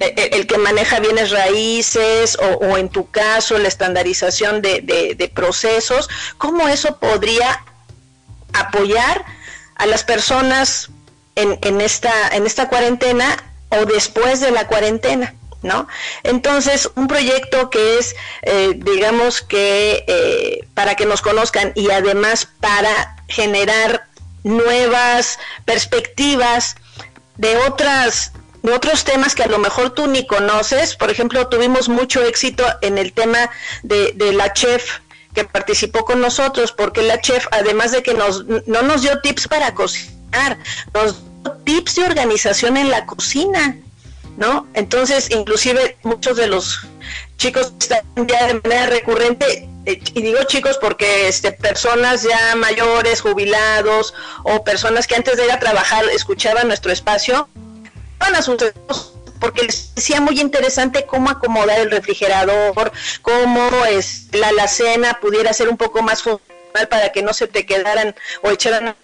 e, 0.00 0.14
e, 0.16 0.30
el 0.32 0.46
que 0.46 0.58
maneja 0.58 1.00
bienes 1.00 1.30
raíces 1.30 2.36
o, 2.60 2.76
en 2.76 2.88
tu 2.88 3.10
caso 3.10 3.58
la 3.58 3.68
estandarización 3.68 4.60
de, 4.62 5.32
procesos, 5.34 6.08
¿cómo 6.38 6.68
eso 6.68 6.98
podría 6.98 7.64
apoyar 8.52 9.24
a 9.76 9.86
las 9.86 10.04
personas 10.04 10.90
en, 11.34 11.80
esta, 11.80 12.28
en 12.28 12.46
esta 12.46 12.68
cuarentena 12.68 13.36
o 13.78 13.86
después 13.86 14.40
de 14.40 14.50
la 14.50 14.66
cuarentena? 14.66 15.34
¿No? 15.62 15.88
Entonces, 16.22 16.90
un 16.94 17.08
proyecto 17.08 17.70
que 17.70 17.98
es, 17.98 18.14
eh, 18.42 18.74
digamos 18.76 19.40
que, 19.40 20.04
eh, 20.06 20.68
para 20.74 20.94
que 20.94 21.06
nos 21.06 21.22
conozcan 21.22 21.72
y 21.74 21.90
además 21.90 22.48
para 22.60 23.16
generar 23.26 24.06
nuevas 24.44 25.38
perspectivas 25.64 26.76
de 27.36 27.56
otras 27.56 28.32
otros 28.74 29.04
temas 29.04 29.34
que 29.34 29.44
a 29.44 29.48
lo 29.48 29.58
mejor 29.58 29.90
tú 29.90 30.06
ni 30.06 30.26
conoces. 30.26 30.96
Por 30.96 31.10
ejemplo, 31.10 31.48
tuvimos 31.48 31.88
mucho 31.88 32.24
éxito 32.24 32.64
en 32.82 32.98
el 32.98 33.12
tema 33.12 33.50
de, 33.82 34.14
la 34.32 34.52
chef 34.52 34.98
que 35.34 35.44
participó 35.44 36.04
con 36.04 36.20
nosotros, 36.20 36.72
porque 36.72 37.02
la 37.02 37.20
chef, 37.20 37.46
además 37.50 37.92
de 37.92 38.02
que 38.02 38.14
nos, 38.14 38.44
no 38.66 38.82
nos 38.82 39.02
dio 39.02 39.20
tips 39.20 39.48
para 39.48 39.74
cocinar, 39.74 40.58
nos 40.94 41.16
tips 41.52 41.96
de 41.96 42.04
organización 42.04 42.76
en 42.76 42.90
la 42.90 43.06
cocina, 43.06 43.76
¿no? 44.36 44.66
Entonces, 44.74 45.30
inclusive 45.30 45.96
muchos 46.02 46.36
de 46.36 46.46
los 46.46 46.80
chicos 47.36 47.72
están 47.78 48.02
ya 48.26 48.46
de 48.46 48.54
manera 48.54 48.86
recurrente, 48.86 49.68
eh, 49.86 50.00
y 50.14 50.22
digo 50.22 50.42
chicos 50.44 50.78
porque 50.80 51.28
este, 51.28 51.52
personas 51.52 52.22
ya 52.22 52.54
mayores, 52.56 53.20
jubilados, 53.20 54.14
o 54.42 54.64
personas 54.64 55.06
que 55.06 55.14
antes 55.14 55.36
de 55.36 55.44
ir 55.44 55.52
a 55.52 55.58
trabajar 55.58 56.04
escuchaban 56.12 56.68
nuestro 56.68 56.92
espacio, 56.92 57.48
llevaban 58.18 58.36
a 58.36 58.42
sus 58.42 58.56
porque 59.40 59.64
les 59.64 59.94
decía 59.94 60.20
muy 60.20 60.40
interesante 60.40 61.04
cómo 61.06 61.30
acomodar 61.30 61.78
el 61.78 61.90
refrigerador, 61.90 62.92
cómo 63.22 63.84
es, 63.84 64.28
la 64.32 64.48
alacena 64.48 65.18
pudiera 65.20 65.52
ser 65.52 65.68
un 65.68 65.76
poco 65.76 66.02
más 66.02 66.22
funcional 66.22 66.88
para 66.88 67.12
que 67.12 67.22
no 67.22 67.32
se 67.32 67.46
te 67.46 67.66
quedaran 67.66 68.14
o 68.42 68.50
echaran 68.50 68.96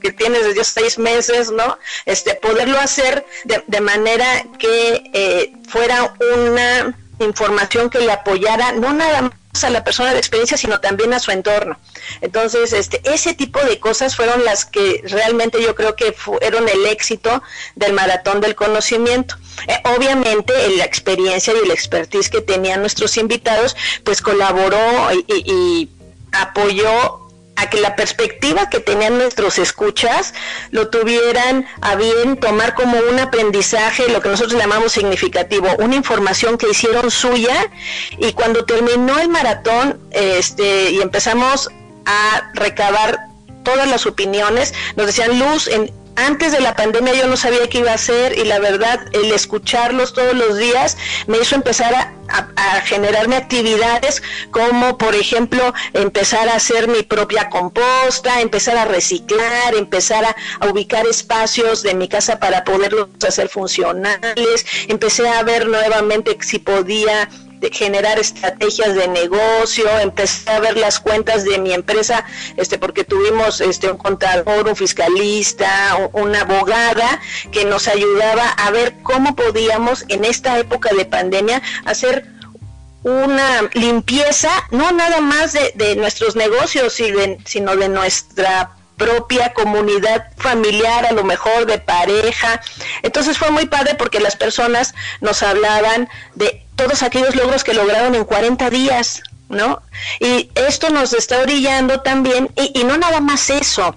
que 0.00 0.12
tienes 0.12 0.44
desde 0.44 0.64
seis 0.64 0.98
meses, 0.98 1.50
¿no? 1.50 1.78
Este, 2.04 2.34
poderlo 2.34 2.78
hacer 2.78 3.24
de, 3.44 3.62
de 3.66 3.80
manera 3.80 4.44
que 4.58 5.10
eh, 5.12 5.52
fuera 5.68 6.14
una 6.36 6.96
información 7.18 7.90
que 7.90 8.00
le 8.00 8.12
apoyara, 8.12 8.72
no 8.72 8.92
nada 8.92 9.22
más 9.22 9.64
a 9.64 9.70
la 9.70 9.84
persona 9.84 10.12
de 10.12 10.18
experiencia, 10.18 10.58
sino 10.58 10.80
también 10.80 11.14
a 11.14 11.18
su 11.18 11.30
entorno. 11.30 11.78
Entonces, 12.20 12.74
este, 12.74 13.00
ese 13.04 13.32
tipo 13.32 13.58
de 13.60 13.78
cosas 13.78 14.14
fueron 14.14 14.44
las 14.44 14.66
que 14.66 15.02
realmente 15.04 15.62
yo 15.62 15.74
creo 15.74 15.96
que 15.96 16.12
fueron 16.12 16.68
el 16.68 16.84
éxito 16.86 17.42
del 17.74 17.94
maratón 17.94 18.42
del 18.42 18.54
conocimiento. 18.54 19.36
Eh, 19.66 19.80
obviamente, 19.96 20.52
la 20.76 20.84
experiencia 20.84 21.54
y 21.54 21.64
el 21.64 21.70
expertise 21.70 22.28
que 22.28 22.42
tenían 22.42 22.80
nuestros 22.80 23.16
invitados, 23.16 23.76
pues 24.04 24.20
colaboró 24.20 25.10
y, 25.12 25.24
y 25.50 25.90
apoyó 26.32 27.25
a 27.56 27.70
que 27.70 27.80
la 27.80 27.96
perspectiva 27.96 28.68
que 28.68 28.80
tenían 28.80 29.18
nuestros 29.18 29.58
escuchas 29.58 30.34
lo 30.70 30.88
tuvieran 30.88 31.66
a 31.80 31.96
bien 31.96 32.36
tomar 32.36 32.74
como 32.74 32.98
un 33.10 33.18
aprendizaje, 33.18 34.08
lo 34.08 34.20
que 34.20 34.28
nosotros 34.28 34.60
llamamos 34.60 34.92
significativo, 34.92 35.68
una 35.78 35.96
información 35.96 36.58
que 36.58 36.70
hicieron 36.70 37.10
suya. 37.10 37.70
Y 38.18 38.32
cuando 38.32 38.64
terminó 38.64 39.18
el 39.18 39.28
maratón 39.28 39.98
este, 40.10 40.90
y 40.90 41.00
empezamos 41.00 41.70
a 42.04 42.50
recabar 42.54 43.26
todas 43.64 43.88
las 43.88 44.06
opiniones, 44.06 44.74
nos 44.96 45.06
decían, 45.06 45.38
Luz, 45.38 45.66
en, 45.66 45.90
antes 46.16 46.52
de 46.52 46.60
la 46.60 46.74
pandemia 46.74 47.14
yo 47.14 47.26
no 47.26 47.36
sabía 47.36 47.68
qué 47.68 47.78
iba 47.78 47.92
a 47.92 47.94
hacer 47.94 48.38
y 48.38 48.44
la 48.44 48.58
verdad 48.58 49.00
el 49.12 49.32
escucharlos 49.32 50.12
todos 50.12 50.34
los 50.34 50.56
días 50.58 50.96
me 51.26 51.38
hizo 51.38 51.54
empezar 51.54 51.94
a, 51.94 52.12
generarme 52.84 53.36
actividades 53.36 54.22
como 54.50 54.98
por 54.98 55.14
ejemplo 55.14 55.72
empezar 55.92 56.48
a 56.48 56.56
hacer 56.56 56.88
mi 56.88 57.02
propia 57.02 57.48
composta, 57.48 58.40
empezar 58.40 58.76
a 58.76 58.84
reciclar, 58.84 59.74
empezar 59.76 60.24
a, 60.24 60.36
a 60.60 60.68
ubicar 60.68 61.06
espacios 61.06 61.82
de 61.82 61.94
mi 61.94 62.08
casa 62.08 62.40
para 62.40 62.64
poderlos 62.64 63.08
hacer 63.26 63.48
funcionales, 63.48 64.66
empecé 64.88 65.28
a 65.28 65.42
ver 65.44 65.68
nuevamente 65.68 66.36
si 66.40 66.58
podía 66.58 67.28
de 67.60 67.70
generar 67.70 68.18
estrategias 68.18 68.94
de 68.94 69.08
negocio, 69.08 69.86
empecé 70.00 70.50
a 70.50 70.60
ver 70.60 70.76
las 70.76 71.00
cuentas 71.00 71.44
de 71.44 71.58
mi 71.58 71.72
empresa, 71.72 72.24
este, 72.56 72.78
porque 72.78 73.04
tuvimos 73.04 73.60
este, 73.60 73.90
un 73.90 73.98
contador, 73.98 74.68
un 74.68 74.76
fiscalista, 74.76 76.10
una 76.12 76.42
abogada 76.42 77.20
que 77.50 77.64
nos 77.64 77.88
ayudaba 77.88 78.48
a 78.48 78.70
ver 78.70 78.94
cómo 79.02 79.34
podíamos 79.34 80.04
en 80.08 80.24
esta 80.24 80.58
época 80.58 80.90
de 80.94 81.04
pandemia 81.04 81.62
hacer 81.84 82.26
una 83.02 83.62
limpieza, 83.74 84.50
no 84.72 84.90
nada 84.90 85.20
más 85.20 85.52
de, 85.52 85.72
de 85.76 85.94
nuestros 85.94 86.34
negocios, 86.34 86.92
sino 87.44 87.76
de 87.76 87.88
nuestra 87.88 88.75
propia 88.96 89.52
comunidad 89.52 90.32
familiar, 90.36 91.06
a 91.06 91.12
lo 91.12 91.24
mejor 91.24 91.66
de 91.66 91.78
pareja. 91.78 92.60
Entonces 93.02 93.38
fue 93.38 93.50
muy 93.50 93.66
padre 93.66 93.94
porque 93.94 94.20
las 94.20 94.36
personas 94.36 94.94
nos 95.20 95.42
hablaban 95.42 96.08
de 96.34 96.66
todos 96.76 97.02
aquellos 97.02 97.34
logros 97.34 97.64
que 97.64 97.74
lograron 97.74 98.14
en 98.14 98.24
40 98.24 98.70
días, 98.70 99.22
¿no? 99.48 99.82
Y 100.18 100.50
esto 100.54 100.90
nos 100.90 101.12
está 101.12 101.40
orillando 101.40 102.00
también, 102.00 102.50
y, 102.56 102.82
no 102.84 102.96
nada 102.96 103.20
más 103.20 103.48
eso, 103.50 103.94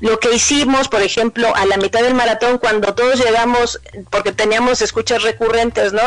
lo 0.00 0.20
que 0.20 0.32
hicimos, 0.32 0.88
por 0.88 1.02
ejemplo, 1.02 1.54
a 1.54 1.66
la 1.66 1.76
mitad 1.76 2.02
del 2.02 2.14
maratón, 2.14 2.58
cuando 2.58 2.94
todos 2.94 3.18
llegamos, 3.18 3.80
porque 4.10 4.32
teníamos 4.32 4.82
escuchas 4.82 5.22
recurrentes, 5.22 5.92
¿no? 5.92 6.02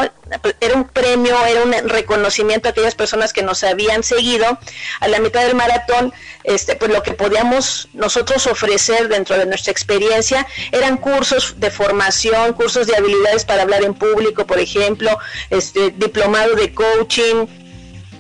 Era 0.61 0.75
un 0.75 0.85
premio, 0.85 1.35
era 1.45 1.63
un 1.63 1.73
reconocimiento 1.89 2.67
a 2.67 2.71
aquellas 2.71 2.95
personas 2.95 3.33
que 3.33 3.43
nos 3.43 3.63
habían 3.63 4.03
seguido, 4.03 4.57
a 4.99 5.07
la 5.07 5.19
mitad 5.19 5.43
del 5.43 5.55
maratón, 5.55 6.13
este, 6.43 6.75
pues 6.75 6.91
lo 6.91 7.03
que 7.03 7.11
podíamos 7.11 7.89
nosotros 7.93 8.47
ofrecer 8.47 9.09
dentro 9.09 9.38
de 9.38 9.45
nuestra 9.45 9.71
experiencia 9.71 10.47
eran 10.71 10.97
cursos 10.97 11.55
de 11.57 11.71
formación, 11.71 12.53
cursos 12.53 12.88
de 12.88 12.95
habilidades 12.95 13.43
para 13.43 13.63
hablar 13.63 13.83
en 13.83 13.93
público, 13.93 14.47
por 14.47 14.59
ejemplo, 14.59 15.17
este, 15.49 15.91
diplomado 15.91 16.55
de 16.55 16.73
coaching, 16.73 17.47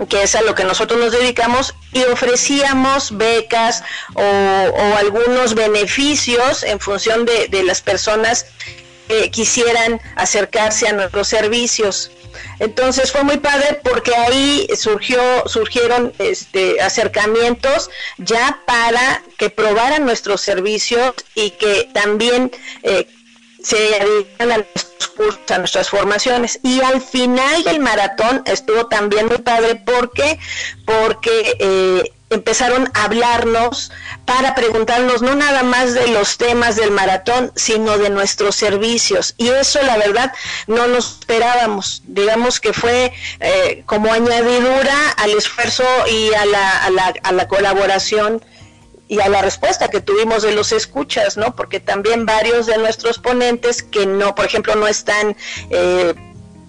que 0.05 0.23
es 0.23 0.35
a 0.35 0.41
lo 0.41 0.55
que 0.55 0.63
nosotros 0.63 0.99
nos 0.99 1.11
dedicamos, 1.11 1.73
y 1.93 2.03
ofrecíamos 2.03 3.17
becas 3.17 3.83
o, 4.13 4.21
algunos 4.97 5.55
beneficios 5.55 6.63
en 6.63 6.79
función 6.79 7.25
de, 7.25 7.63
las 7.63 7.81
personas 7.81 8.45
que 9.07 9.31
quisieran 9.31 9.99
acercarse 10.15 10.87
a 10.87 10.93
nuestros 10.93 11.27
servicios. 11.27 12.11
Entonces 12.59 13.11
fue 13.11 13.23
muy 13.23 13.37
padre 13.37 13.79
porque 13.83 14.15
ahí 14.15 14.67
surgió, 14.75 15.21
surgieron 15.47 16.13
este, 16.19 16.79
acercamientos 16.81 17.89
ya 18.17 18.61
para 18.65 19.23
que 19.37 19.49
probaran 19.49 20.05
nuestros 20.05 20.41
servicios 20.41 21.13
y 21.35 21.51
que 21.51 21.89
también 21.93 22.51
eh, 22.83 23.07
se 23.67 23.75
dedican 23.75 24.51
a 24.53 24.57
nuestros 24.59 25.07
cursos, 25.09 25.51
a 25.51 25.57
nuestras 25.57 25.89
formaciones. 25.89 26.59
Y 26.63 26.79
al 26.81 27.01
final 27.01 27.63
del 27.65 27.81
maratón 27.81 28.41
estuvo 28.45 28.87
también 28.87 29.27
muy 29.27 29.39
padre 29.39 29.75
porque, 29.75 30.39
porque 30.85 31.57
eh, 31.59 32.13
empezaron 32.29 32.89
a 32.93 33.03
hablarnos 33.03 33.91
para 34.23 34.55
preguntarnos 34.55 35.21
no 35.21 35.35
nada 35.35 35.63
más 35.63 35.93
de 35.93 36.07
los 36.07 36.37
temas 36.37 36.77
del 36.77 36.91
maratón, 36.91 37.51
sino 37.57 37.97
de 37.97 38.09
nuestros 38.09 38.55
servicios. 38.55 39.35
Y 39.37 39.49
eso 39.49 39.81
la 39.81 39.97
verdad 39.97 40.31
no 40.67 40.87
nos 40.87 41.19
esperábamos. 41.19 42.03
Digamos 42.05 42.61
que 42.61 42.71
fue 42.71 43.11
eh, 43.41 43.83
como 43.85 44.13
añadidura 44.13 45.09
al 45.17 45.31
esfuerzo 45.31 45.83
y 46.09 46.33
a 46.33 46.45
la, 46.45 46.85
a 46.85 46.89
la, 46.89 47.13
a 47.21 47.31
la 47.33 47.47
colaboración 47.49 48.41
y 49.07 49.19
a 49.21 49.29
la 49.29 49.41
respuesta 49.41 49.87
que 49.87 50.01
tuvimos 50.01 50.43
de 50.43 50.51
los 50.51 50.71
escuchas, 50.71 51.37
¿no? 51.37 51.55
Porque 51.55 51.79
también 51.79 52.25
varios 52.25 52.65
de 52.65 52.77
nuestros 52.77 53.19
ponentes 53.19 53.83
que 53.83 54.05
no, 54.05 54.35
por 54.35 54.45
ejemplo, 54.45 54.75
no 54.75 54.87
están, 54.87 55.35
eh, 55.69 56.13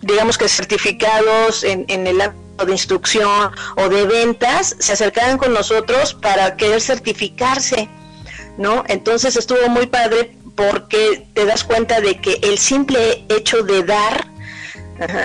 digamos 0.02 0.38
que 0.38 0.48
certificados 0.48 1.64
en, 1.64 1.84
en 1.88 2.06
el 2.06 2.20
ámbito 2.20 2.64
de 2.64 2.72
instrucción 2.72 3.50
o 3.76 3.88
de 3.88 4.04
ventas, 4.04 4.76
se 4.78 4.92
acercaban 4.92 5.38
con 5.38 5.52
nosotros 5.52 6.14
para 6.14 6.56
querer 6.56 6.80
certificarse, 6.80 7.88
¿no? 8.56 8.84
Entonces 8.88 9.36
estuvo 9.36 9.68
muy 9.68 9.86
padre 9.86 10.36
porque 10.54 11.26
te 11.34 11.44
das 11.44 11.62
cuenta 11.62 12.00
de 12.00 12.20
que 12.20 12.40
el 12.42 12.58
simple 12.58 13.24
hecho 13.28 13.62
de 13.62 13.84
dar, 13.84 14.26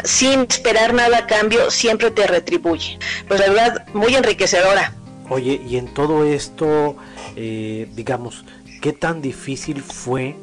sin 0.04 0.42
esperar 0.42 0.94
nada 0.94 1.20
a 1.20 1.28
cambio, 1.28 1.72
siempre 1.72 2.12
te 2.12 2.28
retribuye. 2.28 3.00
Pues 3.28 3.40
la 3.40 3.48
verdad, 3.48 3.88
muy 3.94 4.16
enriquecedora. 4.16 4.94
Oye, 5.30 5.62
y 5.68 5.78
en 5.78 5.88
todo 5.88 6.26
esto, 6.26 6.96
eh, 7.36 7.90
digamos, 7.96 8.46
¿qué 8.82 8.94
tan 8.94 9.22
difícil 9.22 9.82
fue 9.82 10.36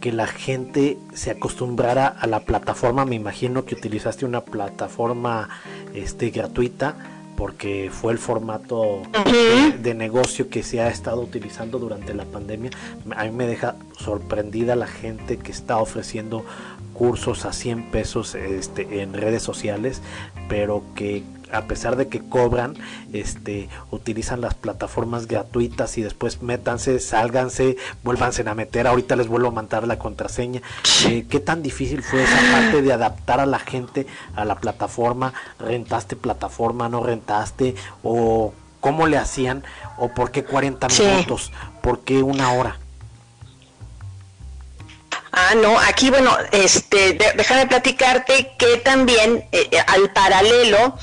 que 0.00 0.12
la 0.12 0.26
gente 0.26 0.98
se 1.12 1.30
acostumbrara 1.30 2.06
a 2.06 2.26
la 2.26 2.40
plataforma? 2.40 3.04
Me 3.04 3.16
imagino 3.16 3.64
que 3.64 3.74
utilizaste 3.74 4.24
una 4.24 4.42
plataforma 4.42 5.48
este, 5.94 6.30
gratuita 6.30 6.96
porque 7.40 7.90
fue 7.90 8.12
el 8.12 8.18
formato 8.18 9.00
de, 9.82 9.94
negocio 9.94 10.50
que 10.50 10.62
se 10.62 10.82
ha 10.82 10.88
estado 10.90 11.22
utilizando 11.22 11.78
durante 11.78 12.12
la 12.12 12.26
pandemia. 12.26 12.70
A 13.16 13.24
mí 13.24 13.30
me 13.30 13.46
deja 13.46 13.76
sorprendida 13.98 14.76
la 14.76 14.86
gente 14.86 15.38
que 15.38 15.50
está 15.50 15.78
ofreciendo 15.78 16.44
cursos 16.92 17.46
a 17.46 17.54
100 17.54 17.90
pesos 17.90 18.34
este, 18.34 19.00
en 19.00 19.14
redes 19.14 19.42
sociales, 19.42 20.02
pero 20.50 20.82
que 20.94 21.22
a 21.52 21.62
pesar 21.62 21.96
de 21.96 22.08
que 22.08 22.20
cobran, 22.20 22.76
este, 23.12 23.68
utilizan 23.90 24.40
las 24.40 24.54
plataformas 24.54 25.26
gratuitas 25.26 25.98
y 25.98 26.02
después 26.02 26.42
métanse, 26.42 26.98
sálganse, 27.00 27.76
vuélvanse 28.02 28.48
a 28.48 28.54
meter, 28.54 28.86
ahorita 28.86 29.16
les 29.16 29.28
vuelvo 29.28 29.48
a 29.48 29.52
mandar 29.52 29.86
la 29.86 29.98
contraseña. 29.98 30.62
Eh, 31.06 31.26
¿Qué 31.28 31.40
tan 31.40 31.62
difícil 31.62 32.02
fue 32.02 32.22
esa 32.22 32.40
parte 32.52 32.82
de 32.82 32.92
adaptar 32.92 33.40
a 33.40 33.46
la 33.46 33.58
gente 33.58 34.06
a 34.34 34.44
la 34.44 34.56
plataforma? 34.56 35.32
¿Rentaste 35.58 36.16
plataforma, 36.16 36.88
no 36.88 37.02
rentaste? 37.02 37.74
¿O 38.02 38.52
cómo 38.80 39.06
le 39.06 39.18
hacían? 39.18 39.62
¿O 39.98 40.08
por 40.08 40.30
qué 40.30 40.44
40 40.44 40.88
minutos? 40.88 41.52
¿Por 41.82 42.00
qué 42.00 42.22
una 42.22 42.52
hora? 42.52 42.79
Ah, 45.32 45.54
no, 45.54 45.78
aquí, 45.78 46.10
bueno, 46.10 46.36
este, 46.50 47.16
déjame 47.36 47.66
platicarte 47.66 48.52
que 48.58 48.78
también 48.78 49.44
eh, 49.52 49.68
eh, 49.70 49.78
al 49.86 50.12
paralelo 50.12 50.98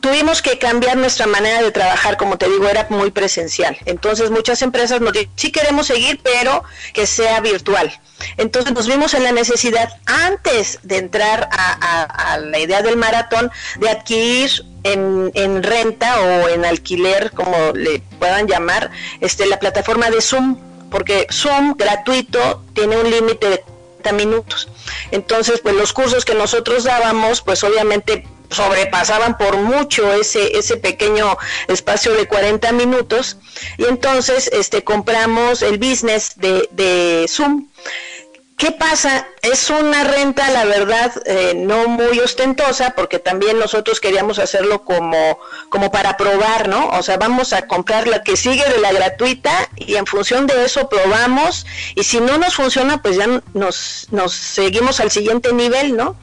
tuvimos 0.00 0.42
que 0.42 0.58
cambiar 0.58 0.96
nuestra 0.96 1.28
manera 1.28 1.62
de 1.62 1.70
trabajar, 1.70 2.16
como 2.16 2.38
te 2.38 2.48
digo, 2.48 2.68
era 2.68 2.88
muy 2.90 3.12
presencial. 3.12 3.78
Entonces 3.84 4.30
muchas 4.30 4.62
empresas 4.62 5.00
nos 5.00 5.12
dicen, 5.12 5.30
sí 5.36 5.52
queremos 5.52 5.86
seguir, 5.86 6.20
pero 6.24 6.64
que 6.92 7.06
sea 7.06 7.40
virtual. 7.40 8.00
Entonces 8.36 8.72
nos 8.72 8.88
vimos 8.88 9.14
en 9.14 9.22
la 9.22 9.30
necesidad, 9.30 9.88
antes 10.06 10.80
de 10.82 10.98
entrar 10.98 11.48
a, 11.52 12.38
la 12.38 12.58
idea 12.58 12.82
del 12.82 12.96
maratón, 12.96 13.50
de 13.78 13.90
adquirir 13.90 14.50
en, 14.82 15.30
en, 15.34 15.62
renta 15.62 16.20
o 16.20 16.48
en 16.48 16.64
alquiler, 16.64 17.30
como 17.30 17.72
le 17.74 18.00
puedan 18.18 18.48
llamar, 18.48 18.90
este, 19.20 19.46
la 19.46 19.60
plataforma 19.60 20.10
de 20.10 20.20
Zoom 20.20 20.67
porque 20.90 21.26
Zoom 21.32 21.74
gratuito 21.76 22.62
tiene 22.74 22.96
un 22.96 23.10
límite 23.10 23.48
de 23.50 23.58
40 23.60 24.12
minutos. 24.12 24.68
Entonces, 25.10 25.60
pues 25.60 25.74
los 25.74 25.92
cursos 25.92 26.24
que 26.24 26.34
nosotros 26.34 26.84
dábamos, 26.84 27.42
pues 27.42 27.62
obviamente 27.64 28.26
sobrepasaban 28.50 29.36
por 29.36 29.58
mucho 29.58 30.12
ese, 30.14 30.56
ese 30.56 30.76
pequeño 30.78 31.36
espacio 31.68 32.14
de 32.14 32.26
40 32.26 32.72
minutos 32.72 33.36
y 33.76 33.84
entonces 33.84 34.48
este 34.52 34.82
compramos 34.84 35.60
el 35.60 35.76
business 35.78 36.32
de, 36.36 36.66
de 36.72 37.26
Zoom 37.28 37.66
¿Qué 38.58 38.72
pasa? 38.72 39.28
Es 39.40 39.70
una 39.70 40.02
renta, 40.02 40.50
la 40.50 40.64
verdad, 40.64 41.12
eh, 41.26 41.52
no 41.54 41.86
muy 41.86 42.18
ostentosa, 42.18 42.90
porque 42.96 43.20
también 43.20 43.56
nosotros 43.56 44.00
queríamos 44.00 44.40
hacerlo 44.40 44.82
como, 44.84 45.38
como 45.68 45.92
para 45.92 46.16
probar, 46.16 46.66
¿no? 46.66 46.88
O 46.88 47.02
sea, 47.04 47.18
vamos 47.18 47.52
a 47.52 47.68
comprar 47.68 48.08
la 48.08 48.24
que 48.24 48.36
sigue 48.36 48.68
de 48.68 48.80
la 48.80 48.90
gratuita 48.90 49.70
y 49.76 49.94
en 49.94 50.06
función 50.06 50.48
de 50.48 50.64
eso 50.64 50.88
probamos 50.88 51.66
y 51.94 52.02
si 52.02 52.18
no 52.18 52.36
nos 52.36 52.56
funciona, 52.56 53.00
pues 53.00 53.16
ya 53.16 53.28
nos, 53.54 54.08
nos 54.10 54.32
seguimos 54.32 54.98
al 54.98 55.12
siguiente 55.12 55.52
nivel, 55.52 55.96
¿no? 55.96 56.16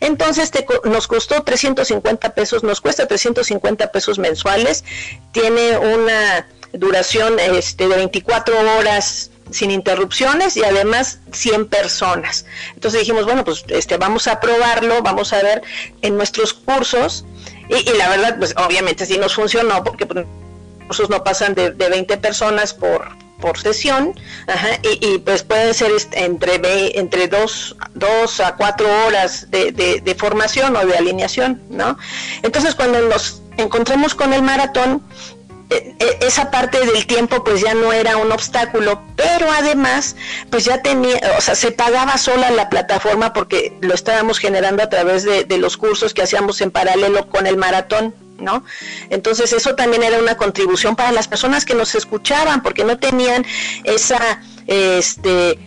Entonces 0.00 0.50
te, 0.50 0.66
nos 0.86 1.06
costó 1.06 1.44
350 1.44 2.34
pesos, 2.34 2.64
nos 2.64 2.80
cuesta 2.80 3.06
350 3.06 3.92
pesos 3.92 4.18
mensuales, 4.18 4.82
tiene 5.30 5.78
una 5.78 6.48
duración 6.72 7.38
este, 7.38 7.86
de 7.86 7.94
24 7.94 8.76
horas 8.76 9.30
sin 9.50 9.70
interrupciones 9.70 10.56
y 10.56 10.64
además 10.64 11.20
100 11.32 11.68
personas. 11.68 12.46
Entonces 12.74 13.00
dijimos, 13.00 13.24
bueno, 13.24 13.44
pues 13.44 13.64
este, 13.68 13.96
vamos 13.96 14.26
a 14.26 14.40
probarlo, 14.40 15.02
vamos 15.02 15.32
a 15.32 15.42
ver 15.42 15.62
en 16.02 16.16
nuestros 16.16 16.52
cursos 16.54 17.24
y, 17.68 17.96
la 17.96 18.08
verdad, 18.08 18.36
pues 18.38 18.54
obviamente 18.56 19.06
sí 19.06 19.18
nos 19.18 19.34
funcionó 19.34 19.82
porque 19.82 20.06
pues, 20.06 20.24
los 20.24 20.86
cursos 20.86 21.10
no 21.10 21.24
pasan 21.24 21.54
de, 21.54 21.70
de 21.70 21.88
20 21.88 22.16
personas 22.18 22.74
por, 22.74 23.08
por 23.40 23.58
sesión 23.58 24.14
y, 24.82 25.18
pues 25.18 25.42
pueden 25.42 25.74
ser 25.74 25.90
este, 25.92 26.24
entre 26.24 26.98
entre 26.98 27.28
dos, 27.28 27.76
dos 27.94 28.40
a 28.40 28.56
cuatro 28.56 28.88
horas 29.06 29.50
de, 29.50 29.72
de, 29.72 30.00
de 30.00 30.14
formación 30.14 30.76
o 30.76 30.86
de 30.86 30.96
alineación, 30.96 31.62
¿no? 31.68 31.98
Entonces 32.42 32.74
cuando 32.74 33.00
nos 33.02 33.42
encontremos 33.56 34.14
con 34.14 34.32
el 34.32 34.42
maratón, 34.42 35.02
esa 35.68 36.50
parte 36.50 36.78
del 36.78 37.06
tiempo 37.06 37.42
pues 37.42 37.60
ya 37.60 37.74
no 37.74 37.92
era 37.92 38.16
un 38.16 38.30
obstáculo, 38.30 39.02
pero 39.16 39.50
además 39.50 40.16
pues 40.50 40.64
ya 40.64 40.82
tenía, 40.82 41.20
o 41.36 41.40
sea, 41.40 41.54
se 41.54 41.72
pagaba 41.72 42.18
sola 42.18 42.50
la 42.50 42.68
plataforma 42.68 43.32
porque 43.32 43.76
lo 43.80 43.94
estábamos 43.94 44.38
generando 44.38 44.82
a 44.82 44.88
través 44.88 45.24
de, 45.24 45.44
los 45.56 45.76
cursos 45.76 46.12
que 46.12 46.22
hacíamos 46.22 46.60
en 46.60 46.70
paralelo 46.70 47.28
con 47.28 47.46
el 47.46 47.56
maratón. 47.56 48.14
¿No? 48.38 48.62
Entonces 49.08 49.54
eso 49.54 49.76
también 49.76 50.02
era 50.02 50.18
una 50.18 50.36
contribución 50.36 50.94
para 50.94 51.10
las 51.10 51.26
personas 51.26 51.64
que 51.64 51.74
nos 51.74 51.94
escuchaban, 51.94 52.62
porque 52.62 52.84
no 52.84 52.98
tenían 52.98 53.46
esa, 53.84 54.42
este, 54.66 55.58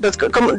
pues, 0.00 0.16
como, 0.16 0.54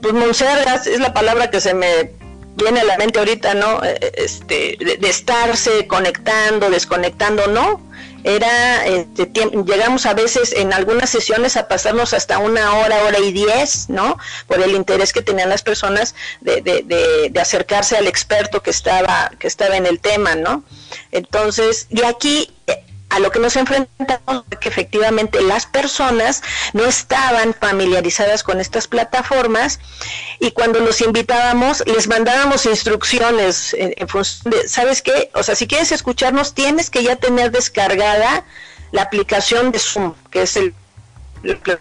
pues 0.00 0.40
es 0.86 1.00
la 1.00 1.12
palabra 1.12 1.50
que 1.50 1.60
se 1.60 1.74
me 1.74 2.10
viene 2.56 2.80
a 2.80 2.84
la 2.84 2.96
mente 2.96 3.18
ahorita, 3.18 3.52
¿no? 3.52 3.84
E, 3.84 4.12
este, 4.16 4.78
de 4.80 5.08
estarse 5.10 5.86
conectando, 5.86 6.70
desconectando, 6.70 7.48
no, 7.48 7.82
era 8.24 8.86
este, 8.86 9.30
llegamos 9.66 10.06
a 10.06 10.14
veces 10.14 10.52
en 10.52 10.72
algunas 10.72 11.10
sesiones 11.10 11.56
a 11.56 11.68
pasarnos 11.68 12.14
hasta 12.14 12.38
una 12.38 12.78
hora, 12.78 13.04
hora 13.04 13.18
y 13.18 13.32
diez, 13.32 13.90
¿no? 13.90 14.16
Por 14.46 14.62
el 14.62 14.72
interés 14.72 15.12
que 15.12 15.20
tenían 15.20 15.50
las 15.50 15.62
personas 15.62 16.14
de, 16.40 16.62
de, 16.62 16.82
de, 17.30 17.40
acercarse 17.40 17.98
al 17.98 18.06
experto 18.06 18.62
que 18.62 18.70
estaba, 18.70 19.30
que 19.38 19.46
estaba 19.46 19.76
en 19.76 19.84
el 19.84 20.00
tema, 20.00 20.34
¿no? 20.34 20.64
Entonces, 21.12 21.86
y 21.90 22.02
aquí 22.02 22.50
eh, 22.66 22.82
a 23.14 23.20
lo 23.20 23.30
que 23.30 23.38
nos 23.38 23.54
enfrentamos 23.54 24.44
que 24.60 24.68
efectivamente 24.68 25.40
las 25.40 25.66
personas 25.66 26.42
no 26.72 26.84
estaban 26.84 27.54
familiarizadas 27.54 28.42
con 28.42 28.60
estas 28.60 28.88
plataformas 28.88 29.78
y 30.40 30.50
cuando 30.50 30.80
los 30.80 31.00
invitábamos 31.00 31.84
les 31.86 32.08
mandábamos 32.08 32.66
instrucciones 32.66 33.74
en, 33.78 34.08
función 34.08 34.52
de, 34.52 34.68
¿sabes 34.68 35.00
qué? 35.00 35.30
O 35.34 35.44
sea, 35.44 35.54
si 35.54 35.68
quieres 35.68 35.92
escucharnos 35.92 36.54
tienes 36.54 36.90
que 36.90 37.04
ya 37.04 37.14
tener 37.14 37.52
descargada 37.52 38.44
la 38.90 39.02
aplicación 39.02 39.70
de 39.70 39.78
Zoom, 39.78 40.14
que 40.32 40.42
es 40.42 40.56
el, 40.56 40.74
que 41.42 41.78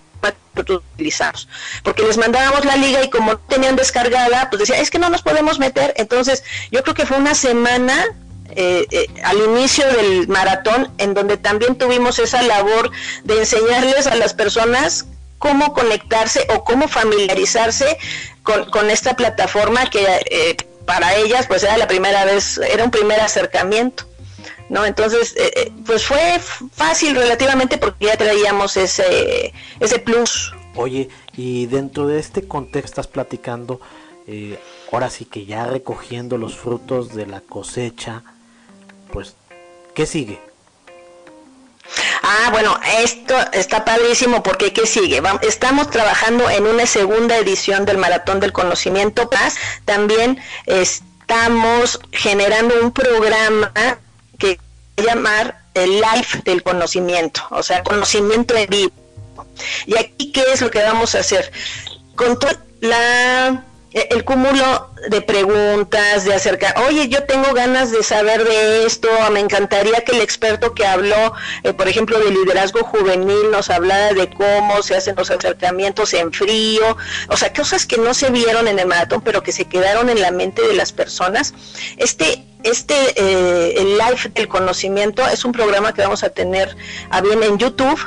utilizamos. 0.74 1.48
Porque 1.84 2.04
les 2.04 2.18
mandábamos 2.18 2.64
la 2.64 2.76
liga 2.76 3.04
y 3.04 3.10
como 3.10 3.34
no 3.34 3.40
tenían 3.40 3.76
descargada, 3.76 4.50
pues 4.50 4.60
decía, 4.60 4.78
es 4.78 4.92
que 4.92 5.00
no 5.00 5.10
nos 5.10 5.24
podemos 5.24 5.58
meter. 5.58 5.94
Entonces, 5.98 6.44
yo 6.72 6.84
creo 6.84 6.94
que 6.94 7.06
fue 7.06 7.18
una 7.18 7.34
semana 7.34 8.06
eh, 8.56 8.86
eh, 8.92 9.08
al 9.24 9.38
inicio 9.38 9.86
del 9.88 10.28
maratón, 10.28 10.92
en 10.98 11.14
donde 11.14 11.38
también 11.38 11.76
tuvimos 11.76 12.20
esa 12.20 12.42
labor 12.42 12.92
de 13.24 13.40
enseñarles 13.40 14.08
a 14.08 14.16
las 14.16 14.34
personas 14.34 15.06
cómo 15.40 15.74
conectarse 15.74 16.46
o 16.56 16.64
cómo 16.64 16.88
familiarizarse 16.88 17.98
con, 18.44 18.90
esta 18.90 19.16
plataforma 19.16 19.90
que 19.90 20.06
eh, 20.30 20.58
para 20.86 21.16
ellas 21.16 21.48
pues 21.48 21.64
era 21.64 21.78
la 21.78 21.88
primera 21.88 22.26
vez, 22.26 22.60
era 22.60 22.84
un 22.84 22.92
primer 22.92 23.20
acercamiento. 23.20 24.06
¿no? 24.70 24.86
Entonces, 24.86 25.36
pues 25.86 26.06
fue 26.06 26.40
fácil 26.74 27.16
relativamente 27.16 27.78
porque 27.78 28.06
ya 28.06 28.18
traíamos 28.18 28.76
ese, 28.78 29.54
ese 29.80 30.00
plus. 30.00 30.54
Oye, 30.76 31.10
y 31.36 31.68
dentro 31.68 32.08
de 32.08 32.20
este 32.20 32.48
contexto 32.48 33.02
estás 33.02 33.08
platicando, 33.08 33.82
ahora 34.92 35.10
sí 35.10 35.26
que 35.26 35.46
ya 35.46 35.66
recogiendo 35.66 36.38
los 36.38 36.56
frutos 36.56 37.14
de 37.14 37.28
la 37.28 37.42
cosecha, 37.42 38.24
pues, 39.14 39.36
¿qué 39.94 40.06
sigue? 40.06 40.42
Ah, 42.24 42.50
bueno, 42.52 42.80
esto 43.00 43.36
está 43.52 43.86
padrísimo 43.86 44.42
porque 44.42 44.74
¿qué 44.74 44.88
sigue? 44.88 45.22
Estamos 45.42 45.90
trabajando 45.90 46.50
en 46.50 46.66
una 46.66 46.86
segunda 46.88 47.38
edición 47.38 47.86
del 47.86 47.98
Maratón 47.98 48.40
del 48.40 48.52
Conocimiento 48.52 49.30
Paz. 49.30 49.56
También 49.86 50.42
estamos 50.66 52.00
generando 52.12 52.76
un 52.82 52.92
programa 52.92 53.72
que 54.40 54.60
se 54.98 55.04
llamar 55.04 55.62
el 55.74 56.02
Life 56.02 56.42
del 56.46 56.64
Conocimiento, 56.64 57.42
o 57.52 57.62
sea, 57.62 57.84
conocimiento 57.84 58.56
en 58.56 58.70
vivo. 58.70 58.94
Y 59.86 59.98
aquí, 59.98 60.32
¿qué 60.32 60.44
es 60.54 60.62
lo 60.62 60.72
que 60.72 60.82
vamos 60.82 61.14
a 61.16 61.20
hacer? 61.20 61.52
Con 62.16 62.40
la 62.80 63.50
e, 63.50 63.73
el 63.94 64.24
cúmulo 64.24 64.90
de 65.10 65.22
preguntas, 65.22 66.26
de 66.26 66.34
acercar, 66.34 66.76
oye, 66.88 67.08
yo 67.10 67.24
tengo 67.24 67.54
ganas 67.54 67.92
de 67.92 68.02
saber 68.04 68.44
de 68.44 68.86
esto, 68.86 69.08
me 69.32 69.40
encantaría 69.40 70.04
que 70.04 70.14
el 70.14 70.22
experto 70.22 70.74
que 70.74 70.86
habló, 70.86 71.34
eh, 71.64 71.74
por 71.74 71.88
ejemplo, 71.88 72.18
de 72.20 72.32
liderazgo 72.32 72.84
juvenil, 72.84 73.52
nos 73.52 73.70
hablara 73.70 74.14
de 74.14 74.30
cómo 74.30 74.82
se 74.82 74.96
hacen 74.96 75.16
los 75.16 75.30
acercamientos 75.30 76.14
en 76.14 76.32
frío, 76.34 76.98
o 77.30 77.38
sea, 77.38 77.54
cosas 77.54 77.86
que 77.86 77.98
no 77.98 78.14
se 78.14 78.30
vieron 78.32 78.68
en 78.68 78.80
el 78.80 78.88
maratón, 78.88 79.22
pero 79.22 79.44
que 79.44 79.52
se 79.52 79.66
quedaron 79.66 80.10
en 80.10 80.22
la 80.22 80.32
mente 80.32 80.62
de 80.68 80.74
las 80.74 80.92
personas. 80.92 81.54
Este, 81.98 82.44
este, 82.64 82.96
eh, 83.16 83.76
el 83.78 83.98
Life 83.98 84.30
del 84.30 84.48
Conocimiento 84.48 85.28
es 85.28 85.44
un 85.46 85.52
programa 85.52 85.94
que 85.94 86.02
vamos 86.02 86.24
a 86.24 86.30
tener 86.30 86.76
a 87.10 87.22
bien 87.22 87.44
en 87.44 87.58
YouTube, 87.58 88.00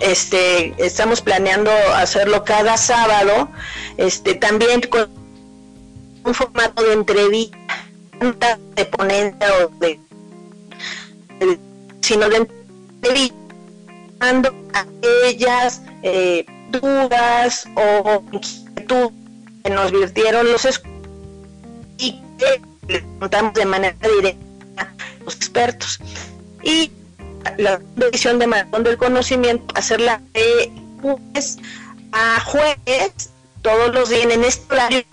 este, 0.00 0.74
estamos 0.84 1.20
planeando 1.20 1.70
hacerlo 1.94 2.44
cada 2.44 2.76
sábado, 2.76 3.48
este, 3.96 4.34
también 4.34 4.80
con 4.82 5.08
un 6.24 6.34
formato 6.34 6.82
de 6.82 6.92
entrevista, 6.92 8.58
de 8.74 8.84
ponente 8.86 9.46
o 9.46 9.68
de, 9.78 10.00
sino 12.00 12.28
de 12.28 12.36
entrevista, 12.36 13.36
a 14.20 14.86
ellas 15.24 15.82
eh, 16.02 16.44
dudas 16.70 17.68
o 17.76 18.22
inquietudes 18.32 19.12
que 19.62 19.70
nos 19.70 19.92
virtieron 19.92 20.50
los 20.50 20.82
y 21.98 22.20
que 22.38 22.60
le 22.88 23.02
contamos 23.18 23.54
de 23.54 23.66
manera 23.66 23.96
directa 24.16 24.42
a 24.78 25.24
los 25.24 25.34
expertos. 25.36 25.98
Y 26.62 26.90
la 27.58 27.80
edición 28.00 28.38
de 28.38 28.46
Maratón 28.46 28.84
del 28.84 28.96
Conocimiento, 28.96 29.74
hacerla 29.76 30.20
de 30.32 30.70
jueves 31.00 31.58
a 32.12 32.40
jueves, 32.40 33.30
todos 33.62 33.92
los 33.92 34.08
días 34.08 34.26
en 34.32 34.44
este 34.44 34.74
horario, 34.74 35.04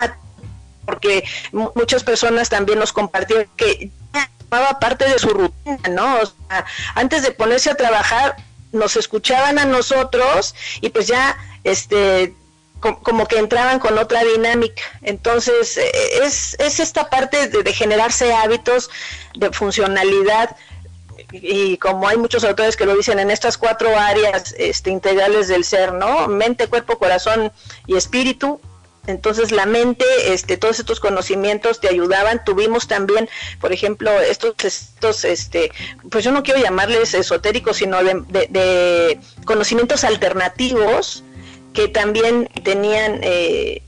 porque 0.86 1.24
muchas 1.52 2.04
personas 2.04 2.48
también 2.48 2.78
nos 2.78 2.92
compartieron 2.92 3.46
que 3.56 3.90
formaba 4.38 4.78
parte 4.78 5.08
de 5.08 5.18
su 5.18 5.28
rutina, 5.28 5.78
¿no? 5.90 6.20
O 6.20 6.26
sea, 6.26 6.64
antes 6.94 7.22
de 7.22 7.32
ponerse 7.32 7.70
a 7.70 7.74
trabajar, 7.74 8.36
nos 8.72 8.96
escuchaban 8.96 9.58
a 9.58 9.64
nosotros 9.64 10.54
y 10.80 10.90
pues 10.90 11.06
ya, 11.06 11.36
este, 11.64 12.34
como 13.02 13.26
que 13.26 13.38
entraban 13.38 13.78
con 13.78 13.98
otra 13.98 14.22
dinámica. 14.24 14.82
Entonces, 15.02 15.76
e, 15.78 15.90
es, 16.22 16.56
es 16.58 16.80
esta 16.80 17.08
parte 17.08 17.48
de 17.48 17.72
generarse 17.72 18.34
hábitos 18.34 18.90
de 19.36 19.50
funcionalidad 19.52 20.56
y 21.42 21.76
como 21.78 22.06
hay 22.08 22.16
muchos 22.16 22.44
autores 22.44 22.76
que 22.76 22.86
lo 22.86 22.96
dicen 22.96 23.18
en 23.18 23.30
estas 23.30 23.58
cuatro 23.58 23.96
áreas 23.98 24.54
este, 24.58 24.90
integrales 24.90 25.48
del 25.48 25.64
ser, 25.64 25.92
¿no? 25.92 26.28
Mente, 26.28 26.68
cuerpo, 26.68 26.98
corazón 26.98 27.52
y 27.86 27.96
espíritu. 27.96 28.60
Entonces 29.06 29.52
la 29.52 29.66
mente, 29.66 30.04
este, 30.32 30.56
todos 30.56 30.78
estos 30.78 31.00
conocimientos 31.00 31.80
te 31.80 31.88
ayudaban. 31.88 32.42
Tuvimos 32.44 32.88
también, 32.88 33.28
por 33.60 33.72
ejemplo, 33.72 34.10
estos, 34.20 34.54
estos, 34.64 35.24
este, 35.24 35.70
pues 36.10 36.24
yo 36.24 36.32
no 36.32 36.42
quiero 36.42 36.60
llamarles 36.60 37.12
esotéricos, 37.14 37.76
sino 37.76 37.98
de, 38.02 39.20
conocimientos 39.44 40.04
alternativos 40.04 41.22
que 41.74 41.88
también 41.88 42.48
tenían 42.62 43.20
eh, 43.22 43.82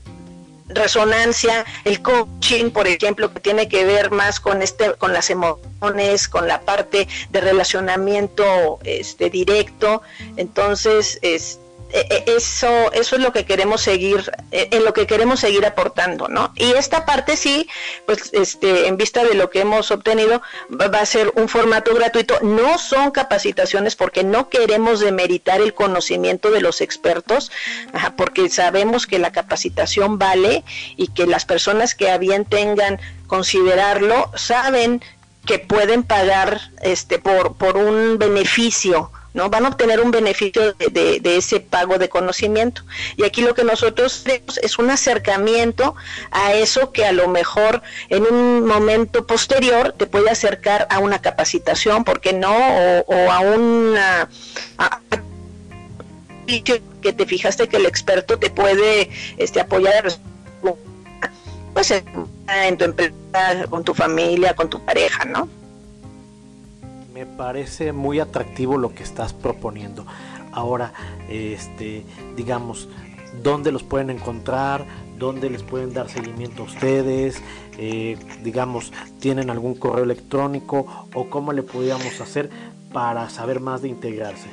resonancia, 0.69 1.65
el 1.85 2.01
coaching, 2.01 2.71
por 2.71 2.87
ejemplo, 2.87 3.33
que 3.33 3.39
tiene 3.39 3.67
que 3.67 3.85
ver 3.85 4.11
más 4.11 4.39
con 4.39 4.61
este, 4.61 4.93
con 4.93 5.13
las 5.13 5.29
emociones, 5.29 6.27
con 6.27 6.47
la 6.47 6.61
parte 6.61 7.07
de 7.29 7.41
relacionamiento 7.41 8.79
este 8.83 9.29
directo. 9.29 10.01
Entonces, 10.35 11.19
este 11.21 11.66
eso 11.89 12.91
eso 12.91 13.15
es 13.15 13.21
lo 13.21 13.31
que 13.31 13.45
queremos 13.45 13.81
seguir 13.81 14.31
e, 14.51 14.69
en 14.71 14.83
lo 14.83 14.93
que 14.93 15.07
queremos 15.07 15.39
seguir 15.39 15.65
aportando 15.65 16.27
no 16.27 16.51
y 16.55 16.71
esta 16.73 17.05
parte 17.05 17.37
sí 17.37 17.67
pues 18.05 18.29
este 18.33 18.87
en 18.87 18.97
vista 18.97 19.23
de 19.23 19.35
lo 19.35 19.49
que 19.49 19.61
hemos 19.61 19.91
obtenido 19.91 20.41
va 20.69 20.99
a 20.99 21.05
ser 21.05 21.31
un 21.35 21.47
formato 21.47 21.93
gratuito. 21.93 22.39
No 22.41 22.77
son 22.77 23.11
capacitaciones 23.11 23.95
porque 23.95 24.23
no 24.23 24.49
queremos 24.49 24.99
demeritar 24.99 25.61
el 25.61 25.73
conocimiento 25.73 26.51
de 26.51 26.61
los 26.61 26.81
expertos 26.81 27.51
porque 28.15 28.49
sabemos 28.49 29.07
que 29.07 29.19
la 29.19 29.31
capacitación 29.31 30.17
vale 30.17 30.63
y 30.95 31.07
que 31.09 31.27
las 31.27 31.45
personas 31.45 31.95
que 31.95 32.09
a 32.09 32.17
bien 32.17 32.45
tengan 32.45 32.99
considerarlo 33.27 34.31
saben 34.35 35.01
que 35.45 35.59
pueden 35.59 36.03
pagar 36.03 36.59
este 36.81 37.19
por 37.19 37.55
por 37.55 37.77
un 37.77 38.17
beneficio 38.17 39.11
¿no? 39.37 39.51
Van 39.51 39.65
a 39.65 39.69
obtener 39.69 40.01
un 40.01 40.09
beneficio 40.09 40.73
de, 40.73 41.21
ese 41.23 41.59
pago 41.59 41.99
de 41.99 42.09
conocimiento. 42.09 42.81
Y 43.15 43.23
aquí 43.23 43.41
lo 43.41 43.53
que 43.53 43.63
nosotros 43.63 44.23
tenemos 44.23 44.57
es 44.57 44.79
un 44.79 44.89
acercamiento 44.89 45.95
a 46.31 46.53
eso 46.53 46.91
que 46.91 47.05
a 47.05 47.11
lo 47.11 47.27
mejor 47.27 47.83
en 48.09 48.23
un 48.23 48.65
momento 48.65 49.27
posterior 49.27 49.93
te 49.93 50.07
puede 50.07 50.31
acercar 50.31 50.87
a 50.89 50.97
una 50.97 51.19
capacitación, 51.19 52.03
¿por 52.03 52.19
qué 52.19 52.33
no? 52.33 52.51
O, 53.05 53.31
a 53.31 53.39
una... 53.41 54.27
que 56.47 57.13
te 57.13 57.25
fijaste 57.27 57.67
que 57.69 57.77
el 57.77 57.85
experto 57.85 58.39
te 58.39 58.49
puede 58.49 59.09
este, 59.37 59.61
apoyar 59.61 60.07
pues 61.73 61.91
en 61.91 62.77
tu 62.77 62.85
empresa, 62.85 63.13
con 63.69 63.83
tu 63.83 63.93
familia, 63.93 64.55
con 64.55 64.67
tu 64.67 64.83
pareja, 64.83 65.25
¿no? 65.25 65.47
Me 67.17 67.25
parece 67.25 67.93
muy 67.93 68.19
atractivo 68.19 68.77
lo 68.77 68.93
que 68.93 69.01
estás 69.01 69.33
proponiendo. 69.33 70.05
Ahora, 70.51 70.93
este, 71.27 72.05
digamos, 72.35 72.89
¿dónde 73.41 73.71
los 73.71 73.81
pueden 73.81 74.11
encontrar? 74.11 74.85
¿Dónde 75.17 75.49
les 75.49 75.63
pueden 75.63 75.93
dar 75.93 76.09
seguimiento 76.09 76.61
a 76.61 76.65
ustedes? 76.67 77.41
Eh, 77.79 78.19
digamos, 78.43 78.93
¿tienen 79.19 79.49
algún 79.49 79.73
correo 79.73 80.03
electrónico? 80.03 81.07
¿O 81.15 81.27
cómo 81.27 81.53
le 81.53 81.63
podríamos 81.63 82.21
hacer 82.21 82.51
para 82.93 83.31
saber 83.31 83.61
más 83.61 83.81
de 83.81 83.87
integrarse? 83.87 84.49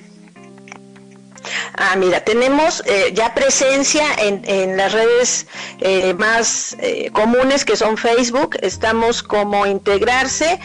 Ah, 1.77 1.97
mira, 1.97 2.25
tenemos 2.25 2.83
eh, 2.87 3.13
ya 3.13 3.35
presencia 3.35 4.05
en, 4.17 4.77
las 4.79 4.93
redes 4.93 5.49
eh, 5.81 6.15
más 6.15 6.79
comunes 7.13 7.67
que 7.67 7.77
son 7.77 7.99
Facebook, 7.99 8.57
estamos 8.63 9.23
como 9.23 9.67
integrarse 9.67 10.61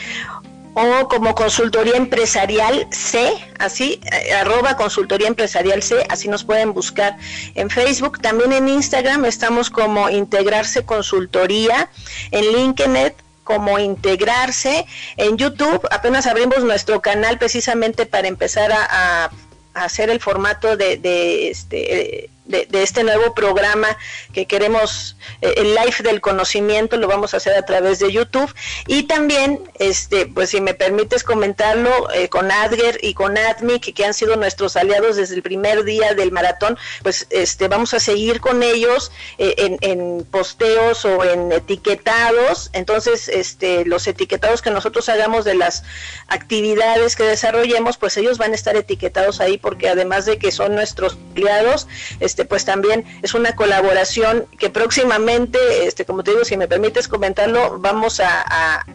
o 0.80 1.10
como 1.10 1.36
consultoría 1.36 1.98
empresarial 1.98 2.88
C, 2.92 3.34
así, 3.58 4.00
eh, 4.14 4.34
arroba 4.34 4.78
consultoría 4.78 5.28
empresarial 5.28 5.84
C, 5.84 6.06
así 6.08 6.30
nos 6.30 6.46
pueden 6.46 6.74
buscar 6.74 7.18
en 7.56 7.70
Facebook. 7.70 8.22
También 8.22 8.54
en 8.54 8.70
Instagram 8.70 9.26
estamos 9.26 9.70
como 9.70 10.10
integrarse 10.10 10.86
consultoría, 10.86 11.90
en 12.32 12.46
LinkedIn 12.54 13.14
como 13.44 13.78
integrarse, 13.78 14.86
en 15.18 15.38
YouTube 15.38 15.86
apenas 15.92 16.28
abrimos 16.28 16.64
nuestro 16.64 17.02
canal 17.02 17.38
precisamente 17.40 18.06
para 18.06 18.28
empezar 18.28 18.72
a, 18.72 19.32
hacer 19.74 20.10
el 20.10 20.20
formato 20.20 20.76
de, 20.76 20.98
de 20.98 21.50
este 21.50 22.30
de, 22.50 22.68
este 22.84 23.04
nuevo 23.04 23.34
programa 23.34 23.88
que 24.34 24.48
queremos, 24.48 25.16
eh, 25.42 25.54
el 25.58 25.76
live 25.76 25.98
del 26.04 26.20
conocimiento, 26.20 26.98
lo 26.98 27.08
vamos 27.08 27.34
a 27.34 27.38
hacer 27.38 27.56
a 27.56 27.64
través 27.64 28.00
de 28.00 28.12
YouTube. 28.12 28.54
Y 28.88 29.04
también, 29.04 29.62
este, 29.76 30.26
pues 30.26 30.50
si 30.50 30.60
me 30.60 30.74
permites 30.74 31.24
comentarlo, 31.24 32.12
eh, 32.12 32.28
con 32.28 32.52
Adger 32.52 33.00
y 33.02 33.14
con 33.14 33.38
ADMIC, 33.38 33.94
que 33.94 34.06
han 34.06 34.14
sido 34.14 34.36
nuestros 34.36 34.76
aliados 34.76 35.16
desde 35.16 35.36
el 35.36 35.44
primer 35.44 35.84
día 35.84 36.16
del 36.16 36.32
maratón, 36.32 36.78
pues 37.04 37.28
este, 37.30 37.68
vamos 37.68 37.94
a 37.94 38.00
seguir 38.00 38.42
con 38.42 38.64
ellos 38.64 39.12
eh, 39.38 39.56
en, 39.58 39.78
en, 39.82 40.26
posteos 40.26 41.06
o 41.06 41.24
en 41.24 41.52
etiquetados. 41.52 42.72
Entonces, 42.74 43.30
este, 43.30 43.86
los 43.86 44.08
etiquetados 44.08 44.62
que 44.64 44.72
nosotros 44.72 45.08
hagamos 45.10 45.46
de 45.46 45.54
las 45.54 45.84
actividades 46.28 47.16
que 47.16 47.24
desarrollemos, 47.24 47.98
pues 47.98 48.18
ellos 48.18 48.40
van 48.40 48.54
a 48.54 48.56
estar 48.56 48.76
etiquetados 48.76 49.40
ahí 49.40 49.58
porque 49.60 49.88
además 49.88 50.26
de 50.26 50.40
que 50.40 50.52
son 50.52 50.74
nuestros 50.74 51.18
aliados, 51.36 51.88
este, 52.20 52.39
este, 52.40 52.48
pues 52.48 52.64
también 52.64 53.04
es 53.22 53.34
una 53.34 53.54
colaboración 53.54 54.46
que 54.58 54.70
próximamente, 54.70 55.60
este, 55.86 56.06
como 56.06 56.24
te 56.24 56.32
digo, 56.32 56.46
si 56.46 56.56
me 56.56 56.70
permites 56.70 57.10
comentarlo, 57.10 57.80
vamos 57.80 58.22
a, 58.22 58.86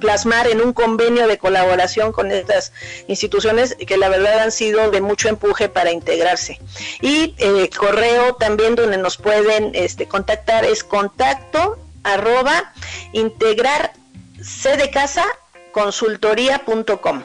plasmar 0.00 0.46
en 0.46 0.60
un 0.60 0.72
convenio 0.72 1.26
de 1.26 1.38
colaboración 1.38 2.12
con 2.12 2.30
estas 2.30 2.72
instituciones 3.08 3.74
que 3.74 3.96
la 3.96 4.08
verdad 4.08 4.38
han 4.38 4.52
sido 4.52 4.92
de 4.92 5.00
mucho 5.00 5.28
empuje 5.28 5.68
para 5.68 5.90
integrarse. 5.90 6.60
Y 7.00 7.34
eh, 7.38 7.68
correo 7.76 8.36
también 8.36 8.76
donde 8.76 8.96
nos 8.96 9.16
pueden 9.16 9.72
este, 9.74 10.06
contactar 10.06 10.64
es 10.64 10.84
contacto 10.84 11.78
arroba 12.04 12.72
integrar 13.12 13.92
de 14.36 14.90
casa 14.90 15.24
consultoría.com. 15.72 17.24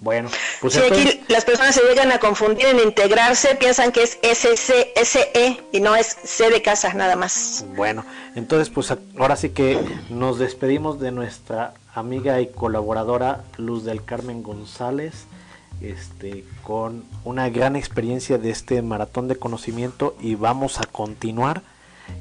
Bueno, 0.00 0.30
pues 0.60 0.76
aquí 0.76 1.20
las 1.28 1.44
personas 1.44 1.74
se 1.74 1.82
llegan 1.82 2.12
a 2.12 2.18
confundir 2.18 2.66
en 2.66 2.78
integrarse, 2.78 3.56
piensan 3.56 3.90
que 3.90 4.04
es 4.04 4.18
SC, 4.22 4.92
SE 5.04 5.60
y 5.72 5.80
no 5.80 5.96
es 5.96 6.16
C 6.22 6.50
de 6.50 6.62
casa 6.62 6.94
nada 6.94 7.16
más. 7.16 7.64
Bueno, 7.74 8.04
entonces 8.36 8.70
pues 8.70 8.92
ahora 9.18 9.36
sí 9.36 9.50
que 9.50 9.78
nos 10.08 10.38
despedimos 10.38 11.00
de 11.00 11.10
nuestra 11.10 11.74
amiga 11.94 12.40
y 12.40 12.46
colaboradora 12.46 13.42
Luz 13.56 13.84
del 13.84 14.04
Carmen 14.04 14.42
González, 14.44 15.26
este 15.80 16.44
con 16.62 17.04
una 17.24 17.48
gran 17.48 17.74
experiencia 17.74 18.38
de 18.38 18.50
este 18.50 18.82
maratón 18.82 19.26
de 19.26 19.36
conocimiento 19.36 20.16
y 20.20 20.36
vamos 20.36 20.80
a 20.80 20.84
continuar 20.84 21.62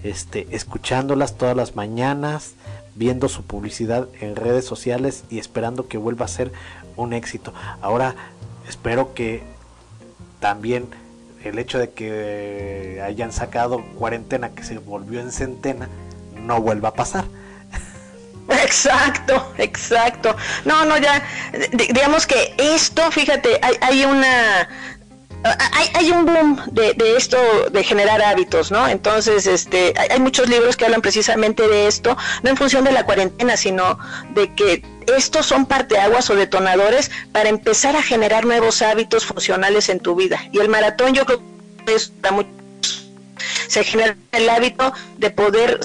este 0.04 0.48
escuchándolas 0.52 1.38
todas 1.38 1.56
las 1.56 1.76
mañanas, 1.76 2.54
viendo 2.96 3.30
su 3.30 3.44
publicidad 3.44 4.08
en 4.20 4.36
redes 4.36 4.66
sociales 4.66 5.24
y 5.30 5.40
esperando 5.40 5.88
que 5.88 5.98
vuelva 5.98 6.26
a 6.26 6.30
ser 6.30 6.52
un 6.98 7.14
éxito. 7.14 7.54
Ahora 7.82 8.16
espero 8.68 9.14
que 9.14 9.44
también 10.40 10.90
el 11.44 11.58
hecho 11.60 11.80
de 11.80 11.92
que 11.92 13.02
hayan 13.06 13.32
sacado 13.32 13.84
cuarentena 13.98 14.50
que 14.50 14.64
se 14.64 14.78
volvió 14.78 15.22
en 15.22 15.32
centena 15.32 15.88
no 16.36 16.62
vuelva 16.62 16.90
a 16.90 16.94
pasar. 16.94 17.26
Exacto, 18.50 19.54
exacto. 19.58 20.36
No, 20.66 20.86
no, 20.86 20.98
ya, 20.98 21.22
digamos 21.74 22.26
que 22.26 22.54
esto, 22.58 23.12
fíjate, 23.12 23.60
hay, 23.62 23.76
hay 23.82 24.06
una 24.06 24.70
hay, 25.44 25.90
hay, 25.94 26.12
un 26.12 26.26
boom 26.26 26.62
de, 26.72 26.96
esto 27.16 27.38
de 27.72 27.84
generar 27.84 28.22
hábitos, 28.22 28.72
¿no? 28.72 28.88
Entonces, 28.88 29.48
este, 29.48 29.94
hay, 30.10 30.20
muchos 30.20 30.50
libros 30.50 30.76
que 30.76 30.86
hablan 30.86 31.02
precisamente 31.02 31.68
de 31.68 31.88
esto, 31.88 32.18
no 32.44 32.50
en 32.50 32.58
función 32.58 32.84
de 32.84 32.92
la 32.92 33.06
cuarentena, 33.06 33.56
sino 33.58 34.00
de 34.34 34.54
que 34.56 34.84
estos 35.16 35.46
son 35.46 35.66
parteaguas 35.66 36.30
o 36.30 36.36
detonadores 36.36 37.12
para 37.32 37.50
empezar 37.50 37.96
a 37.96 38.02
generar 38.02 38.46
nuevos 38.46 38.82
hábitos 38.82 39.26
funcionales 39.26 39.90
en 39.90 40.00
tu 40.00 40.16
vida. 40.16 40.40
Y 40.52 40.60
el 40.60 40.70
maratón 40.70 41.14
yo 41.14 41.26
creo 41.26 41.42
que 41.86 41.96
es 41.96 42.12
se 43.68 43.84
genera 43.84 44.16
el 44.32 44.50
hábito 44.50 44.94
de 45.18 45.30
poder 45.30 45.80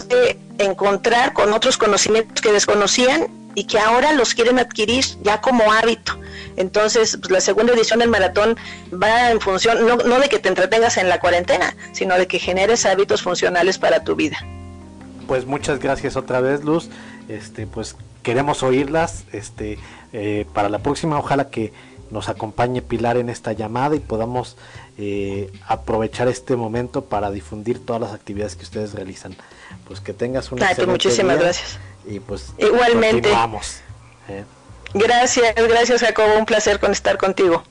encontrar 0.58 1.32
con 1.32 1.52
otros 1.52 1.76
conocimientos 1.76 2.40
que 2.40 2.52
desconocían 2.52 3.28
y 3.54 3.64
que 3.64 3.78
ahora 3.78 4.12
los 4.12 4.34
quieren 4.34 4.58
adquirir 4.58 5.04
ya 5.22 5.40
como 5.40 5.72
hábito. 5.72 6.18
Entonces, 6.56 7.16
pues, 7.20 7.30
la 7.30 7.40
segunda 7.40 7.72
edición 7.72 8.00
del 8.00 8.08
maratón 8.08 8.56
va 8.92 9.30
en 9.30 9.40
función, 9.40 9.86
no, 9.86 9.96
no 9.96 10.18
de 10.18 10.28
que 10.28 10.38
te 10.38 10.48
entretengas 10.48 10.96
en 10.96 11.08
la 11.08 11.20
cuarentena, 11.20 11.74
sino 11.92 12.16
de 12.16 12.26
que 12.26 12.38
generes 12.38 12.86
hábitos 12.86 13.22
funcionales 13.22 13.78
para 13.78 14.04
tu 14.04 14.16
vida. 14.16 14.38
Pues 15.26 15.46
muchas 15.46 15.78
gracias 15.78 16.16
otra 16.16 16.40
vez, 16.40 16.64
Luz. 16.64 16.90
Este, 17.28 17.66
pues 17.66 17.96
queremos 18.22 18.62
oírlas. 18.62 19.24
Este, 19.32 19.78
eh, 20.12 20.46
para 20.52 20.68
la 20.68 20.80
próxima, 20.80 21.18
ojalá 21.18 21.48
que 21.48 21.72
nos 22.10 22.28
acompañe 22.28 22.82
Pilar 22.82 23.16
en 23.16 23.30
esta 23.30 23.52
llamada 23.52 23.96
y 23.96 24.00
podamos 24.00 24.56
eh, 24.98 25.50
aprovechar 25.66 26.28
este 26.28 26.56
momento 26.56 27.04
para 27.04 27.30
difundir 27.30 27.84
todas 27.84 28.02
las 28.02 28.12
actividades 28.12 28.56
que 28.56 28.64
ustedes 28.64 28.92
realizan. 28.92 29.34
Pues 29.86 30.00
que 30.00 30.12
tengas 30.12 30.52
un 30.52 30.62
Ay, 30.62 30.74
pues 30.76 30.86
muchísimas 30.86 31.38
gracias. 31.38 31.78
Y 32.06 32.20
pues 32.20 32.52
igualmente. 32.58 33.30
Vamos. 33.30 33.80
¿eh? 34.28 34.44
Gracias, 34.94 35.54
gracias 35.54 36.00
Jacobo, 36.02 36.36
un 36.38 36.46
placer 36.46 36.78
con 36.78 36.92
estar 36.92 37.16
contigo. 37.18 37.62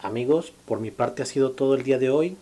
Amigos, 0.00 0.52
por 0.66 0.80
mi 0.80 0.90
parte 0.90 1.22
ha 1.22 1.26
sido 1.26 1.52
todo 1.52 1.74
el 1.74 1.82
día 1.82 1.98
de 1.98 2.10
hoy. 2.10 2.36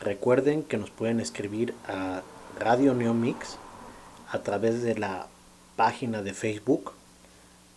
Recuerden 0.00 0.62
que 0.62 0.76
nos 0.76 0.90
pueden 0.90 1.20
escribir 1.20 1.74
a 1.86 2.22
Radio 2.58 2.94
Neomix 2.94 3.56
a 4.30 4.38
través 4.38 4.82
de 4.82 4.96
la 4.96 5.26
página 5.76 6.22
de 6.22 6.32
Facebook 6.32 6.92